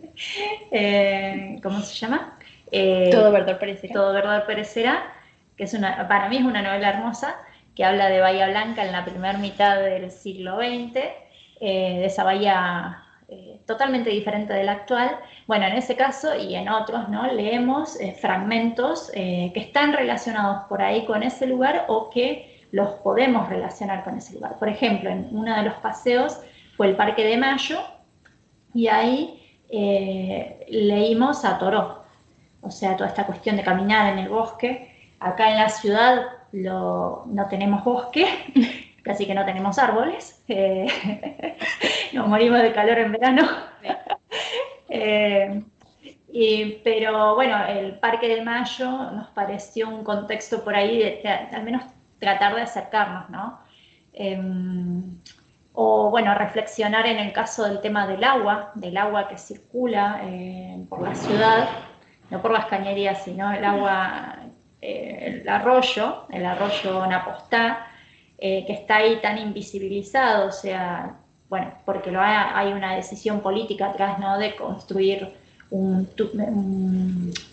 eh, 0.72 1.60
¿cómo 1.62 1.82
se 1.82 1.96
llama? 1.96 2.38
Eh, 2.72 3.10
todo 3.12 3.32
verdad 3.32 3.60
perecerá. 3.60 3.94
Todo 3.94 4.46
perecerá, 4.46 5.04
que 5.58 5.64
es 5.66 5.74
una, 5.74 6.08
para 6.08 6.28
mí 6.30 6.38
es 6.38 6.44
una 6.44 6.62
novela 6.62 6.90
hermosa, 6.90 7.36
que 7.76 7.86
habla 7.86 8.10
de 8.10 8.20
Bahía 8.20 8.50
Blanca 8.50 8.84
en 8.84 8.92
la 8.92 9.06
primera 9.06 9.38
mitad 9.38 9.80
del 9.82 10.12
siglo 10.12 10.58
XX, 10.58 10.96
eh, 10.96 12.00
de 12.00 12.06
esa 12.06 12.24
bahía 12.24 13.04
totalmente 13.68 14.10
diferente 14.10 14.52
de 14.54 14.64
la 14.64 14.72
actual. 14.72 15.16
Bueno, 15.46 15.68
en 15.68 15.74
ese 15.74 15.96
caso 15.96 16.36
y 16.36 16.56
en 16.56 16.68
otros, 16.68 17.10
¿no? 17.10 17.32
Leemos 17.32 18.00
fragmentos 18.20 19.12
que 19.14 19.54
están 19.56 19.94
relacionados 19.94 20.64
por 20.68 20.82
ahí 20.82 21.06
con 21.06 21.22
ese 21.22 21.46
lugar 21.46 21.86
o 21.90 22.10
que 22.10 22.49
los 22.72 22.90
podemos 22.96 23.50
relacionar 23.50 24.04
con 24.04 24.18
ese 24.18 24.36
lugar. 24.36 24.58
Por 24.60 24.70
ejemplo, 24.70 25.10
en 25.10 25.28
uno 25.32 25.56
de 25.56 25.64
los 25.64 25.76
paseos 25.76 26.40
fue 26.78 26.88
el 26.88 26.96
Parque 26.96 27.24
de 27.24 27.38
Mayo 27.38 27.80
y 28.74 28.88
ahí 28.88 29.40
eh, 29.70 30.66
leímos 30.70 31.46
a 31.46 31.58
Toró, 31.58 32.04
o 32.62 32.72
sea, 32.72 32.96
toda 32.96 33.10
esta 33.10 33.26
cuestión 33.26 33.56
de 33.58 33.64
caminar 33.64 34.14
en 34.14 34.20
el 34.20 34.30
bosque. 34.30 35.14
Acá 35.20 35.52
en 35.52 35.58
la 35.58 35.70
ciudad 35.70 36.26
no 36.52 37.48
tenemos 37.50 37.84
bosque, 37.84 38.26
casi 39.04 39.26
que 39.26 39.34
no 39.34 39.46
tenemos 39.46 39.78
árboles, 39.80 40.44
eh, 40.48 40.88
nos 42.14 42.28
morimos 42.28 42.62
de 42.62 42.72
calor 42.72 42.98
en 43.00 43.12
verano. 43.12 43.48
Eh, 44.92 45.62
pero 46.84 47.36
bueno, 47.36 47.64
el 47.68 48.00
Parque 48.00 48.28
de 48.28 48.42
Mayo 48.44 48.90
nos 49.12 49.28
pareció 49.30 49.88
un 49.88 50.04
contexto 50.04 50.64
por 50.64 50.76
ahí, 50.76 51.22
al 51.52 51.64
menos 51.64 51.84
tratar 52.20 52.56
de 52.56 52.62
acercarnos, 52.62 53.30
¿no? 53.30 53.60
Em, 54.14 55.20
o 55.74 56.10
bueno, 56.10 56.36
reflexionar 56.36 57.08
en 57.08 57.18
el 57.20 57.32
caso 57.32 57.64
del 57.64 57.80
tema 57.80 58.06
del 58.06 58.24
agua, 58.24 58.72
del 58.76 58.98
agua 58.98 59.28
que 59.28 59.38
circula 59.38 60.22
eh, 60.24 60.84
por 60.90 61.02
la 61.02 61.16
ciudad, 61.16 61.70
no 62.30 62.42
por 62.42 62.52
las 62.52 62.66
cañerías, 62.66 63.24
sino 63.24 63.52
el 63.54 63.64
agua, 63.64 64.40
eh, 64.82 65.42
el 65.42 65.50
arroyo, 65.50 66.26
el 66.32 66.46
arroyo 66.46 67.06
Napostá, 67.08 67.88
eh, 68.38 68.66
que 68.66 68.74
está 68.74 68.98
ahí 68.98 69.20
tan 69.22 69.38
invisibilizado, 69.38 70.50
o 70.50 70.52
sea, 70.52 71.16
bueno, 71.50 71.74
porque 71.86 72.12
lo 72.12 72.20
hay, 72.22 72.72
una 72.74 72.96
decisión 72.96 73.42
política 73.42 73.88
atrás, 73.88 74.20
¿no? 74.20 74.38
De 74.38 74.56
construir 74.56 75.34
un, 75.72 76.08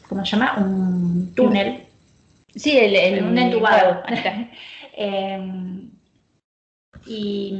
¿cómo 0.09 0.25
se 0.25 0.37
llama? 0.37 0.55
Un 0.59 1.33
túnel. 1.35 1.86
Sí, 2.57 2.77
el, 2.79 3.23
un 3.25 3.39
entubado. 3.39 4.03
Em, 4.99 5.91
y 7.05 7.55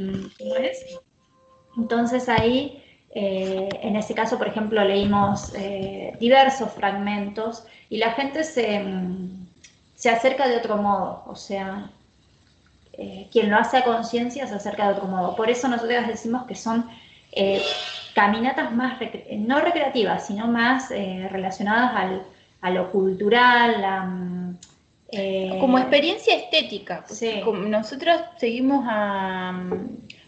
entonces 1.77 2.27
ahí, 2.29 2.83
eh, 3.11 3.69
en 3.83 3.95
ese 3.95 4.15
caso, 4.15 4.39
por 4.39 4.47
ejemplo, 4.47 4.83
leímos 4.83 5.53
eh, 5.53 6.17
diversos 6.19 6.71
fragmentos 6.71 7.63
y 7.91 7.97
la 7.97 8.13
gente 8.13 8.43
se, 8.43 8.83
se, 9.93 10.09
acerca 10.09 10.47
de 10.47 10.57
otro 10.57 10.77
modo, 10.77 11.23
o 11.27 11.35
sea, 11.35 11.91
eh, 12.93 13.27
quien 13.31 13.51
lo 13.51 13.57
hace 13.57 13.77
a 13.77 13.83
conciencia 13.83 14.47
se 14.47 14.55
acerca 14.55 14.87
de 14.87 14.93
otro 14.95 15.05
modo. 15.05 15.35
Por 15.35 15.51
eso 15.51 15.67
nosotros 15.67 16.07
decimos 16.07 16.47
que 16.47 16.55
son 16.55 16.89
caminatas 18.15 18.73
más, 18.73 18.97
no 19.31 19.59
recreativas, 19.59 20.25
sino 20.25 20.47
más 20.47 20.89
relacionadas 20.89 21.95
al, 21.95 22.23
a 22.61 22.71
lo 22.71 22.91
cultural, 22.91 23.85
a 23.85 24.05
eh, 25.09 25.57
como 25.61 25.77
experiencia 25.79 26.35
estética. 26.35 27.05
nosotros 27.67 28.21
seguimos 28.37 28.85
a. 28.87 29.63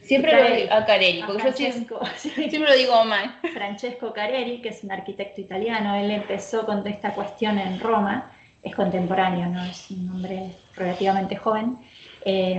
Siempre 0.01 0.65
lo, 0.65 0.73
a 0.73 0.85
Careri, 0.85 1.21
porque 1.27 1.43
yo 1.43 1.51
siempre, 2.15 2.59
lo 2.59 2.75
digo 2.75 3.03
mal. 3.05 3.35
Francesco 3.53 4.11
Careri, 4.11 4.61
que 4.61 4.69
es 4.69 4.83
un 4.83 4.91
arquitecto 4.91 5.41
italiano, 5.41 5.95
él 5.95 6.09
empezó 6.09 6.65
con 6.65 6.85
esta 6.87 7.13
cuestión 7.13 7.59
en 7.59 7.79
Roma, 7.79 8.31
es 8.63 8.75
contemporáneo, 8.75 9.47
no 9.47 9.63
es 9.65 9.91
un 9.91 10.09
hombre 10.09 10.55
relativamente 10.75 11.35
joven. 11.35 11.77
Eh, 12.25 12.55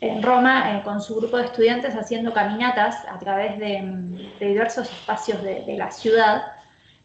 en 0.00 0.22
Roma, 0.22 0.78
eh, 0.78 0.82
con 0.82 1.02
su 1.02 1.16
grupo 1.16 1.36
de 1.36 1.44
estudiantes, 1.44 1.94
haciendo 1.94 2.32
caminatas 2.32 3.04
a 3.06 3.18
través 3.18 3.58
de, 3.58 4.30
diversos 4.40 4.90
espacios 4.90 5.42
de, 5.42 5.76
la 5.76 5.90
ciudad 5.90 6.42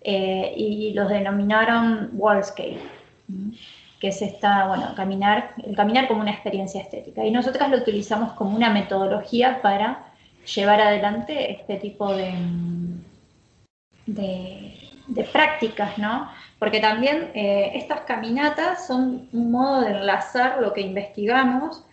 y 0.03 0.93
los 0.93 1.09
denominaron 1.09 2.11
Wallscape 2.13 2.79
que 3.99 4.09
es 4.09 4.21
esta, 4.21 4.67
bueno, 4.67 4.93
caminar, 4.95 5.53
el 5.65 5.75
caminar 5.75 6.07
como 6.07 6.21
una 6.21 6.31
experiencia 6.31 6.81
estética. 6.81 7.25
Y 7.25 7.31
nosotras 7.31 7.69
lo 7.69 7.77
utilizamos 7.77 8.33
como 8.33 8.55
una 8.55 8.69
metodología 8.69 9.61
para 9.61 10.05
llevar 10.55 10.81
adelante 10.81 11.51
este 11.51 11.77
tipo 11.77 12.13
de, 12.13 12.33
de, 14.05 15.23
prácticas, 15.31 15.97
¿no? 15.97 16.29
Porque 16.59 16.79
también 16.79 17.31
eh, 17.33 17.71
estas 17.75 18.01
caminatas 18.01 18.87
son 18.87 19.27
un 19.33 19.51
modo 19.51 19.81
de 19.81 19.91
enlazar 19.91 20.59
lo 20.61 20.73
que 20.73 20.81
investigamos, 20.81 21.83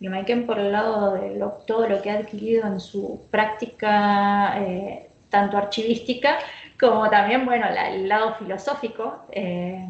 y 0.00 0.08
Maiken 0.08 0.46
por 0.46 0.60
el 0.60 0.70
lado 0.70 1.14
de 1.14 1.44
todo 1.66 1.88
lo 1.88 2.00
que 2.00 2.10
ha 2.10 2.18
adquirido 2.18 2.68
en 2.68 2.78
su 2.78 3.26
práctica, 3.32 4.54
eh, 4.60 5.10
tanto 5.28 5.58
archivística, 5.58 6.38
como 6.78 7.10
también, 7.10 7.44
bueno, 7.44 7.66
el 7.66 8.08
lado 8.08 8.34
filosófico. 8.34 9.26
Eh, 9.32 9.84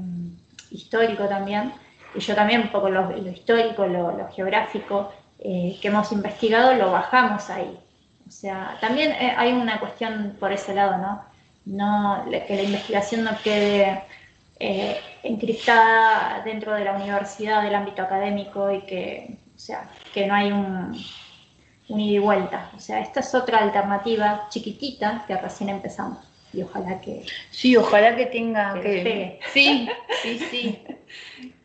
histórico 0.70 1.26
también, 1.28 1.72
y 2.14 2.20
yo 2.20 2.34
también 2.34 2.62
un 2.62 2.68
poco 2.68 2.88
lo, 2.88 3.16
histórico, 3.28 3.86
lo, 3.86 4.28
geográfico 4.34 5.12
eh, 5.38 5.78
que 5.80 5.88
hemos 5.88 6.10
investigado, 6.12 6.74
lo 6.74 6.90
bajamos 6.92 7.50
ahí. 7.50 7.78
O 8.26 8.30
sea, 8.30 8.76
también 8.80 9.12
eh, 9.12 9.34
hay 9.36 9.52
una 9.52 9.80
cuestión 9.80 10.36
por 10.38 10.52
ese 10.52 10.74
lado, 10.74 10.98
¿no? 10.98 11.22
no 11.64 12.24
que 12.30 12.56
la 12.56 12.62
investigación 12.62 13.24
no 13.24 13.30
quede 13.42 14.02
eh, 14.58 15.00
encriptada 15.22 16.42
dentro 16.44 16.74
de 16.74 16.84
la 16.84 16.94
universidad, 16.94 17.62
del 17.62 17.74
ámbito 17.74 18.02
académico 18.02 18.72
y 18.72 18.82
que, 18.82 19.38
o 19.54 19.58
sea, 19.58 19.88
que 20.12 20.26
no 20.26 20.34
hay 20.34 20.50
un, 20.50 20.98
un 21.88 22.00
ida 22.00 22.16
y 22.16 22.18
vuelta. 22.18 22.70
O 22.76 22.80
sea, 22.80 23.00
esta 23.00 23.20
es 23.20 23.34
otra 23.34 23.58
alternativa 23.58 24.46
chiquitita 24.48 25.24
que 25.26 25.36
recién 25.36 25.70
empezamos 25.70 26.27
y 26.52 26.62
ojalá 26.62 27.00
que... 27.00 27.24
Sí, 27.50 27.76
ojalá 27.76 28.16
que 28.16 28.26
tenga... 28.26 28.80
Que, 28.80 29.38
Sí, 29.52 29.88
sí, 30.22 30.38
sí, 30.50 30.78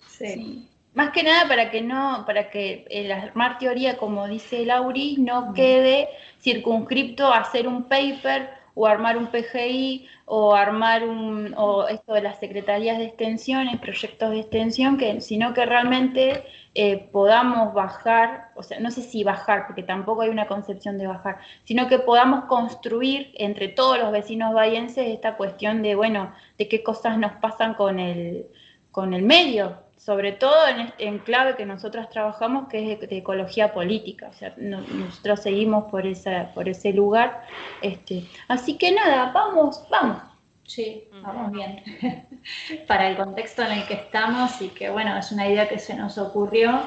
sí. 0.08 0.70
Más 0.94 1.12
que 1.12 1.24
nada 1.24 1.48
para 1.48 1.72
que 1.72 1.82
no, 1.82 2.24
para 2.26 2.50
que 2.52 2.86
el 2.90 3.12
armar 3.12 3.58
teoría, 3.58 3.98
como 3.98 4.28
dice 4.28 4.64
Lauri, 4.66 5.18
no 5.18 5.54
quede 5.54 6.08
circunscripto 6.40 7.34
a 7.34 7.40
hacer 7.40 7.68
un 7.68 7.84
paper 7.84 8.63
o 8.76 8.88
armar 8.88 9.18
un 9.18 9.28
PGI 9.28 10.08
o 10.26 10.56
armar 10.56 11.04
un, 11.04 11.54
o 11.58 11.88
esto 11.88 12.14
de 12.14 12.22
las 12.22 12.40
secretarías 12.40 12.98
de 12.98 13.06
extensión, 13.06 13.68
proyectos 13.80 14.32
de 14.32 14.40
extensión, 14.40 14.98
que, 14.98 15.22
sino 15.22 15.54
que 15.54 15.66
realmente 15.66 16.44
eh, 16.76 17.10
podamos 17.12 17.74
bajar, 17.74 18.52
o 18.56 18.64
sea, 18.64 18.80
no 18.80 18.90
sé 18.90 19.02
si 19.02 19.24
bajar, 19.24 19.68
porque 19.68 19.84
tampoco 19.84 20.22
hay 20.22 20.30
una 20.30 20.48
concepción 20.48 20.98
de 20.98 21.08
bajar, 21.08 21.38
sino 21.66 21.88
que 21.88 22.00
podamos 22.00 22.46
construir 22.46 23.32
entre 23.36 23.68
todos 23.68 24.00
los 24.00 24.12
vecinos 24.12 24.54
bahienses 24.54 25.08
esta 25.08 25.38
cuestión 25.38 25.84
de, 25.84 25.96
bueno, 25.96 26.34
de 26.58 26.68
qué 26.68 26.82
cosas 26.84 27.18
nos 27.18 27.34
pasan 27.34 27.76
con 27.76 28.00
el, 28.00 28.48
con 28.92 29.14
el 29.14 29.24
medio, 29.24 29.83
sobre 30.04 30.34
todo 30.34 30.68
en, 30.68 30.94
en 30.98 31.20
clave 31.20 31.56
que 31.56 31.66
nosotros 31.66 32.10
trabajamos, 32.10 32.68
que 32.68 32.92
es 32.92 33.00
de, 33.00 33.18
ecología 33.18 33.74
política, 33.74 34.28
o 34.30 34.34
sea, 34.34 34.54
nosotros 34.58 35.42
seguimos 35.42 35.86
por, 35.90 36.06
esa, 36.06 36.52
por 36.54 36.68
ese 36.68 36.92
lugar. 36.92 37.46
Este, 37.82 38.26
así 38.50 38.78
que 38.78 38.92
nada, 38.92 39.32
vamos, 39.32 39.86
vamos. 39.90 40.22
Sí, 40.66 41.06
vamos 41.22 41.54
bien. 41.54 41.82
Para 42.88 43.08
el 43.08 43.16
contexto 43.16 43.64
en 43.64 43.72
el 43.72 43.88
que 43.88 43.94
estamos 43.94 44.62
y 44.62 44.70
que, 44.70 44.90
bueno, 44.90 45.18
es 45.18 45.32
una 45.32 45.48
idea 45.48 45.70
que 45.70 45.80
se 45.80 45.96
nos 45.96 46.18
ocurrió, 46.18 46.82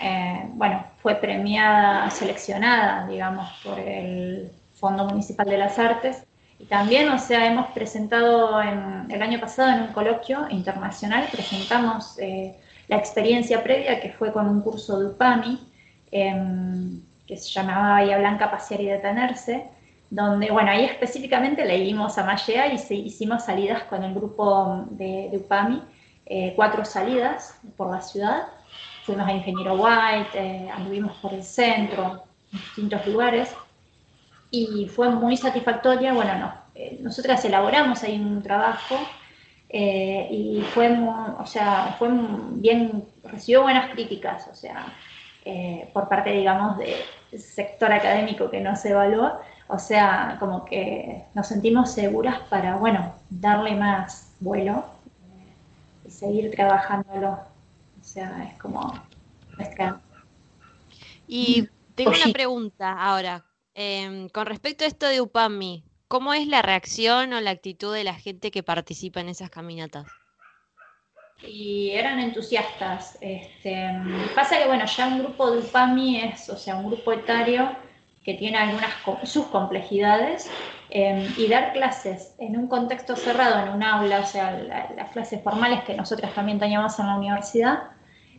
eh, 0.00 0.44
bueno, 0.50 0.84
fue 1.02 1.16
premiada, 1.16 2.08
seleccionada, 2.10 3.04
digamos, 3.08 3.50
por 3.64 3.80
el 3.80 4.48
Fondo 4.74 5.06
Municipal 5.06 5.46
de 5.46 5.58
las 5.58 5.76
Artes. 5.76 6.24
Y 6.60 6.66
también, 6.66 7.08
o 7.08 7.18
sea, 7.18 7.46
hemos 7.46 7.68
presentado 7.68 8.60
en, 8.60 9.10
el 9.10 9.22
año 9.22 9.40
pasado 9.40 9.70
en 9.72 9.82
un 9.84 9.92
coloquio 9.94 10.46
internacional, 10.50 11.26
presentamos 11.32 12.18
eh, 12.18 12.54
la 12.86 12.96
experiencia 12.96 13.62
previa 13.62 13.98
que 13.98 14.10
fue 14.10 14.30
con 14.30 14.46
un 14.46 14.60
curso 14.60 15.00
de 15.00 15.06
UPAMI, 15.06 15.58
em, 16.10 17.00
que 17.26 17.36
se 17.38 17.48
llamaba 17.48 17.92
Bahía 17.92 18.18
Blanca 18.18 18.50
Pasear 18.50 18.80
y 18.82 18.86
Detenerse, 18.86 19.68
donde, 20.10 20.50
bueno, 20.50 20.70
ahí 20.70 20.84
específicamente 20.84 21.64
leímos 21.64 22.18
a 22.18 22.24
Mallea 22.24 22.74
y 22.74 22.78
se, 22.78 22.94
hicimos 22.94 23.44
salidas 23.44 23.84
con 23.84 24.04
el 24.04 24.12
grupo 24.12 24.84
de, 24.90 25.30
UPAMI, 25.32 25.82
eh, 26.26 26.52
cuatro 26.56 26.84
salidas 26.84 27.58
por 27.78 27.90
la 27.90 28.02
ciudad. 28.02 28.48
Fuimos 29.04 29.26
a 29.26 29.32
Ingeniero 29.32 29.76
White, 29.76 30.30
eh, 30.34 30.68
anduvimos 30.70 31.16
por 31.22 31.32
el 31.32 31.42
centro, 31.42 32.24
en 32.52 32.58
distintos 32.58 33.06
lugares, 33.06 33.54
y 34.50 34.86
fue 34.86 35.10
muy 35.10 35.36
satisfactoria. 35.36 36.12
Bueno, 36.12 36.38
no, 36.38 36.54
eh, 36.74 36.98
nosotras 37.00 37.44
elaboramos 37.44 38.02
ahí 38.02 38.16
un 38.18 38.42
trabajo 38.42 38.96
y 39.72 40.64
fue, 40.74 40.90
o 41.38 41.46
sea, 41.46 41.94
fue 41.96 42.08
bien, 42.54 43.04
recibió 43.22 43.62
buenas 43.62 43.92
críticas, 43.92 44.48
o 44.50 44.54
sea, 44.56 44.86
por 45.92 46.08
parte, 46.08 46.32
digamos, 46.32 46.76
del 46.76 47.40
sector 47.40 47.92
académico 47.92 48.50
que 48.50 48.60
nos 48.60 48.84
evaluó 48.84 49.38
o 49.72 49.78
sea, 49.78 50.36
como 50.40 50.64
que 50.64 51.24
nos 51.32 51.46
sentimos 51.46 51.92
seguras 51.92 52.40
para, 52.48 52.74
bueno, 52.76 53.14
darle 53.30 53.76
más 53.76 54.34
vuelo 54.40 54.84
eh, 55.22 56.08
y 56.08 56.10
seguir 56.10 56.50
trabajándolo. 56.50 57.38
O 58.00 58.04
sea, 58.04 58.50
es 58.50 58.60
como 58.60 58.92
nuestra... 59.56 60.00
Y 61.28 61.68
tengo 61.94 62.10
una 62.10 62.32
pregunta 62.32 62.92
ahora. 63.00 63.44
Em, 63.74 64.28
con 64.28 64.46
respecto 64.46 64.84
a 64.84 64.88
esto 64.88 65.06
de 65.06 65.20
UPAMI, 65.20 65.84
¿cómo 66.08 66.34
es 66.34 66.46
la 66.46 66.62
reacción 66.62 67.32
o 67.32 67.40
la 67.40 67.50
actitud 67.50 67.92
de 67.94 68.04
la 68.04 68.14
gente 68.14 68.50
que 68.50 68.62
participa 68.62 69.20
en 69.20 69.28
esas 69.28 69.50
caminatas? 69.50 70.20
y 71.42 71.90
eran 71.90 72.20
entusiastas. 72.20 73.18
Este, 73.20 73.90
pasa 74.34 74.58
que, 74.58 74.66
bueno, 74.66 74.84
ya 74.86 75.08
un 75.08 75.20
grupo 75.20 75.50
de 75.50 75.58
UPAMI 75.58 76.20
es, 76.20 76.48
o 76.50 76.56
sea, 76.56 76.76
un 76.76 76.86
grupo 76.86 77.12
etario 77.12 77.70
que 78.24 78.34
tiene 78.34 78.58
algunas 78.58 78.90
sus 79.24 79.46
complejidades, 79.46 80.50
em, 80.90 81.26
y 81.38 81.48
dar 81.48 81.72
clases 81.72 82.34
en 82.38 82.56
un 82.56 82.68
contexto 82.68 83.16
cerrado, 83.16 83.66
en 83.66 83.72
un 83.74 83.82
aula, 83.82 84.20
o 84.20 84.26
sea, 84.26 84.52
las 84.52 85.10
clases 85.12 85.42
formales 85.42 85.82
que 85.84 85.94
nosotras 85.94 86.34
también 86.34 86.58
teníamos 86.58 86.98
en 86.98 87.06
la 87.06 87.16
universidad, 87.16 87.78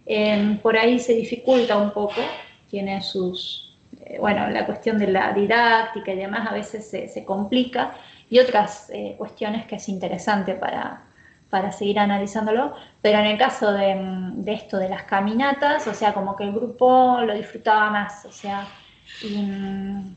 em, 0.06 0.60
por 0.60 0.78
ahí 0.78 1.00
se 1.00 1.14
dificulta 1.14 1.78
un 1.78 1.92
poco, 1.94 2.22
tiene 2.70 3.02
sus, 3.02 3.71
bueno, 4.20 4.50
la 4.50 4.66
cuestión 4.66 4.98
de 4.98 5.08
la 5.08 5.34
didáctica 5.34 6.12
y 6.12 6.16
demás 6.16 6.48
a 6.50 6.54
veces 6.54 6.90
se, 6.90 7.26
complica, 7.26 7.94
y 8.30 8.40
otras 8.40 8.90
eh, 8.94 9.16
cuestiones 9.18 9.66
que 9.66 9.76
es 9.76 9.90
interesante 9.90 10.56
para, 10.56 11.02
para 11.50 11.72
seguir 11.72 12.00
analizándolo, 12.00 12.74
pero 13.02 13.20
en 13.20 13.26
el 13.26 13.38
caso 13.38 13.72
de, 13.74 13.96
de, 14.36 14.54
esto 14.54 14.78
de 14.78 14.90
las 14.90 15.04
caminatas, 15.04 15.86
o 15.88 15.94
sea, 15.94 16.14
como 16.14 16.36
que 16.36 16.46
el 16.46 16.54
grupo 16.54 17.20
lo 17.22 17.34
disfrutaba 17.34 17.90
más, 17.90 18.26
o 18.26 18.32
sea, 18.32 18.68
Y 19.24 19.38
mm, 19.38 20.16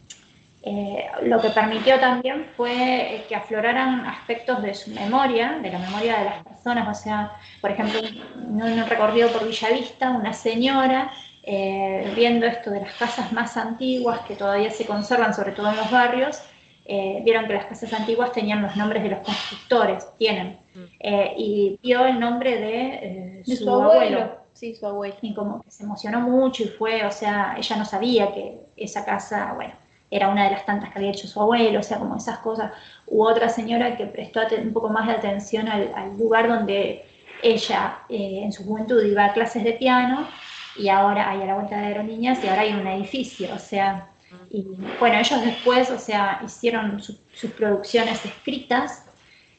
eh, 0.67 1.07
lo 1.25 1.43
que 1.43 1.51
permitió 1.51 2.01
también 2.01 2.47
fue 2.57 3.27
que 3.29 3.37
afloraran 3.37 4.07
aspectos 4.07 4.63
de 4.63 4.73
su 4.73 4.91
memoria, 4.93 5.59
de 5.63 5.71
la 5.71 5.79
memoria 5.79 6.19
de 6.19 6.25
las 6.25 6.43
personas. 6.43 6.89
O 6.89 7.03
sea, 7.03 7.33
por 7.61 7.71
ejemplo, 7.71 8.01
en 8.01 8.63
un 8.63 8.87
recorrido 8.87 9.29
por 9.29 9.47
Villavista, 9.47 10.09
una 10.11 10.33
señora 10.33 11.13
eh, 11.47 12.13
viendo 12.17 12.47
esto 12.47 12.71
de 12.71 12.81
las 12.81 12.95
casas 12.95 13.33
más 13.33 13.57
antiguas 13.57 14.21
que 14.21 14.35
todavía 14.35 14.71
se 14.71 14.87
conservan, 14.87 15.35
sobre 15.35 15.53
todo 15.53 15.71
en 15.71 15.77
los 15.77 15.91
barrios, 15.91 16.41
eh, 16.87 17.21
vieron 17.25 17.47
que 17.47 17.55
las 17.55 17.67
casas 17.67 17.93
antiguas 17.93 18.33
tenían 18.33 18.63
los 18.63 18.77
nombres 18.77 19.03
de 19.03 19.11
los 19.11 19.21
constructores, 19.21 20.07
tienen, 20.19 20.59
mm. 20.75 21.07
y 21.37 21.79
vio 21.83 22.05
el 22.07 22.19
nombre 22.19 22.59
de, 22.59 23.57
su, 23.57 23.71
abuelo. 23.71 24.39
Sí, 24.53 24.75
su 24.75 24.87
abuelo. 24.87 25.17
Y 25.21 25.35
como 25.35 25.63
que 25.63 25.71
se 25.71 25.85
emocionó 25.85 26.21
mucho 26.21 26.63
y 26.63 26.69
fue, 26.69 27.05
o 27.05 27.11
sea, 27.11 27.57
ella 27.59 27.77
no 27.77 27.85
sabía 27.85 28.33
que 28.33 28.61
esa 28.77 29.05
casa, 29.05 29.53
bueno, 29.55 29.75
era 30.11 30.29
una 30.29 30.45
de 30.45 30.51
las 30.51 30.65
tantas 30.65 30.93
que 30.93 30.99
había 30.99 31.11
hecho 31.11 31.27
su 31.27 31.41
abuelo, 31.41 31.81
o 31.81 31.83
sea, 31.83 31.99
como 31.99 32.17
esas 32.17 32.39
cosas. 32.39 32.73
U 33.07 33.25
otra 33.25 33.49
señora 33.49 33.97
que 33.97 34.07
prestó 34.07 34.41
un 34.63 34.73
poco 34.73 34.89
más 34.89 35.09
de 35.09 35.15
atención 35.15 35.69
al, 35.69 36.17
lugar 36.17 36.49
donde 36.49 37.05
ella 37.43 37.99
eh, 38.09 38.43
en 38.45 38.53
su 38.53 38.65
juventud 38.65 39.03
iba 39.05 39.25
a 39.25 39.33
clases 39.33 39.65
de 39.65 39.73
piano 39.73 40.29
y 40.77 40.89
ahora 40.89 41.31
hay 41.31 41.43
a 41.43 41.47
la 41.47 41.55
vuelta 41.55 41.77
de 41.77 42.05
niñas 42.05 42.43
y 42.43 42.49
ahora 42.49 42.63
hay 42.63 42.73
un 42.73 42.87
edificio, 42.87 43.55
o 43.55 43.59
sea, 43.59 44.09
y 44.51 44.67
bueno, 44.99 45.19
ellos 45.19 45.45
después, 45.45 45.91
o 45.91 45.99
sea, 45.99 46.41
hicieron 46.45 47.01
sus 47.01 47.51
producciones 47.57 48.25
escritas 48.25 49.05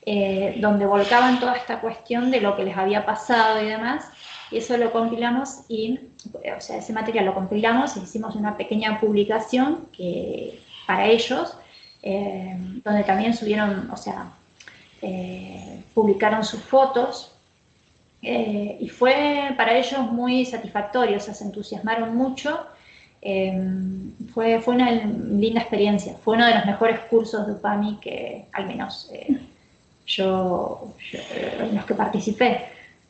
eh, 0.05 0.57
donde 0.59 0.85
volcaban 0.85 1.39
toda 1.39 1.55
esta 1.55 1.81
cuestión 1.81 2.31
de 2.31 2.41
lo 2.41 2.55
que 2.55 2.63
les 2.63 2.77
había 2.77 3.05
pasado 3.05 3.61
y 3.61 3.67
demás, 3.67 4.09
y 4.51 4.57
eso 4.57 4.77
lo 4.77 4.91
compilamos 4.91 5.61
y, 5.67 5.99
o 6.55 6.61
sea, 6.61 6.77
ese 6.77 6.93
material 6.93 7.25
lo 7.25 7.33
compilamos 7.33 7.97
y 7.97 8.01
hicimos 8.01 8.35
una 8.35 8.57
pequeña 8.57 8.99
publicación 8.99 9.87
que, 9.91 10.61
para 10.85 11.07
ellos, 11.07 11.57
eh, 12.03 12.55
donde 12.83 13.03
también 13.03 13.33
subieron, 13.33 13.89
o 13.91 13.97
sea, 13.97 14.31
eh, 15.01 15.83
publicaron 15.93 16.43
sus 16.43 16.61
fotos 16.61 17.34
eh, 18.25 18.77
y 18.79 18.89
fue 18.89 19.53
para 19.57 19.77
ellos 19.77 19.99
muy 20.11 20.45
satisfactorio, 20.45 21.17
o 21.17 21.19
sea, 21.19 21.33
se 21.33 21.43
entusiasmaron 21.45 22.15
mucho. 22.15 22.65
fue, 24.33 24.59
fue 24.61 24.75
una 24.75 24.91
linda 24.91 25.61
experiencia, 25.61 26.15
fue 26.23 26.35
uno 26.35 26.45
de 26.45 26.55
los 26.55 26.65
mejores 26.65 26.99
cursos 27.09 27.47
de 27.47 27.53
UPAMI 27.53 27.99
que 27.99 28.45
al 28.51 28.67
menos 28.67 29.09
yo, 30.05 30.93
yo, 31.11 31.19
en 31.59 31.75
los 31.75 31.85
que 31.85 31.95
participé. 31.95 32.65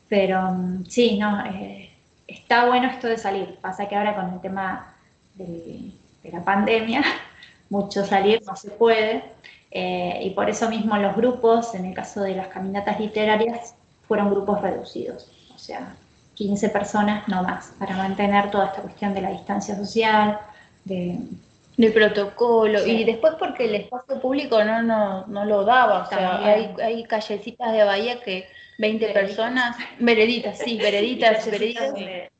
Pero 0.08 0.40
mm, 0.52 0.84
sí, 0.86 1.18
no, 1.18 1.44
eh, 1.46 1.90
está 2.26 2.66
bueno 2.66 2.88
esto 2.88 3.08
de 3.08 3.18
salir. 3.18 3.56
Pasa 3.60 3.88
que 3.88 3.96
ahora 3.96 4.14
con 4.14 4.32
el 4.32 4.40
tema 4.40 4.94
de, 5.34 5.92
la 6.30 6.42
pandemia, 6.42 7.04
mucho 7.70 8.04
salir 8.04 8.42
no 8.46 8.56
se 8.56 8.70
puede. 8.70 9.24
Eh, 9.70 10.20
y 10.22 10.30
por 10.30 10.48
eso 10.48 10.68
mismo 10.70 10.96
los 10.96 11.16
grupos, 11.16 11.74
en 11.74 11.86
el 11.86 11.94
caso 11.94 12.22
de 12.22 12.34
las 12.34 12.48
caminatas 12.48 12.98
literarias, 12.98 13.74
fueron 14.08 14.30
grupos 14.30 14.60
reducidos. 14.62 15.30
O 15.54 15.58
sea, 15.58 15.96
15 16.34 16.68
personas 16.68 17.26
no 17.28 17.42
más, 17.42 17.72
para 17.78 17.96
mantener 17.96 18.50
toda 18.50 18.66
esta 18.66 18.82
cuestión 18.82 19.14
de 19.14 19.22
la 19.22 19.30
distancia 19.30 19.74
social, 19.74 20.38
de, 20.84 21.18
del 21.76 21.92
protocolo 21.92 22.86
y 22.86 23.04
después 23.04 23.34
porque 23.38 23.66
el 23.66 23.74
espacio 23.74 24.20
público 24.20 24.62
no, 24.64 24.82
no, 24.82 25.26
no 25.26 25.44
lo 25.44 25.64
daba, 25.64 26.02
o 26.02 26.06
sea, 26.06 26.44
hay, 26.44 26.74
hay, 26.82 27.04
callecitas 27.04 27.72
de 27.72 27.84
Bahía 27.84 28.20
que 28.20 28.48
20 28.78 29.08
personas, 29.08 29.76
vereditas, 29.98 30.58
sí, 30.58 30.78
vereditas, 30.78 31.44
vereditas. 31.50 31.94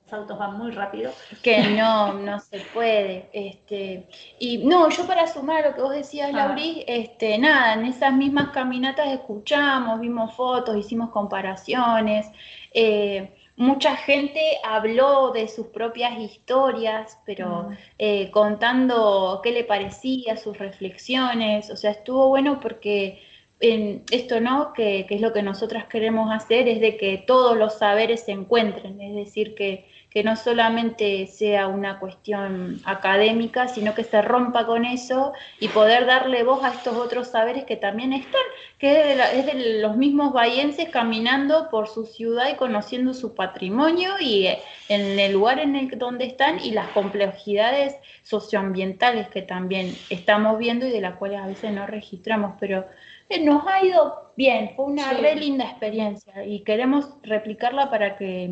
Los 0.06 0.20
autos 0.20 0.38
van 0.38 0.56
muy 0.56 0.70
rápido. 0.70 1.10
Que 1.42 1.62
no, 1.70 2.12
no 2.12 2.38
se 2.38 2.60
puede. 2.72 3.28
Este, 3.32 4.06
y 4.38 4.58
no, 4.58 4.88
yo 4.88 5.04
para 5.04 5.26
sumar 5.26 5.64
a 5.64 5.68
lo 5.70 5.74
que 5.74 5.82
vos 5.82 5.92
decías, 5.92 6.30
ah. 6.32 6.36
Lauri, 6.36 6.84
este, 6.86 7.36
nada, 7.38 7.74
en 7.74 7.86
esas 7.86 8.12
mismas 8.12 8.50
caminatas 8.50 9.08
escuchamos, 9.08 9.98
vimos 9.98 10.32
fotos, 10.34 10.76
hicimos 10.76 11.10
comparaciones. 11.10 12.28
Eh, 12.72 13.34
mucha 13.56 13.96
gente 13.96 14.40
habló 14.62 15.32
de 15.32 15.48
sus 15.48 15.66
propias 15.68 16.16
historias, 16.20 17.18
pero 17.26 17.64
mm. 17.64 17.76
eh, 17.98 18.30
contando 18.30 19.40
qué 19.42 19.50
le 19.50 19.64
parecía, 19.64 20.36
sus 20.36 20.56
reflexiones. 20.56 21.68
O 21.68 21.76
sea, 21.76 21.90
estuvo 21.90 22.28
bueno 22.28 22.60
porque 22.60 23.20
en 23.60 24.04
esto 24.10 24.40
no, 24.40 24.72
que, 24.72 25.06
es 25.08 25.20
lo 25.20 25.32
que 25.32 25.42
nosotras 25.42 25.86
queremos 25.86 26.30
hacer, 26.30 26.68
es 26.68 26.80
de 26.80 26.96
que 26.96 27.24
todos 27.26 27.56
los 27.56 27.78
saberes 27.78 28.24
se 28.24 28.32
encuentren, 28.32 29.00
es 29.00 29.14
decir, 29.14 29.54
que, 29.54 29.95
que 30.10 30.24
no 30.24 30.34
solamente 30.36 31.26
sea 31.26 31.66
una 31.66 31.98
cuestión 31.98 32.80
académica, 32.84 33.68
sino 33.68 33.94
que 33.94 34.04
se 34.04 34.22
rompa 34.22 34.64
con 34.64 34.84
eso 34.84 35.32
y 35.60 35.68
poder 35.68 36.06
darle 36.06 36.42
voz 36.42 36.64
a 36.64 36.70
estos 36.72 36.96
otros 36.96 37.28
saberes 37.28 37.64
que 37.64 37.76
también 37.76 38.12
están, 38.12 38.40
que 38.78 39.12
es 39.12 39.46
de, 39.46 39.80
los 39.80 39.96
mismos 39.96 40.32
bahienses 40.32 40.88
caminando 40.88 41.68
por 41.70 41.88
su 41.88 42.06
ciudad 42.06 42.48
y 42.50 42.56
conociendo 42.56 43.12
su 43.12 43.34
patrimonio 43.34 44.14
y 44.18 44.46
eh, 44.46 44.58
en 44.88 45.18
el 45.18 45.32
lugar 45.32 45.58
en 45.58 45.76
el 45.76 45.98
donde 45.98 46.24
están 46.24 46.60
y 46.60 46.70
las 46.70 46.88
complejidades 46.88 47.96
socioambientales 48.22 49.28
que 49.28 49.42
también 49.42 49.94
estamos 50.08 50.58
viendo 50.58 50.86
y 50.86 50.90
de 50.90 51.00
las 51.00 51.16
cuales 51.16 51.40
a 51.40 51.46
veces 51.46 51.72
no 51.72 51.86
registramos, 51.86 52.54
pero 52.58 52.86
nos 53.42 53.66
ha 53.66 53.84
ido 53.84 54.32
bien, 54.36 54.72
fue 54.76 54.86
una 54.86 55.12
re 55.12 55.34
linda 55.34 55.64
experiencia 55.64 56.44
y 56.44 56.60
queremos 56.60 57.16
replicarla 57.22 57.90
para 57.90 58.16
que, 58.16 58.50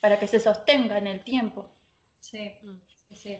para 0.00 0.18
que 0.18 0.26
se 0.26 0.40
sostenga 0.40 0.98
en 0.98 1.06
el 1.06 1.22
tiempo. 1.22 1.70
Sí, 2.20 2.52
sí. 3.14 3.38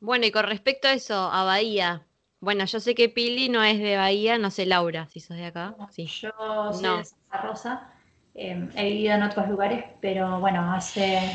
Bueno, 0.00 0.26
y 0.26 0.30
con 0.30 0.44
respecto 0.44 0.88
a 0.88 0.92
eso, 0.92 1.14
a 1.14 1.44
Bahía, 1.44 2.02
bueno, 2.40 2.66
yo 2.66 2.78
sé 2.78 2.94
que 2.94 3.08
Pili 3.08 3.48
no 3.48 3.62
es 3.62 3.78
de 3.78 3.96
Bahía, 3.96 4.36
no 4.36 4.50
sé 4.50 4.66
Laura, 4.66 5.06
si 5.06 5.20
sos 5.20 5.36
de 5.36 5.46
acá. 5.46 5.74
Sí. 5.90 6.06
Yo 6.06 6.30
soy 6.72 6.98
de 6.98 7.04
Santa 7.04 7.38
Rosa, 7.42 7.92
em, 8.34 8.68
he 8.76 8.84
vivido 8.90 9.14
en 9.14 9.22
otros 9.22 9.48
lugares, 9.48 9.84
pero 10.02 10.40
bueno, 10.40 10.72
hace 10.74 11.34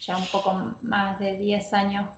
ya 0.00 0.18
un 0.18 0.26
poco 0.26 0.76
más 0.82 1.18
de 1.20 1.38
10 1.38 1.72
años, 1.72 2.10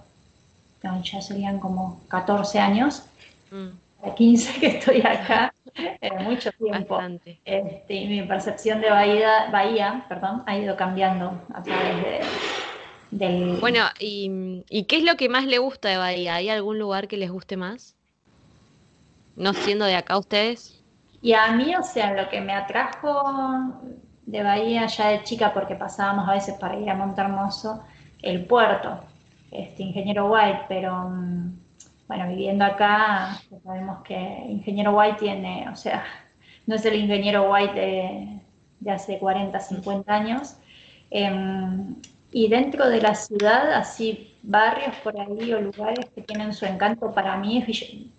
ya 0.82 1.22
serían 1.22 1.60
como 1.60 2.02
14 2.08 2.58
años, 2.58 3.04
mm. 3.52 4.14
15 4.16 4.60
que 4.60 4.66
estoy 4.66 5.00
acá, 5.00 5.53
mucho 6.20 6.50
tiempo. 6.52 7.00
Este, 7.44 7.94
y 7.94 8.08
mi 8.08 8.22
percepción 8.22 8.80
de 8.80 8.90
Bahía, 8.90 9.50
Bahía 9.50 10.04
perdón, 10.08 10.42
ha 10.46 10.56
ido 10.56 10.76
cambiando 10.76 11.40
a 11.52 11.62
través 11.62 11.96
de, 12.02 12.20
del... 13.10 13.56
Bueno, 13.60 13.80
y, 13.98 14.84
qué 14.84 14.98
es 14.98 15.04
lo 15.04 15.16
que 15.16 15.28
más 15.28 15.46
le 15.46 15.58
gusta 15.58 15.88
de 15.88 15.96
Bahía? 15.96 16.36
¿Hay 16.36 16.48
algún 16.48 16.78
lugar 16.78 17.08
que 17.08 17.16
les 17.16 17.30
guste 17.30 17.56
más? 17.56 17.96
¿No 19.36 19.52
siendo 19.52 19.84
de 19.84 19.96
acá 19.96 20.18
ustedes? 20.18 20.82
Y 21.20 21.32
a 21.32 21.52
mí, 21.52 21.74
o 21.74 21.82
sea, 21.82 22.12
lo 22.12 22.28
que 22.28 22.40
me 22.40 22.52
atrajo 22.52 23.72
de 24.26 24.42
Bahía 24.42 24.86
ya 24.86 25.08
de 25.08 25.22
chica, 25.24 25.52
porque 25.52 25.74
pasábamos 25.74 26.28
a 26.28 26.34
veces 26.34 26.54
para 26.58 26.78
ir 26.78 26.88
a 26.88 26.94
Montermoso, 26.94 27.82
el 28.22 28.46
puerto, 28.46 29.00
este 29.50 29.82
Ingeniero 29.82 30.30
White, 30.30 30.66
pero... 30.68 31.08
Mm, 31.08 31.63
bueno, 32.06 32.28
viviendo 32.28 32.64
acá, 32.64 33.40
sabemos 33.62 34.02
que 34.04 34.14
Ingeniero 34.14 34.96
White 34.96 35.18
tiene, 35.20 35.68
o 35.70 35.76
sea, 35.76 36.04
no 36.66 36.76
es 36.76 36.84
el 36.84 36.96
Ingeniero 36.96 37.50
White 37.50 38.40
de, 38.80 38.90
hace 38.90 39.18
40, 39.18 39.58
50 39.58 40.14
años. 40.14 40.56
Em, 41.10 41.96
y 42.32 42.48
dentro 42.48 42.88
de 42.88 43.00
la 43.00 43.14
ciudad, 43.14 43.72
así 43.72 44.36
barrios 44.42 44.96
por 44.96 45.18
ahí 45.18 45.52
o 45.52 45.60
lugares 45.60 46.06
que 46.14 46.22
tienen 46.22 46.52
su 46.52 46.66
encanto, 46.66 47.14
para 47.14 47.36
mí 47.36 47.64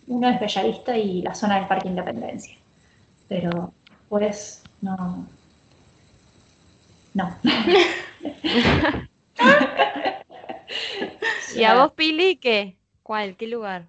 uno 0.07 0.29
es 0.29 0.39
Bellavista 0.39 0.97
y 0.97 1.21
la 1.21 1.35
zona 1.35 1.57
del 1.57 1.67
Parque 1.67 1.89
Independencia. 1.89 2.57
Pero 3.27 3.73
pues 4.09 4.63
no. 4.81 5.27
No. 7.13 7.37
¿Y 11.55 11.63
a 11.63 11.75
vos, 11.75 11.91
Pili, 11.93 12.37
qué? 12.37 12.77
¿Cuál? 13.05 13.37
¿Qué 13.37 13.45
lugar? 13.45 13.85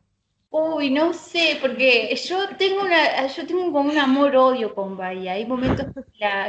Uy, 0.51 0.91
no 0.91 1.15
sé, 1.15 1.57
porque 1.63 2.15
yo 2.17 2.37
tengo 2.59 2.83
una, 2.83 3.27
yo 3.29 3.47
tengo 3.47 3.73
como 3.73 3.91
un 3.91 3.97
amor-odio 3.97 4.75
con 4.75 4.95
Bahía. 4.99 5.33
Hay 5.33 5.47
momentos 5.47 5.87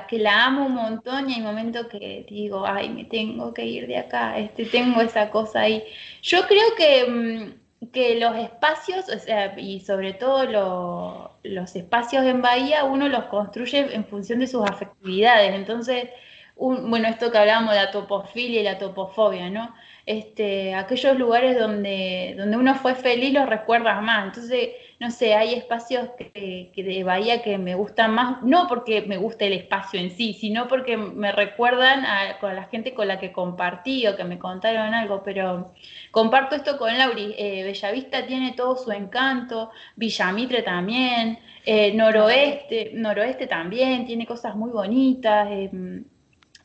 que 0.10 0.20
la, 0.20 0.46
amo 0.46 0.66
un 0.66 0.74
montón 0.74 1.30
y 1.30 1.36
hay 1.36 1.42
momentos 1.42 1.88
que 1.88 2.26
digo, 2.30 2.66
ay, 2.66 2.90
me 2.90 3.06
tengo 3.06 3.54
que 3.54 3.66
ir 3.66 3.88
de 3.88 3.98
acá, 3.98 4.38
este, 4.38 4.66
tengo 4.66 5.00
esa 5.00 5.30
cosa 5.30 5.62
ahí. 5.62 5.82
Yo 6.22 6.46
creo 6.46 6.76
que, 6.78 7.06
mm, 7.10 7.90
que 7.92 8.20
los 8.20 8.36
espacios, 8.36 9.08
o 9.08 9.18
sea, 9.18 9.58
y 9.58 9.80
sobre 9.80 10.14
todo 10.14 11.32
los 11.44 11.74
espacios 11.78 12.26
en 12.26 12.42
Bahía, 12.42 12.84
uno 12.84 13.08
los 13.08 13.26
construye 13.28 13.96
en 13.96 14.06
función 14.06 14.40
de 14.40 14.48
sus 14.48 14.70
afectividades. 14.70 15.54
Entonces, 15.56 16.10
bueno, 16.58 17.08
esto 17.08 17.32
que 17.32 17.38
hablábamos 17.38 17.72
de 17.72 17.78
la 17.78 17.92
topofilia 17.92 18.62
y 18.62 18.64
la 18.64 18.78
topofobia, 18.78 19.50
¿no? 19.50 19.74
Este, 20.08 20.74
aquellos 20.74 21.18
lugares 21.18 21.60
donde, 21.60 22.34
donde 22.38 22.56
uno 22.56 22.76
fue 22.76 22.96
feliz 22.96 23.34
los 23.34 23.46
recuerdas 23.46 24.02
más. 24.02 24.28
Entonces, 24.28 24.70
no 25.02 25.12
sé, 25.12 25.36
hay 25.36 25.54
espacios 25.54 26.10
que, 26.18 26.72
de 26.74 27.04
Bahía 27.04 27.42
que 27.42 27.58
me 27.58 27.76
gustan 27.76 28.14
más, 28.14 28.42
no 28.42 28.68
porque 28.70 29.02
me 29.02 29.18
guste 29.18 29.48
el 29.48 29.54
espacio 29.54 30.00
en 30.00 30.10
sí, 30.12 30.34
sino 30.34 30.70
porque 30.70 30.96
me 30.96 31.34
recuerdan 31.34 32.06
a, 32.06 32.40
con 32.40 32.56
la 32.56 32.64
gente 32.64 32.94
con 32.94 33.10
la 33.10 33.20
que 33.20 33.34
compartí 33.34 34.08
o 34.08 34.16
que 34.16 34.24
me 34.24 34.40
contaron 34.40 34.94
algo, 34.94 35.24
pero 35.24 35.74
comparto 36.12 36.56
esto 36.56 36.78
con 36.78 36.98
Lauri. 36.98 37.36
Eh, 37.38 37.64
Bellavista 37.64 38.26
tiene 38.26 38.54
todo 38.54 38.78
su 38.78 38.92
encanto, 38.94 39.72
Villamitre 39.98 40.64
también, 40.64 41.38
eh, 41.66 41.94
Noroeste, 41.94 42.92
Noroeste 42.94 43.46
también, 43.46 44.06
tiene 44.06 44.26
cosas 44.26 44.56
muy 44.56 44.72
bonitas. 44.72 45.50
Eh, 45.52 45.70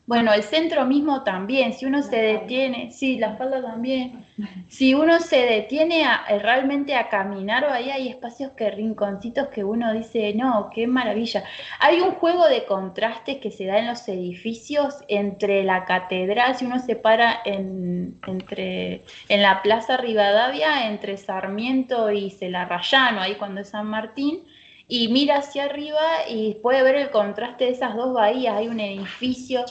bueno, 0.05 0.33
el 0.33 0.43
centro 0.43 0.85
mismo 0.85 1.23
también, 1.23 1.71
si 1.71 1.85
uno 1.85 2.01
se 2.01 2.17
detiene, 2.17 2.91
sí, 2.91 3.17
la 3.17 3.37
falda 3.37 3.61
también, 3.61 4.25
si 4.67 4.93
uno 4.93 5.21
se 5.21 5.37
detiene 5.37 6.03
a, 6.03 6.25
eh, 6.29 6.39
realmente 6.39 6.93
a 6.95 7.07
caminar, 7.07 7.63
ahí 7.63 7.89
hay 7.89 8.09
espacios 8.09 8.51
que 8.51 8.69
rinconcitos 8.69 9.47
que 9.47 9.63
uno 9.63 9.93
dice, 9.93 10.33
no, 10.33 10.69
qué 10.75 10.87
maravilla. 10.87 11.45
Hay 11.79 12.01
un 12.01 12.11
juego 12.15 12.49
de 12.49 12.65
contrastes 12.65 13.37
que 13.37 13.49
se 13.49 13.65
da 13.65 13.79
en 13.79 13.87
los 13.87 14.05
edificios 14.09 14.95
entre 15.07 15.63
la 15.63 15.85
catedral, 15.85 16.55
si 16.57 16.65
uno 16.65 16.79
se 16.79 16.97
para 16.97 17.39
en, 17.45 18.19
entre, 18.27 19.05
en 19.29 19.41
la 19.41 19.61
Plaza 19.61 19.95
Rivadavia, 19.95 20.89
entre 20.89 21.15
Sarmiento 21.15 22.11
y 22.11 22.29
Celarrayano, 22.31 23.21
ahí 23.21 23.35
cuando 23.35 23.61
es 23.61 23.69
San 23.69 23.87
Martín, 23.87 24.43
y 24.85 25.07
mira 25.07 25.37
hacia 25.37 25.63
arriba 25.63 26.01
y 26.29 26.55
puede 26.55 26.83
ver 26.83 26.95
el 26.95 27.09
contraste 27.09 27.63
de 27.63 27.71
esas 27.71 27.95
dos 27.95 28.13
bahías. 28.13 28.57
Hay 28.57 28.67
un 28.67 28.81
edificio 28.81 29.63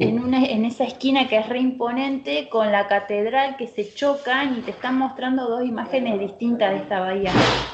en, 0.00 0.18
una, 0.18 0.42
en 0.42 0.64
esa 0.64 0.84
esquina 0.84 1.28
que 1.28 1.36
es 1.36 1.46
reimponente 1.46 2.48
con 2.48 2.72
la 2.72 2.88
catedral 2.88 3.56
que 3.58 3.66
se 3.66 3.92
chocan 3.92 4.58
y 4.58 4.62
te 4.62 4.70
están 4.70 4.96
mostrando 4.96 5.46
dos 5.46 5.62
imágenes 5.62 6.18
distintas 6.18 6.70
de 6.70 6.76
esta 6.78 7.00
bahía. 7.00 7.30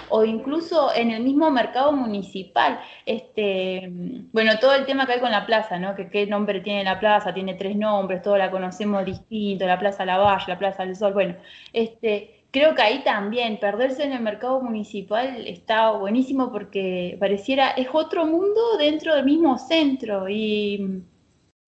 O 0.09 0.25
incluso 0.25 0.93
en 0.93 1.13
el 1.13 1.23
mismo 1.23 1.53
mercado 1.53 1.93
municipal, 1.93 2.81
este, 3.07 3.89
bueno, 4.33 4.59
todo 4.61 4.75
el 4.75 4.87
tema 4.87 5.07
que 5.07 5.13
hay 5.13 5.21
con 5.21 5.31
la 5.31 5.47
plaza, 5.47 5.79
¿no? 5.79 5.95
Que 5.95 6.09
qué 6.09 6.27
nombre 6.27 6.61
tiene 6.61 6.83
la 6.83 6.99
plaza, 6.99 7.33
tiene 7.33 7.55
tres 7.55 7.77
nombres, 7.77 8.23
todos 8.23 8.39
la 8.39 8.51
conocemos 8.51 9.05
distinto, 9.05 9.65
la 9.65 9.79
Plaza 9.79 10.05
Lavalle, 10.05 10.47
la 10.49 10.59
Plaza 10.59 10.85
del 10.85 10.97
Sol, 10.97 11.13
bueno, 11.13 11.37
este, 11.73 12.43
creo 12.51 12.75
que 12.75 12.83
ahí 12.83 13.05
también 13.05 13.61
perderse 13.61 14.03
en 14.03 14.13
el 14.13 14.21
mercado 14.21 14.61
municipal 14.61 15.47
está 15.47 15.93
buenísimo 15.93 16.51
porque 16.51 17.17
pareciera, 17.21 17.71
es 17.71 17.87
otro 17.93 18.27
mundo 18.27 18.77
dentro 18.79 19.15
del 19.15 19.25
mismo 19.25 19.59
centro 19.59 20.29
y 20.29 21.05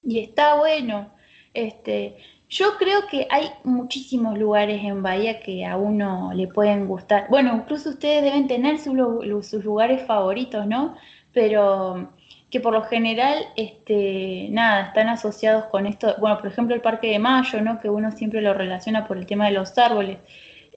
y 0.03 0.21
está 0.21 0.57
bueno. 0.57 1.11
Este, 1.55 2.17
yo 2.49 2.77
creo 2.79 3.07
que 3.11 3.27
hay 3.31 3.51
muchísimos 3.65 4.39
lugares 4.39 4.83
en 4.83 5.03
Bahía 5.03 5.41
que 5.41 5.67
a 5.67 5.77
uno 5.77 6.33
le 6.35 6.49
pueden 6.49 6.87
gustar. 6.87 7.27
Bueno, 7.29 7.55
incluso 7.55 7.91
ustedes 7.91 8.23
deben 8.23 8.49
tener 8.49 8.79
sus, 8.79 9.65
lugares 9.65 10.07
favoritos, 10.07 10.67
¿no? 10.67 10.97
Pero 11.33 12.11
que 12.51 12.61
por 12.61 12.73
lo 12.73 12.83
general, 12.85 13.45
este, 13.57 14.49
nada, 14.51 14.87
están 14.87 15.09
asociados 15.09 15.67
con 15.67 15.87
esto. 15.87 16.15
Bueno, 16.21 16.39
por 16.39 16.47
ejemplo, 16.47 16.75
el 16.75 16.81
Parque 16.81 17.09
de 17.11 17.19
Mayo, 17.19 17.61
¿no? 17.61 17.81
Que 17.81 17.91
uno 17.91 18.11
siempre 18.13 18.41
lo 18.41 18.55
relaciona 18.55 19.07
por 19.07 19.19
el 19.19 19.27
tema 19.27 19.47
de 19.47 19.53
los 19.53 19.77
árboles. 19.77 20.19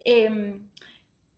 Em, 0.03 0.69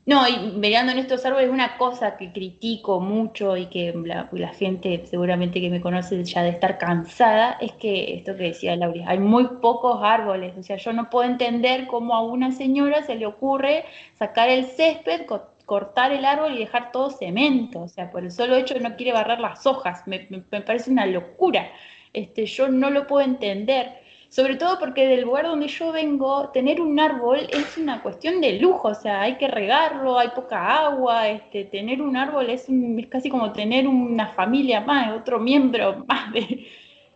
no, 0.06 0.28
y 0.28 0.38
mirando 0.58 0.92
en 0.92 1.00
estos 1.00 1.26
árboles, 1.26 1.50
una 1.50 1.78
cosa 1.78 2.18
que 2.18 2.34
critico 2.34 3.00
mucho 3.00 3.56
y 3.56 3.68
que 3.68 3.94
la, 4.04 4.28
gente 4.50 5.06
seguramente 5.06 5.62
que 5.62 5.70
me 5.70 5.80
conoce 5.80 6.22
ya 6.26 6.44
de 6.44 6.50
estar 6.50 6.78
cansada, 6.78 7.58
es 7.62 7.72
que 7.74 8.16
esto 8.16 8.36
que 8.36 8.44
decía 8.44 8.76
Laura, 8.76 9.06
hay 9.08 9.20
muy 9.20 9.48
pocos 9.62 10.02
árboles. 10.04 10.58
O 10.58 10.64
sea, 10.64 10.76
yo 10.76 10.92
no 10.92 11.10
puedo 11.10 11.30
entender 11.30 11.88
cómo 11.88 12.16
a 12.16 12.22
una 12.22 12.52
señora 12.52 13.04
se 13.04 13.16
le 13.16 13.26
ocurre 13.26 13.86
sacar 14.20 14.50
el 14.50 14.66
césped, 14.66 15.26
cortar 15.66 16.12
el 16.12 16.26
árbol 16.26 16.54
y 16.54 16.60
dejar 16.60 16.92
todo 16.92 17.10
cemento. 17.10 17.84
O 17.84 17.88
sea, 17.88 18.12
por 18.12 18.24
el 18.26 18.32
solo 18.32 18.58
hecho 18.58 18.78
no 18.80 18.98
quiere 18.98 19.14
barrar 19.14 19.40
las 19.40 19.66
hojas. 19.66 20.06
Me, 20.06 20.28
me 20.30 20.62
parece 20.62 20.92
una 20.92 21.06
locura. 21.06 21.72
Este, 22.12 22.46
yo 22.46 22.68
no 22.68 22.90
lo 22.90 23.08
puedo 23.08 23.26
entender 23.26 24.03
sobre 24.34 24.56
todo 24.56 24.80
porque 24.80 25.06
del 25.08 25.22
lugar 25.22 25.46
donde 25.46 25.68
yo 25.68 25.92
vengo, 25.92 26.50
tener 26.50 26.82
un 26.82 27.00
árbol 27.00 27.48
es 27.52 27.78
una 27.78 28.02
cuestión 28.02 28.42
de 28.42 28.54
lujo, 28.54 28.88
o 28.88 28.96
sea, 28.96 29.22
hay 29.22 29.36
que 29.36 29.48
regarlo, 29.48 30.18
hay 30.18 30.30
poca 30.30 30.88
agua, 30.88 31.30
este, 31.30 31.66
tener 31.66 32.02
un 32.02 32.18
árbol 32.18 32.50
es, 32.50 32.66
es 32.68 33.08
casi 33.10 33.30
como 33.30 33.54
tener 33.54 33.88
una 33.88 34.30
familia 34.30 34.82
más, 34.82 35.16
otro 35.16 35.40
miembro 35.40 36.04
más 36.08 36.34
de... 36.34 36.66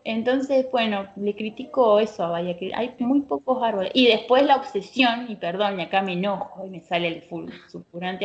Entonces, 0.03 0.67
bueno, 0.71 1.07
le 1.15 1.35
critico 1.35 1.99
eso 1.99 2.23
a 2.23 2.29
Vaya, 2.29 2.55
que 2.55 2.71
hay 2.73 2.93
muy 2.99 3.21
pocos 3.21 3.61
árboles. 3.63 3.91
Y 3.95 4.07
después 4.07 4.45
la 4.45 4.55
obsesión, 4.55 5.25
y 5.27 5.35
perdón, 5.35 5.79
y 5.79 5.83
acá 5.83 6.03
me 6.03 6.13
enojo 6.13 6.67
y 6.67 6.69
me 6.69 6.81
sale 6.81 7.07
el 7.07 7.23
full, 7.23 7.49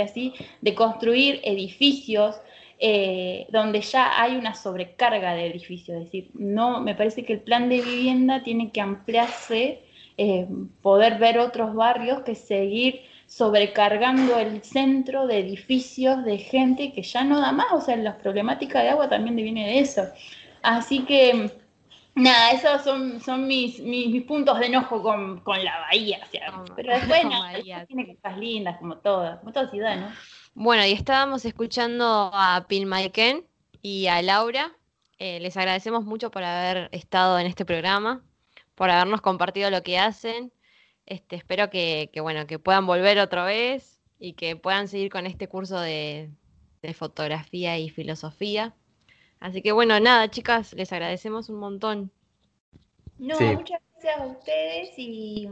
así, 0.01 0.35
de 0.61 0.75
construir 0.75 1.41
edificios 1.45 2.37
eh, 2.85 3.47
donde 3.51 3.81
ya 3.81 4.21
hay 4.21 4.35
una 4.35 4.55
sobrecarga 4.57 5.35
de 5.35 5.47
edificios. 5.47 5.99
Es 5.99 6.05
decir, 6.07 6.31
no, 6.35 6.81
me 6.81 6.97
parece 6.97 7.25
que 7.25 7.35
el 7.35 7.41
plan 7.41 7.69
de 7.69 7.81
vivienda 7.81 8.43
tiene 8.43 8.73
que 8.73 8.81
ampliarse, 8.81 9.85
eh, 10.19 10.49
poder 10.83 11.19
ver 11.19 11.39
otros 11.39 11.77
barrios 11.77 12.23
que 12.23 12.35
seguir 12.35 13.03
sobrecargando 13.29 14.37
el 14.37 14.65
centro 14.65 15.29
de 15.29 15.39
edificios 15.39 16.25
de 16.25 16.39
gente 16.39 16.93
que 16.93 17.03
ya 17.03 17.23
no 17.23 17.41
da 17.41 17.53
más, 17.53 17.71
o 17.71 17.81
sea, 17.81 17.95
la 17.95 18.19
problemática 18.19 18.83
de 18.83 18.89
agua 18.89 19.09
también 19.09 19.37
viene 19.37 19.65
de 19.65 19.79
eso. 19.79 20.03
Así 20.61 21.05
que, 21.05 21.53
nada, 22.17 22.51
esos 22.51 22.83
son, 22.83 23.21
son 23.21 23.47
mis, 23.47 23.79
mis, 23.79 24.25
puntos 24.25 24.59
de 24.59 24.67
enojo 24.67 25.01
con, 25.05 25.39
con 25.39 25.65
la 25.65 25.79
bahía, 25.83 26.19
pero 26.75 26.95
después, 26.95 27.25
no, 27.31 27.45
tiene 27.87 28.11
estar 28.11 28.37
lindas 28.37 28.77
como 28.79 28.97
todas, 28.97 29.39
como 29.39 29.53
toda 29.53 29.71
ciudad, 29.71 29.97
¿no? 30.01 30.09
Bueno, 30.55 30.85
y 30.87 30.93
estábamos 30.93 31.47
escuchando 31.47 32.31
a 32.35 32.67
Pilmaiken 32.69 33.47
y 33.81 34.07
a 34.09 34.21
Laura. 34.21 34.77
Eh, 35.19 35.41
les 35.41 35.57
agradecemos 35.57 36.05
mucho 36.05 36.31
por 36.31 36.45
haber 36.45 36.91
estado 36.93 37.39
en 37.39 37.47
este 37.47 37.65
programa, 37.65 38.23
por 38.75 38.91
habernos 38.91 39.23
compartido 39.23 39.71
lo 39.71 39.83
que 39.83 39.99
hacen. 39.99 40.53
Este, 41.07 41.37
espero 41.37 41.71
que, 41.71 42.11
bueno, 42.21 42.47
que 42.47 42.59
puedan 42.59 42.87
volver 42.87 43.19
otra 43.19 43.45
vez 43.45 43.99
y 44.19 44.35
que 44.35 44.55
puedan 44.55 44.89
seguir 44.89 45.11
con 45.11 45.27
este 45.27 45.49
curso 45.49 45.81
de, 45.81 46.31
fotografía 46.95 47.79
y 47.79 47.89
filosofía. 47.89 48.75
Así 49.41 49.63
que 49.63 49.73
bueno, 49.73 49.99
nada, 50.01 50.29
chicas, 50.31 50.75
les 50.75 50.93
agradecemos 50.93 51.49
un 51.49 51.57
montón. 51.61 52.13
No, 53.19 53.41
muchas 53.41 53.81
a 54.09 54.27
ustedes 54.27 54.91
y, 54.97 55.49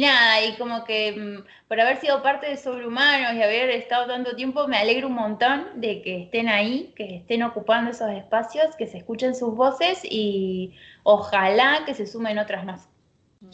nada, 0.00 0.44
y 0.44 0.56
como 0.56 0.84
que 0.84 1.12
mm, 1.12 1.68
por 1.68 1.80
haber 1.80 1.98
sido 1.98 2.22
parte 2.22 2.48
de 2.48 2.56
Sobrehumanos 2.56 3.34
y 3.34 3.42
haber 3.42 3.70
estado 3.70 4.06
tanto 4.06 4.34
tiempo, 4.36 4.68
me 4.68 4.76
alegro 4.76 5.08
un 5.08 5.14
montón 5.14 5.80
de 5.80 6.02
que 6.02 6.22
estén 6.22 6.48
ahí, 6.48 6.92
que 6.96 7.16
estén 7.16 7.42
ocupando 7.42 7.90
esos 7.90 8.10
espacios, 8.10 8.76
que 8.76 8.86
se 8.86 8.98
escuchen 8.98 9.34
sus 9.34 9.54
voces 9.54 10.00
y 10.04 10.74
ojalá 11.02 11.84
que 11.84 11.94
se 11.94 12.06
sumen 12.06 12.38
otras 12.38 12.64
más. 12.64 12.88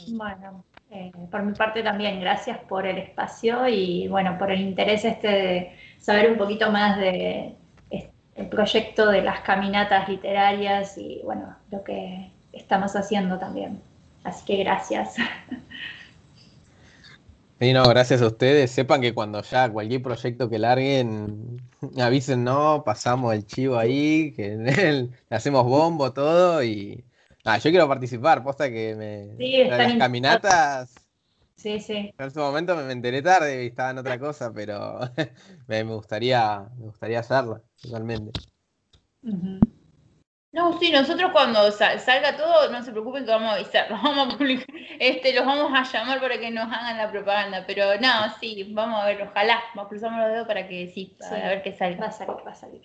Bueno, 0.08 0.64
eh, 0.90 1.12
por 1.30 1.42
mi 1.42 1.54
parte 1.54 1.82
también, 1.82 2.20
gracias 2.20 2.58
por 2.58 2.86
el 2.86 2.98
espacio 2.98 3.66
y 3.68 4.08
bueno, 4.08 4.36
por 4.38 4.50
el 4.50 4.60
interés 4.60 5.04
este 5.04 5.28
de 5.28 5.72
saber 5.98 6.30
un 6.30 6.38
poquito 6.38 6.70
más 6.70 6.98
de 6.98 7.56
el 8.38 8.46
proyecto 8.46 9.10
de 9.10 9.20
las 9.20 9.40
caminatas 9.40 10.08
literarias 10.08 10.96
y 10.96 11.20
bueno, 11.24 11.56
lo 11.72 11.82
que 11.82 12.30
estamos 12.52 12.94
haciendo 12.94 13.38
también. 13.38 13.82
Así 14.28 14.44
que 14.44 14.56
gracias. 14.56 15.16
Y 17.60 17.72
no, 17.72 17.88
gracias 17.88 18.22
a 18.22 18.28
ustedes. 18.28 18.70
Sepan 18.70 19.00
que 19.00 19.12
cuando 19.12 19.42
ya 19.42 19.68
cualquier 19.68 20.00
proyecto 20.00 20.48
que 20.48 20.60
larguen, 20.60 21.60
avisen, 22.00 22.44
no, 22.44 22.84
pasamos 22.84 23.34
el 23.34 23.46
chivo 23.46 23.76
ahí, 23.76 24.32
que 24.32 24.50
le 24.56 25.10
hacemos 25.28 25.64
bombo, 25.64 26.12
todo 26.12 26.62
y. 26.62 27.04
Ah, 27.44 27.58
yo 27.58 27.70
quiero 27.70 27.88
participar, 27.88 28.44
posta 28.44 28.70
que 28.70 28.94
me. 28.94 29.36
Sí, 29.38 29.64
las 29.64 29.94
caminatas. 29.94 30.94
Sí, 31.56 31.80
sí. 31.80 32.14
En 32.16 32.30
su 32.30 32.38
momento 32.38 32.76
me, 32.76 32.92
enteré 32.92 33.22
tarde 33.22 33.64
y 33.64 33.66
estaba 33.66 33.90
en 33.90 33.98
otra 33.98 34.20
cosa, 34.20 34.52
pero 34.52 35.00
me, 35.66 35.82
gustaría, 35.82 36.64
me 36.78 36.84
gustaría 36.84 37.18
hacerla, 37.18 37.60
totalmente. 37.82 38.30
No, 40.58 40.76
sí, 40.76 40.90
nosotros 40.90 41.30
cuando 41.30 41.70
salga 41.70 42.36
todo, 42.36 42.68
no 42.68 42.82
se 42.82 42.90
preocupen 42.90 43.24
que 43.24 43.30
vamos 43.30 43.52
a 43.52 43.54
avisar, 43.54 43.88
los 43.90 44.02
vamos 44.02 44.34
a 44.34 44.44
este, 44.98 45.32
los 45.32 45.46
vamos 45.46 45.72
a 45.72 45.84
llamar 45.84 46.20
para 46.20 46.36
que 46.40 46.50
nos 46.50 46.64
hagan 46.64 46.96
la 46.96 47.08
propaganda, 47.12 47.62
pero 47.64 47.94
no, 48.00 48.34
sí, 48.40 48.66
vamos 48.72 49.00
a 49.00 49.06
ver, 49.06 49.22
ojalá, 49.22 49.62
vamos 49.76 49.88
cruzamos 49.88 50.18
los 50.18 50.32
dedos 50.32 50.48
para 50.48 50.66
que 50.66 50.88
sí, 50.88 51.16
a 51.20 51.30
ver 51.30 51.62
qué 51.62 51.72
sale. 51.72 51.94
Va 51.94 52.06
a 52.06 52.10
salir, 52.10 52.36
va 52.44 52.50
a 52.50 52.54
salir. 52.56 52.80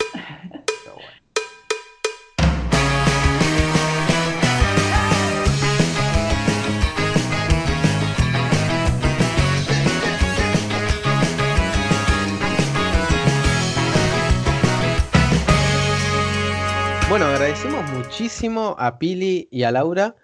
Bueno, 17.13 17.27
agradecemos 17.27 17.87
muchísimo 17.91 18.75
a 18.79 18.97
Pili 18.97 19.47
y 19.51 19.61
a 19.65 19.71
Laura. 19.71 20.15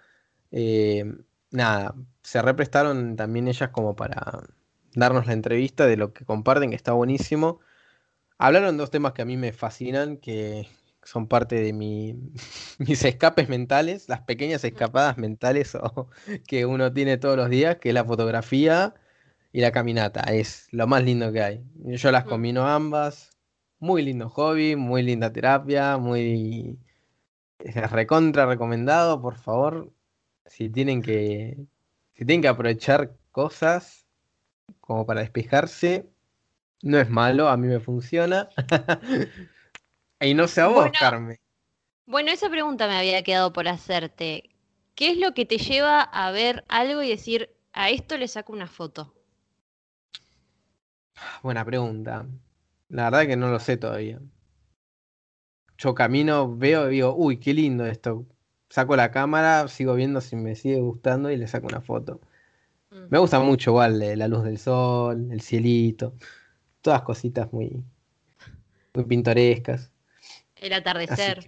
Eh, 0.49 1.05
nada, 1.51 1.93
se 2.23 2.41
represtaron 2.41 3.15
también 3.15 3.47
ellas 3.47 3.69
como 3.69 3.95
para 3.95 4.47
darnos 4.95 5.27
la 5.27 5.33
entrevista 5.33 5.85
de 5.85 5.97
lo 5.97 6.13
que 6.13 6.25
comparten, 6.25 6.71
que 6.71 6.75
está 6.75 6.93
buenísimo. 6.93 7.59
Hablaron 8.39 8.77
dos 8.77 8.89
temas 8.89 9.13
que 9.13 9.21
a 9.21 9.25
mí 9.25 9.37
me 9.37 9.53
fascinan, 9.53 10.17
que 10.17 10.67
son 11.03 11.27
parte 11.27 11.61
de 11.61 11.73
mi, 11.73 12.15
mis 12.79 13.05
escapes 13.05 13.49
mentales, 13.49 14.09
las 14.09 14.21
pequeñas 14.21 14.63
escapadas 14.63 15.19
mentales 15.19 15.77
que 16.47 16.65
uno 16.65 16.91
tiene 16.91 17.19
todos 17.19 17.37
los 17.37 17.51
días, 17.51 17.75
que 17.77 17.89
es 17.89 17.93
la 17.93 18.03
fotografía 18.03 18.95
y 19.51 19.61
la 19.61 19.71
caminata. 19.71 20.21
Es 20.21 20.67
lo 20.71 20.87
más 20.87 21.03
lindo 21.03 21.31
que 21.31 21.43
hay. 21.43 21.63
Yo 21.85 22.11
las 22.11 22.23
combino 22.23 22.67
ambas. 22.67 23.38
Muy 23.79 24.01
lindo 24.01 24.29
hobby, 24.29 24.75
muy 24.75 25.03
linda 25.03 25.31
terapia, 25.31 25.97
muy 25.97 26.77
recontra 27.59 28.45
recomendado, 28.45 29.21
por 29.21 29.37
favor. 29.37 29.91
Si 30.45 30.69
tienen 30.69 31.01
que 31.01 31.57
si 32.13 32.25
tienen 32.25 32.41
que 32.41 32.47
aprovechar 32.49 33.15
cosas 33.31 34.05
como 34.81 35.05
para 35.05 35.21
despejarse, 35.21 36.09
no 36.81 36.99
es 36.99 37.09
malo, 37.09 37.47
a 37.47 37.57
mí 37.57 37.67
me 37.67 37.79
funciona. 37.79 38.49
y 40.19 40.33
no 40.33 40.47
sé 40.47 40.61
a 40.61 40.67
vos, 40.67 40.91
Carmen. 40.99 41.39
Bueno, 42.05 42.31
esa 42.31 42.49
pregunta 42.49 42.87
me 42.87 42.97
había 42.97 43.23
quedado 43.23 43.53
por 43.53 43.67
hacerte. 43.67 44.49
¿Qué 44.95 45.11
es 45.11 45.17
lo 45.17 45.33
que 45.33 45.45
te 45.45 45.57
lleva 45.57 46.01
a 46.01 46.31
ver 46.31 46.65
algo 46.67 47.01
y 47.01 47.09
decir, 47.09 47.55
a 47.71 47.89
esto 47.89 48.17
le 48.17 48.27
saco 48.27 48.51
una 48.51 48.67
foto? 48.67 49.13
Buena 51.41 51.63
pregunta. 51.63 52.25
La 52.89 53.05
verdad 53.05 53.27
que 53.27 53.37
no 53.37 53.49
lo 53.49 53.59
sé 53.59 53.77
todavía. 53.77 54.19
Yo 55.77 55.95
camino, 55.95 56.55
veo 56.55 56.87
y 56.89 56.95
digo, 56.95 57.15
uy, 57.15 57.37
qué 57.37 57.53
lindo 57.53 57.85
esto. 57.85 58.25
Saco 58.69 58.95
la 58.95 59.11
cámara, 59.11 59.67
sigo 59.67 59.95
viendo 59.95 60.21
si 60.21 60.35
me 60.35 60.55
sigue 60.55 60.79
gustando 60.79 61.31
y 61.31 61.37
le 61.37 61.47
saco 61.47 61.67
una 61.67 61.81
foto. 61.81 62.19
Mm. 62.91 63.05
Me 63.09 63.19
gusta 63.19 63.39
mucho 63.39 63.71
igual 63.71 63.99
la 63.99 64.27
luz 64.27 64.43
del 64.43 64.57
sol, 64.57 65.31
el 65.31 65.41
cielito, 65.41 66.15
todas 66.81 67.03
cositas 67.03 67.51
muy, 67.53 67.83
muy 68.93 69.05
pintorescas. 69.05 69.91
El 70.55 70.73
atardecer. 70.73 71.47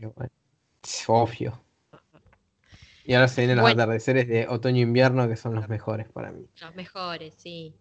obvio. 1.08 1.62
Y 3.04 3.16
ahora 3.16 3.28
se 3.28 3.42
vienen 3.42 3.58
los 3.58 3.70
atardeceres 3.70 4.28
de 4.28 4.48
otoño-invierno 4.48 5.28
que 5.28 5.36
son 5.36 5.56
los 5.56 5.68
mejores 5.68 6.08
para 6.10 6.32
mí. 6.32 6.46
Los 6.62 6.76
mejores, 6.76 7.34
sí. 7.36 7.76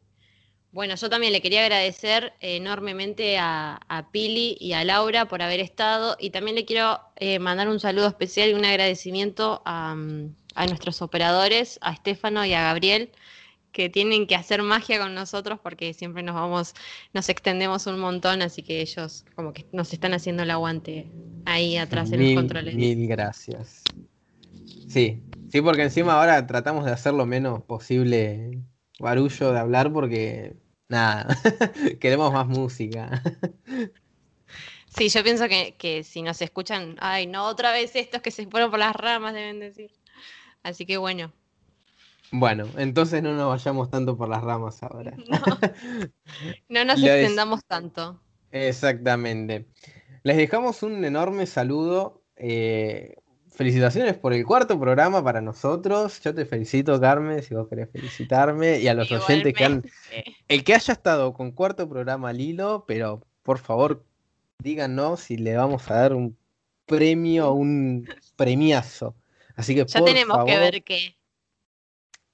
Bueno, 0.72 0.94
yo 0.94 1.10
también 1.10 1.32
le 1.32 1.42
quería 1.42 1.62
agradecer 1.62 2.32
enormemente 2.40 3.38
a, 3.38 4.06
Pili 4.12 4.56
y 4.60 4.72
a 4.72 4.84
Laura 4.84 5.26
por 5.26 5.42
haber 5.42 5.58
estado 5.58 6.16
y 6.18 6.30
también 6.30 6.54
le 6.54 6.64
quiero 6.64 7.00
eh, 7.16 7.40
mandar 7.40 7.68
un 7.68 7.80
saludo 7.80 8.06
especial 8.06 8.50
y 8.50 8.54
un 8.54 8.64
agradecimiento 8.64 9.62
a, 9.64 9.96
a, 10.54 10.66
nuestros 10.66 11.02
operadores, 11.02 11.78
a 11.82 11.92
Estefano 11.92 12.44
y 12.44 12.54
a 12.54 12.62
Gabriel, 12.62 13.10
que 13.72 13.88
tienen 13.88 14.28
que 14.28 14.36
hacer 14.36 14.62
magia 14.62 15.00
con 15.00 15.14
nosotros 15.14 15.58
porque 15.60 15.92
siempre 15.92 16.22
nos 16.22 16.36
vamos, 16.36 16.74
nos 17.12 17.28
extendemos 17.28 17.86
un 17.86 17.98
montón, 17.98 18.40
así 18.40 18.62
que 18.62 18.80
ellos 18.80 19.24
como 19.34 19.52
que 19.52 19.66
nos 19.72 19.92
están 19.92 20.14
haciendo 20.14 20.44
el 20.44 20.50
aguante 20.52 21.10
ahí 21.46 21.76
atrás 21.78 22.12
en 22.12 22.24
los 22.24 22.34
controles. 22.34 22.76
Mil 22.76 23.08
gracias. 23.08 23.82
Sí, 24.88 25.20
sí, 25.50 25.60
porque 25.62 25.82
encima 25.82 26.14
ahora 26.14 26.46
tratamos 26.46 26.84
de 26.84 26.92
hacer 26.92 27.14
lo 27.14 27.26
menos 27.26 27.62
posible 27.62 28.60
barullo 29.00 29.52
de 29.52 29.58
hablar 29.58 29.92
porque, 29.92 30.56
nada, 30.88 31.26
queremos 32.00 32.32
más 32.32 32.46
música. 32.46 33.22
Sí, 34.96 35.08
yo 35.08 35.22
pienso 35.22 35.46
que, 35.48 36.02
si 36.04 36.22
nos 36.22 36.42
escuchan, 36.42 36.96
ay, 37.00 37.26
no, 37.26 37.46
otra 37.46 37.72
vez 37.72 37.94
estos 37.94 38.20
que 38.22 38.30
se 38.30 38.46
fueron 38.46 38.70
por 38.70 38.80
las 38.80 38.94
ramas, 38.94 39.34
deben 39.34 39.60
decir. 39.60 39.92
Así 40.62 40.84
que 40.84 40.96
bueno. 40.96 41.32
Bueno, 42.32 42.66
entonces 42.76 43.22
no 43.22 43.34
nos 43.34 43.48
vayamos 43.48 43.90
tanto 43.90 44.16
por 44.16 44.28
las 44.28 44.42
ramas 44.42 44.82
ahora. 44.82 45.16
No, 46.68 46.84
nos 46.84 47.02
extendamos 47.02 47.64
tanto. 47.64 48.20
Exactamente. 48.50 49.66
Les 50.22 50.36
dejamos 50.36 50.82
un 50.82 51.04
enorme 51.04 51.46
saludo. 51.46 52.22
Eh, 52.36 53.14
felicitaciones 53.60 54.16
por 54.16 54.32
el 54.32 54.46
cuarto 54.46 54.80
programa 54.80 55.22
para 55.22 55.42
nosotros. 55.42 56.18
Yo 56.22 56.34
te 56.34 56.46
felicito, 56.46 56.98
Carmen, 56.98 57.42
si 57.42 57.54
vos 57.54 57.68
querés 57.68 57.90
felicitarme. 57.90 58.78
Y 58.78 58.88
a 58.88 58.94
los 58.94 59.12
oyentes 59.12 59.52
que 59.52 59.64
han. 59.66 59.84
El 60.48 60.64
que 60.64 60.74
haya 60.74 60.94
estado 60.94 61.34
con 61.34 61.50
cuarto 61.50 61.86
programa 61.86 62.32
Lilo, 62.32 62.86
pero 62.88 63.20
por 63.42 63.58
favor, 63.58 64.02
díganos 64.60 65.20
si 65.20 65.36
le 65.36 65.58
vamos 65.58 65.90
a 65.90 65.94
dar 65.96 66.14
un 66.14 66.38
premio, 66.86 67.52
un 67.52 68.08
premiazo. 68.34 69.14
Así 69.56 69.74
que 69.74 69.84
ya 69.84 70.02
tenemos 70.06 70.42
que 70.46 70.58
ver 70.58 70.82
qué. 70.82 71.14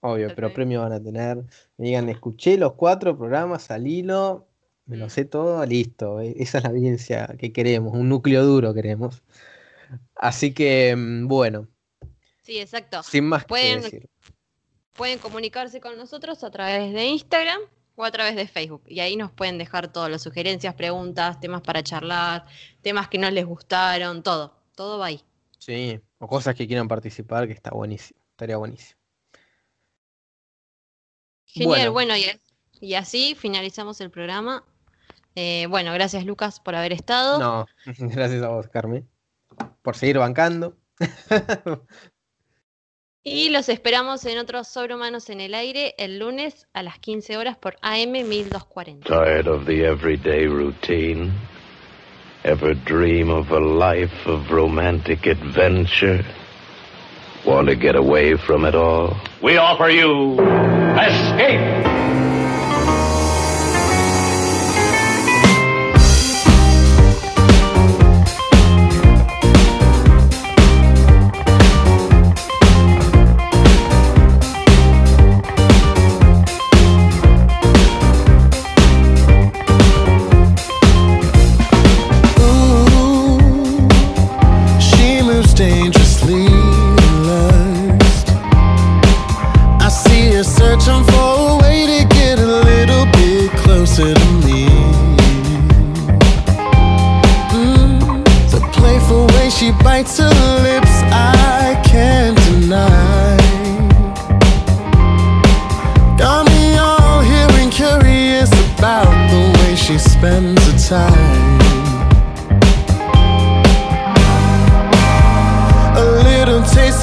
Obvio, 0.03 0.29
pero 0.33 0.55
premio 0.55 0.83
van 0.83 0.93
a 0.93 1.03
tener. 1.03 1.39
Me 1.77 1.87
digan, 1.87 2.09
escuché 2.09 2.57
los 2.57 2.74
cuatro 2.74 3.18
programas 3.18 3.72
al 3.72 3.89
hilo, 3.89 4.47
me 4.85 4.97
lo 4.97 5.07
mm. 5.07 5.11
sé 5.11 5.24
todo, 5.24 5.66
listo. 5.66 6.20
E-, 6.20 6.37
esa 6.39 6.59
es 6.59 6.64
la 6.64 6.70
audiencia 6.70 7.35
que 7.37 7.53
queremos, 7.53 7.95
un 7.95 8.09
núcleo 8.09 8.45
duro 8.45 8.72
queremos. 8.72 9.24
Así 10.14 10.53
que, 10.53 10.95
mm, 10.97 11.28
bueno. 11.28 11.68
Sí, 12.43 12.59
exacto. 12.59 13.03
Sin 13.03 13.26
más 13.28 13.45
pueden, 13.45 13.80
que 13.80 13.84
decir. 13.84 14.11
Pueden 14.93 15.18
comunicarse 15.18 15.80
con 15.80 15.97
nosotros 15.97 16.43
a 16.45 16.51
través 16.51 16.93
de 16.93 17.05
Instagram 17.05 17.61
o 17.97 18.05
a 18.05 18.11
través 18.11 18.37
de 18.37 18.47
Facebook. 18.47 18.82
Y 18.87 19.01
ahí 19.01 19.16
nos 19.16 19.30
pueden 19.32 19.59
dejar 19.59 19.93
todas 19.93 20.11
las 20.11 20.22
sugerencias, 20.22 20.74
preguntas, 20.74 21.41
temas 21.41 21.62
para 21.62 21.82
charlar, 21.82 22.47
temas 22.82 23.09
que 23.09 23.18
no 23.18 23.30
les 23.30 23.45
gustaron, 23.45 24.22
todo. 24.22 24.55
Todo 24.74 24.99
va 24.99 25.07
ahí. 25.07 25.22
Sí, 25.59 26.01
o 26.18 26.28
cosas 26.28 26.55
que 26.55 26.66
quieran 26.66 26.89
participar, 26.89 27.47
que 27.47 27.53
está 27.53 27.70
buenísimo. 27.70 28.20
Estaría 28.30 28.57
buenísimo. 28.57 29.01
Genial, 31.47 31.91
bueno, 31.91 32.14
y, 32.80 32.95
así 32.95 33.34
finalizamos 33.34 34.01
el 34.03 34.11
programa. 34.11 34.62
Eh, 35.34 35.66
bueno, 35.68 35.93
gracias 35.95 36.24
Lucas 36.24 36.61
por 36.61 36.74
haber 36.74 36.93
estado. 36.93 37.39
No, 37.39 37.66
gracias 37.87 38.43
a 38.43 38.49
vos, 38.49 38.68
Carmen 38.68 39.09
por 39.82 39.96
seguir 39.96 40.18
bancando. 40.18 40.76
y 43.22 43.50
los 43.50 43.68
esperamos 43.68 44.24
en 44.24 44.38
otros 44.38 44.68
sobrehumanos 44.68 45.30
en 45.30 45.40
el 45.40 45.54
aire 45.54 45.94
el 45.98 46.18
lunes 46.18 46.66
a 46.72 46.82
las 46.82 46.98
15 46.98 47.36
horas 47.36 47.57
por 47.57 47.76
AM 47.82 48.12
1240. 48.12 49.09
Tired 49.09 49.46
of 49.46 49.66
the 49.66 49.84
everyday 49.84 50.46
routine? 50.46 51.32
Ever 52.44 52.74
dream 52.74 53.30
of 53.30 53.50
a 53.50 53.59
life 53.59 54.26
of 54.26 54.50
romantic 54.50 55.26
adventure? 55.26 56.24
Want 57.44 57.68
to 57.68 57.74
get 57.74 57.96
away 57.96 58.36
from 58.36 58.64
it 58.64 58.74
all? 58.74 59.16
We 59.42 59.57
offer 59.57 59.88
you 59.88 60.40
Escape! 60.96 62.16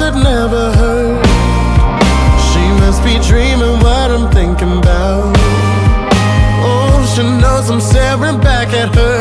could 0.04 0.22
never 0.22 0.64
hurt 0.80 1.24
She 2.48 2.64
must 2.82 3.02
be 3.02 3.14
dreaming 3.26 3.76
what 3.80 4.10
I'm 4.10 4.30
thinking 4.30 4.78
about. 4.78 5.34
Oh, 6.66 6.94
she 7.14 7.22
knows 7.22 7.70
I'm 7.70 7.80
staring 7.80 8.38
back 8.40 8.68
at 8.74 8.94
her. 8.94 9.13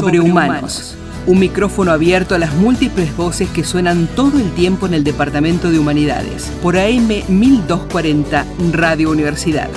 Sobrehumanos. 0.00 0.96
Un 1.26 1.38
micrófono 1.38 1.90
abierto 1.90 2.34
a 2.34 2.38
las 2.38 2.54
múltiples 2.54 3.16
voces 3.16 3.48
que 3.48 3.64
suenan 3.64 4.06
todo 4.14 4.38
el 4.38 4.52
tiempo 4.52 4.86
en 4.86 4.94
el 4.94 5.04
Departamento 5.04 5.70
de 5.70 5.78
Humanidades, 5.78 6.52
por 6.62 6.76
AM 6.76 7.08
1240 7.28 8.44
Radio 8.72 9.10
Universidad. 9.10 9.70